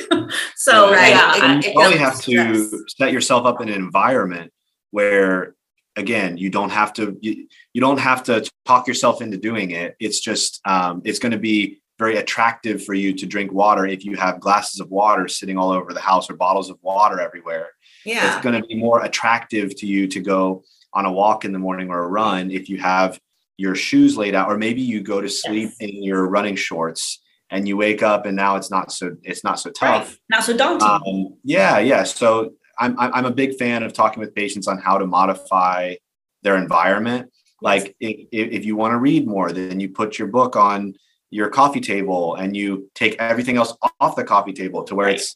So 0.54 0.92
right. 0.92 1.08
yeah, 1.08 1.44
and 1.44 1.64
you 1.64 1.72
probably 1.72 1.96
have 1.96 2.20
to 2.22 2.64
stress. 2.64 2.82
set 2.98 3.12
yourself 3.12 3.46
up 3.46 3.62
in 3.62 3.70
an 3.70 3.74
environment 3.74 4.52
where 4.90 5.54
again 5.96 6.36
you 6.36 6.50
don't 6.50 6.70
have 6.70 6.92
to 6.92 7.16
you, 7.22 7.46
you 7.72 7.80
don't 7.80 8.00
have 8.00 8.22
to 8.24 8.46
talk 8.66 8.86
yourself 8.86 9.22
into 9.22 9.36
doing 9.36 9.70
it 9.70 9.94
it's 10.00 10.20
just 10.20 10.60
um, 10.66 11.02
it's 11.04 11.18
going 11.18 11.32
to 11.32 11.38
be 11.38 11.80
very 12.04 12.18
attractive 12.18 12.84
for 12.84 12.92
you 12.92 13.14
to 13.14 13.24
drink 13.24 13.50
water 13.50 13.86
if 13.86 14.04
you 14.04 14.14
have 14.14 14.38
glasses 14.38 14.78
of 14.78 14.90
water 14.90 15.26
sitting 15.26 15.56
all 15.56 15.70
over 15.70 15.94
the 15.94 16.00
house 16.00 16.28
or 16.28 16.36
bottles 16.36 16.68
of 16.68 16.76
water 16.82 17.18
everywhere. 17.18 17.68
Yeah. 18.04 18.26
It's 18.26 18.44
going 18.44 18.60
to 18.60 18.66
be 18.66 18.74
more 18.74 19.02
attractive 19.02 19.74
to 19.76 19.86
you 19.86 20.06
to 20.08 20.20
go 20.20 20.64
on 20.92 21.06
a 21.06 21.12
walk 21.12 21.46
in 21.46 21.52
the 21.52 21.58
morning 21.58 21.88
or 21.88 22.04
a 22.04 22.06
run 22.06 22.50
if 22.50 22.68
you 22.68 22.76
have 22.78 23.18
your 23.56 23.74
shoes 23.74 24.18
laid 24.18 24.34
out 24.34 24.50
or 24.50 24.58
maybe 24.58 24.82
you 24.82 25.00
go 25.00 25.22
to 25.22 25.30
sleep 25.30 25.70
yes. 25.80 25.88
in 25.88 26.02
your 26.02 26.28
running 26.28 26.56
shorts 26.56 27.22
and 27.48 27.66
you 27.66 27.74
wake 27.78 28.02
up 28.02 28.26
and 28.26 28.36
now 28.36 28.56
it's 28.56 28.70
not 28.70 28.92
so 28.92 29.16
it's 29.22 29.42
not 29.42 29.58
so 29.58 29.70
tough. 29.70 30.08
Right. 30.08 30.18
not 30.28 30.44
so 30.44 30.54
daunting. 30.54 30.88
Um, 30.88 31.38
yeah 31.42 31.78
yeah. 31.78 32.02
So 32.02 32.52
I'm, 32.78 32.94
I'm 32.98 33.24
a 33.24 33.30
big 33.30 33.56
fan 33.56 33.82
of 33.82 33.94
talking 33.94 34.20
with 34.20 34.34
patients 34.34 34.68
on 34.68 34.76
how 34.78 34.98
to 34.98 35.06
modify 35.06 35.94
their 36.42 36.58
environment. 36.58 37.30
Like 37.62 37.96
if, 37.98 38.28
if 38.30 38.64
you 38.66 38.76
want 38.76 38.92
to 38.92 38.98
read 38.98 39.26
more 39.26 39.52
then 39.52 39.80
you 39.80 39.88
put 39.88 40.18
your 40.18 40.28
book 40.28 40.54
on 40.54 40.94
your 41.34 41.48
coffee 41.48 41.80
table 41.80 42.36
and 42.36 42.56
you 42.56 42.88
take 42.94 43.16
everything 43.18 43.56
else 43.56 43.76
off 43.98 44.14
the 44.14 44.22
coffee 44.22 44.52
table 44.52 44.84
to 44.84 44.94
where 44.94 45.06
right. 45.06 45.16
it's 45.16 45.34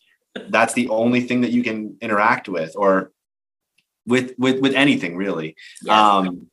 that's 0.48 0.72
the 0.74 0.88
only 0.90 1.20
thing 1.20 1.40
that 1.40 1.50
you 1.50 1.64
can 1.64 1.96
interact 2.00 2.48
with 2.48 2.72
or 2.76 3.10
with 4.06 4.32
with 4.38 4.60
with 4.60 4.74
anything 4.74 5.16
really 5.16 5.56
um 5.88 6.46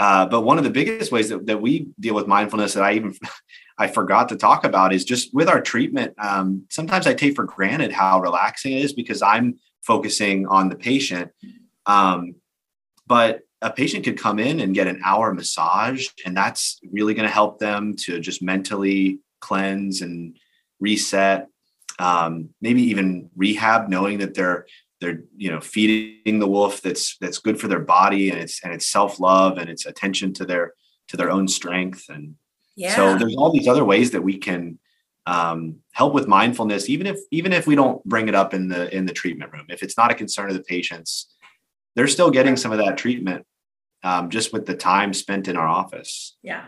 uh, 0.00 0.24
but 0.26 0.42
one 0.42 0.58
of 0.58 0.64
the 0.64 0.70
biggest 0.70 1.10
ways 1.10 1.28
that, 1.28 1.44
that 1.46 1.60
we 1.60 1.88
deal 1.98 2.14
with 2.14 2.28
mindfulness 2.28 2.74
that 2.74 2.84
I 2.84 2.92
even 2.94 3.14
I 3.78 3.88
forgot 3.88 4.28
to 4.28 4.36
talk 4.36 4.64
about 4.64 4.92
is 4.92 5.04
just 5.04 5.34
with 5.34 5.48
our 5.48 5.60
treatment. 5.60 6.14
Um, 6.18 6.66
sometimes 6.70 7.06
I 7.08 7.14
take 7.14 7.34
for 7.34 7.44
granted 7.44 7.92
how 7.92 8.20
relaxing 8.20 8.72
it 8.72 8.84
is 8.84 8.92
because 8.92 9.22
I'm 9.22 9.58
focusing 9.82 10.46
on 10.46 10.68
the 10.68 10.76
patient. 10.76 11.32
Um, 11.86 12.36
but 13.08 13.40
a 13.60 13.70
patient 13.70 14.04
could 14.04 14.18
come 14.18 14.38
in 14.38 14.60
and 14.60 14.74
get 14.74 14.86
an 14.86 15.00
hour 15.04 15.34
massage, 15.34 16.06
and 16.24 16.36
that's 16.36 16.78
really 16.90 17.14
going 17.14 17.26
to 17.26 17.34
help 17.34 17.58
them 17.58 17.96
to 17.96 18.20
just 18.20 18.42
mentally 18.42 19.18
cleanse 19.40 20.02
and 20.02 20.36
reset. 20.80 21.48
Um, 21.98 22.50
maybe 22.60 22.82
even 22.82 23.30
rehab, 23.34 23.88
knowing 23.88 24.18
that 24.18 24.34
they're 24.34 24.66
they're 25.00 25.22
you 25.36 25.50
know 25.50 25.60
feeding 25.60 26.38
the 26.38 26.46
wolf 26.46 26.82
that's 26.82 27.16
that's 27.18 27.38
good 27.38 27.60
for 27.60 27.68
their 27.68 27.80
body 27.80 28.30
and 28.30 28.38
it's 28.38 28.62
and 28.64 28.72
it's 28.72 28.86
self-love 28.86 29.58
and 29.58 29.68
it's 29.70 29.86
attention 29.86 30.32
to 30.34 30.44
their 30.44 30.72
to 31.08 31.16
their 31.16 31.30
own 31.30 31.48
strength 31.48 32.06
and 32.08 32.34
yeah. 32.76 32.94
so 32.94 33.16
there's 33.16 33.36
all 33.36 33.52
these 33.52 33.68
other 33.68 33.84
ways 33.84 34.10
that 34.10 34.22
we 34.22 34.36
can 34.36 34.78
um, 35.26 35.76
help 35.92 36.14
with 36.14 36.26
mindfulness 36.26 36.88
even 36.88 37.06
if 37.06 37.18
even 37.30 37.52
if 37.52 37.66
we 37.66 37.74
don't 37.74 38.02
bring 38.04 38.28
it 38.28 38.34
up 38.34 38.54
in 38.54 38.68
the 38.68 38.94
in 38.94 39.06
the 39.06 39.12
treatment 39.12 39.52
room 39.52 39.66
if 39.68 39.82
it's 39.82 39.96
not 39.96 40.10
a 40.10 40.14
concern 40.14 40.48
of 40.48 40.56
the 40.56 40.62
patients 40.62 41.28
they're 41.98 42.06
still 42.06 42.30
getting 42.30 42.56
some 42.56 42.70
of 42.70 42.78
that 42.78 42.96
treatment 42.96 43.44
um, 44.04 44.30
just 44.30 44.52
with 44.52 44.66
the 44.66 44.74
time 44.74 45.12
spent 45.12 45.48
in 45.48 45.56
our 45.56 45.66
office 45.66 46.36
yeah 46.42 46.66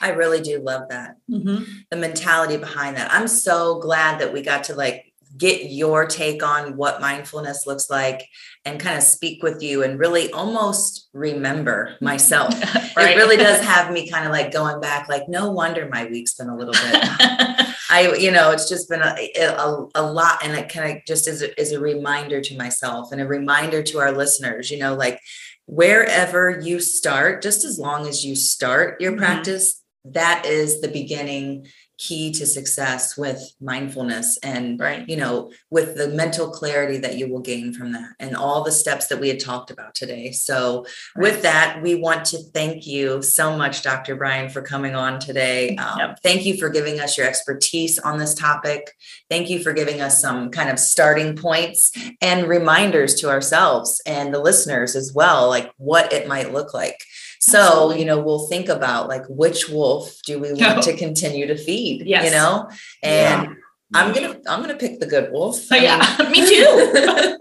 I 0.00 0.10
really 0.10 0.40
do 0.40 0.58
love 0.58 0.88
that. 0.90 1.16
Mm-hmm. 1.30 1.64
The 1.90 1.96
mentality 1.96 2.58
behind 2.58 2.96
that. 2.96 3.10
I'm 3.10 3.28
so 3.28 3.78
glad 3.78 4.20
that 4.20 4.34
we 4.34 4.42
got 4.42 4.64
to 4.64 4.74
like 4.74 5.14
get 5.36 5.70
your 5.70 6.06
take 6.06 6.42
on 6.42 6.76
what 6.76 7.00
mindfulness 7.00 7.66
looks 7.66 7.90
like 7.90 8.28
and 8.64 8.78
kind 8.78 8.96
of 8.96 9.02
speak 9.02 9.42
with 9.42 9.62
you 9.62 9.82
and 9.82 9.98
really 9.98 10.30
almost 10.32 11.08
remember 11.12 11.96
myself. 12.00 12.52
right. 12.96 13.12
It 13.12 13.16
really 13.16 13.36
does 13.36 13.60
have 13.64 13.92
me 13.92 14.08
kind 14.08 14.26
of 14.26 14.32
like 14.32 14.52
going 14.52 14.80
back, 14.80 15.08
like, 15.08 15.28
no 15.28 15.50
wonder 15.50 15.88
my 15.90 16.04
week's 16.04 16.34
been 16.34 16.48
a 16.48 16.56
little 16.56 16.74
bit. 16.74 17.02
I, 17.94 18.14
you 18.16 18.32
know, 18.32 18.50
it's 18.50 18.68
just 18.68 18.88
been 18.88 19.02
a, 19.02 19.16
a, 19.38 19.86
a 19.94 20.02
lot. 20.02 20.44
And 20.44 20.56
it 20.56 20.68
kind 20.68 20.96
of 20.96 21.04
just 21.06 21.28
is 21.28 21.42
a, 21.42 21.60
is 21.60 21.70
a 21.70 21.78
reminder 21.78 22.40
to 22.40 22.56
myself 22.56 23.12
and 23.12 23.20
a 23.20 23.26
reminder 23.26 23.84
to 23.84 23.98
our 24.00 24.10
listeners, 24.10 24.68
you 24.68 24.78
know, 24.78 24.94
like 24.94 25.20
wherever 25.66 26.58
you 26.60 26.80
start, 26.80 27.40
just 27.40 27.64
as 27.64 27.78
long 27.78 28.08
as 28.08 28.24
you 28.24 28.34
start 28.34 29.00
your 29.00 29.12
mm-hmm. 29.12 29.20
practice, 29.20 29.80
that 30.04 30.44
is 30.44 30.80
the 30.80 30.88
beginning 30.88 31.66
key 32.04 32.30
to 32.30 32.44
success 32.44 33.16
with 33.16 33.54
mindfulness 33.60 34.38
and 34.42 34.78
right. 34.78 35.08
you 35.08 35.16
know 35.16 35.50
with 35.70 35.96
the 35.96 36.08
mental 36.08 36.50
clarity 36.50 36.98
that 36.98 37.16
you 37.16 37.32
will 37.32 37.40
gain 37.40 37.72
from 37.72 37.92
that 37.92 38.10
and 38.20 38.36
all 38.36 38.62
the 38.62 38.72
steps 38.72 39.06
that 39.06 39.18
we 39.18 39.28
had 39.28 39.40
talked 39.40 39.70
about 39.70 39.94
today 39.94 40.30
so 40.30 40.84
right. 41.16 41.22
with 41.22 41.42
that 41.42 41.80
we 41.82 41.94
want 41.94 42.24
to 42.26 42.36
thank 42.52 42.86
you 42.86 43.22
so 43.22 43.56
much 43.56 43.82
dr 43.82 44.14
bryan 44.16 44.50
for 44.50 44.60
coming 44.60 44.94
on 44.94 45.18
today 45.18 45.74
um, 45.76 45.98
yep. 45.98 46.18
thank 46.22 46.44
you 46.44 46.56
for 46.58 46.68
giving 46.68 47.00
us 47.00 47.16
your 47.16 47.26
expertise 47.26 47.98
on 47.98 48.18
this 48.18 48.34
topic 48.34 48.92
thank 49.30 49.48
you 49.48 49.62
for 49.62 49.72
giving 49.72 50.02
us 50.02 50.20
some 50.20 50.50
kind 50.50 50.68
of 50.68 50.78
starting 50.78 51.34
points 51.34 51.90
and 52.20 52.46
reminders 52.48 53.14
to 53.14 53.30
ourselves 53.30 54.02
and 54.04 54.34
the 54.34 54.40
listeners 54.40 54.94
as 54.94 55.14
well 55.14 55.48
like 55.48 55.72
what 55.78 56.12
it 56.12 56.28
might 56.28 56.52
look 56.52 56.74
like 56.74 56.98
so, 57.46 57.58
Absolutely. 57.58 58.00
you 58.00 58.04
know, 58.06 58.20
we'll 58.20 58.46
think 58.46 58.70
about 58.70 59.06
like 59.06 59.26
which 59.28 59.68
wolf 59.68 60.18
do 60.24 60.38
we 60.38 60.52
want 60.54 60.82
to 60.84 60.96
continue 60.96 61.46
to 61.46 61.56
feed, 61.56 62.06
yes. 62.06 62.24
you 62.24 62.30
know? 62.30 62.70
And 63.02 63.44
yeah. 63.44 63.54
I'm 63.92 64.14
going 64.14 64.32
to 64.32 64.50
I'm 64.50 64.62
going 64.62 64.70
to 64.70 64.78
pick 64.78 64.98
the 64.98 65.06
good 65.06 65.30
wolf. 65.30 65.60
Oh, 65.70 65.76
yeah, 65.76 66.16
me 66.30 66.48
too. 66.48 67.38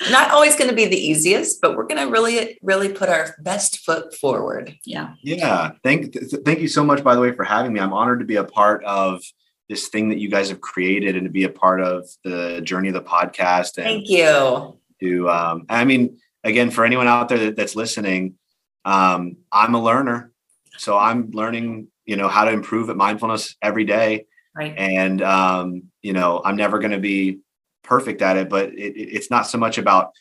not 0.10 0.30
always 0.30 0.56
going 0.56 0.70
to 0.70 0.74
be 0.74 0.86
the 0.86 0.96
easiest, 0.96 1.60
but 1.60 1.76
we're 1.76 1.86
going 1.86 2.00
to 2.00 2.10
really, 2.10 2.58
really 2.62 2.88
put 2.88 3.10
our 3.10 3.34
best 3.40 3.80
foot 3.80 4.14
forward. 4.14 4.74
Yeah. 4.86 5.14
Yeah. 5.22 5.72
Thank, 5.84 6.16
thank 6.46 6.60
you 6.60 6.68
so 6.68 6.82
much, 6.82 7.04
by 7.04 7.14
the 7.14 7.20
way, 7.20 7.32
for 7.32 7.44
having 7.44 7.74
me. 7.74 7.80
I'm 7.80 7.92
honored 7.92 8.20
to 8.20 8.24
be 8.24 8.36
a 8.36 8.44
part 8.44 8.82
of 8.84 9.22
this 9.68 9.88
thing 9.88 10.08
that 10.08 10.18
you 10.18 10.30
guys 10.30 10.48
have 10.48 10.62
created 10.62 11.14
and 11.14 11.26
to 11.26 11.30
be 11.30 11.44
a 11.44 11.50
part 11.50 11.82
of 11.82 12.08
the 12.24 12.62
journey 12.62 12.88
of 12.88 12.94
the 12.94 13.02
podcast. 13.02 13.76
And 13.76 13.84
thank 13.84 14.08
you. 14.08 14.78
To, 15.02 15.30
um, 15.30 15.66
I 15.68 15.84
mean, 15.84 16.18
again, 16.42 16.70
for 16.70 16.86
anyone 16.86 17.06
out 17.06 17.28
there 17.28 17.38
that, 17.38 17.56
that's 17.56 17.76
listening, 17.76 18.36
um, 18.84 19.36
I'm 19.50 19.74
a 19.74 19.82
learner, 19.82 20.32
so 20.76 20.98
I'm 20.98 21.30
learning, 21.30 21.88
you 22.04 22.16
know, 22.16 22.28
how 22.28 22.44
to 22.44 22.50
improve 22.50 22.90
at 22.90 22.96
mindfulness 22.96 23.56
every 23.62 23.84
day. 23.84 24.26
Right. 24.54 24.74
And 24.76 25.22
um, 25.22 25.84
you 26.02 26.12
know, 26.12 26.42
I'm 26.44 26.56
never 26.56 26.78
going 26.78 26.92
to 26.92 26.98
be 26.98 27.40
perfect 27.82 28.22
at 28.22 28.36
it, 28.36 28.48
but 28.48 28.70
it, 28.70 28.94
it's 28.96 29.30
not 29.30 29.46
so 29.46 29.58
much 29.58 29.78
about 29.78 30.12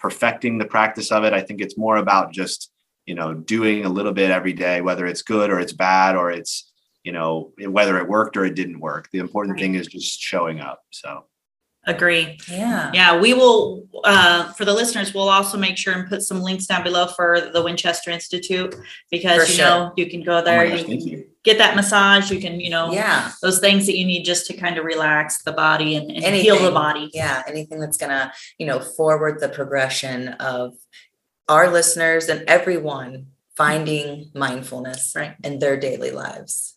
perfecting 0.00 0.58
the 0.58 0.64
practice 0.64 1.12
of 1.12 1.24
it. 1.24 1.32
I 1.32 1.40
think 1.40 1.60
it's 1.60 1.76
more 1.76 1.96
about 1.96 2.32
just 2.32 2.70
you 3.06 3.14
know 3.14 3.34
doing 3.34 3.84
a 3.84 3.88
little 3.88 4.12
bit 4.12 4.30
every 4.30 4.52
day, 4.52 4.80
whether 4.80 5.06
it's 5.06 5.22
good 5.22 5.50
or 5.50 5.58
it's 5.58 5.72
bad 5.72 6.16
or 6.16 6.30
it's 6.30 6.70
you 7.04 7.12
know 7.12 7.52
whether 7.66 7.98
it 7.98 8.08
worked 8.08 8.36
or 8.36 8.44
it 8.44 8.54
didn't 8.54 8.80
work. 8.80 9.08
The 9.12 9.18
important 9.18 9.54
right. 9.54 9.62
thing 9.62 9.74
is 9.74 9.86
just 9.86 10.20
showing 10.20 10.60
up. 10.60 10.82
So 10.90 11.24
Agree. 11.90 12.38
Yeah. 12.48 12.90
Yeah, 12.94 13.20
we 13.20 13.34
will, 13.34 13.88
uh, 14.04 14.52
for 14.52 14.64
the 14.64 14.72
listeners, 14.72 15.12
we'll 15.12 15.28
also 15.28 15.58
make 15.58 15.76
sure 15.76 15.92
and 15.94 16.08
put 16.08 16.22
some 16.22 16.40
links 16.40 16.66
down 16.66 16.82
below 16.84 17.06
for 17.08 17.50
the 17.52 17.62
Winchester 17.62 18.10
Institute 18.10 18.74
because, 19.10 19.46
For 19.46 19.52
you 19.52 19.58
know, 19.58 19.92
you 19.96 20.08
can 20.08 20.22
go 20.22 20.38
Oh 20.38 20.42
there, 20.44 20.64
my 20.64 20.70
gosh, 20.70 20.78
you 20.80 20.84
can 20.98 21.00
you. 21.08 21.26
get 21.42 21.58
that 21.58 21.74
massage, 21.76 22.30
you 22.30 22.40
can, 22.40 22.60
you 22.60 22.70
know, 22.70 22.92
Yeah. 22.92 23.32
those 23.42 23.58
things 23.58 23.86
that 23.86 23.96
you 23.96 24.06
need 24.06 24.24
just 24.24 24.46
to 24.46 24.54
kind 24.56 24.78
of 24.78 24.84
relax 24.84 25.42
the 25.42 25.52
body 25.52 25.96
and, 25.96 26.10
and 26.12 26.34
heal 26.34 26.58
the 26.62 26.70
body. 26.70 27.10
Yeah. 27.12 27.42
Anything 27.48 27.80
that's 27.80 27.96
gonna, 27.96 28.32
you 28.58 28.66
know, 28.66 28.78
forward 28.80 29.40
the 29.40 29.48
progression 29.48 30.28
of 30.28 30.74
our 31.48 31.68
listeners 31.70 32.28
and 32.28 32.44
everyone 32.48 33.26
finding 33.56 34.30
mindfulness 34.34 35.12
Right. 35.16 35.34
in 35.44 35.58
their 35.58 35.76
daily 35.76 36.12
lives. 36.12 36.76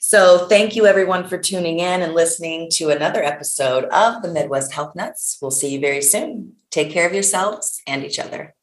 So 0.00 0.46
thank 0.48 0.74
you 0.76 0.86
everyone 0.86 1.28
for 1.28 1.38
tuning 1.38 1.78
in 1.78 2.02
and 2.02 2.14
listening 2.14 2.68
to 2.72 2.90
another 2.90 3.22
episode 3.22 3.84
of 3.86 4.22
the 4.22 4.32
Midwest 4.32 4.72
Health 4.72 4.96
Nuts. 4.96 5.38
We'll 5.40 5.50
see 5.50 5.68
you 5.68 5.80
very 5.80 6.02
soon. 6.02 6.54
Take 6.70 6.90
care 6.90 7.06
of 7.06 7.14
yourselves 7.14 7.80
and 7.86 8.04
each 8.04 8.18
other. 8.18 8.55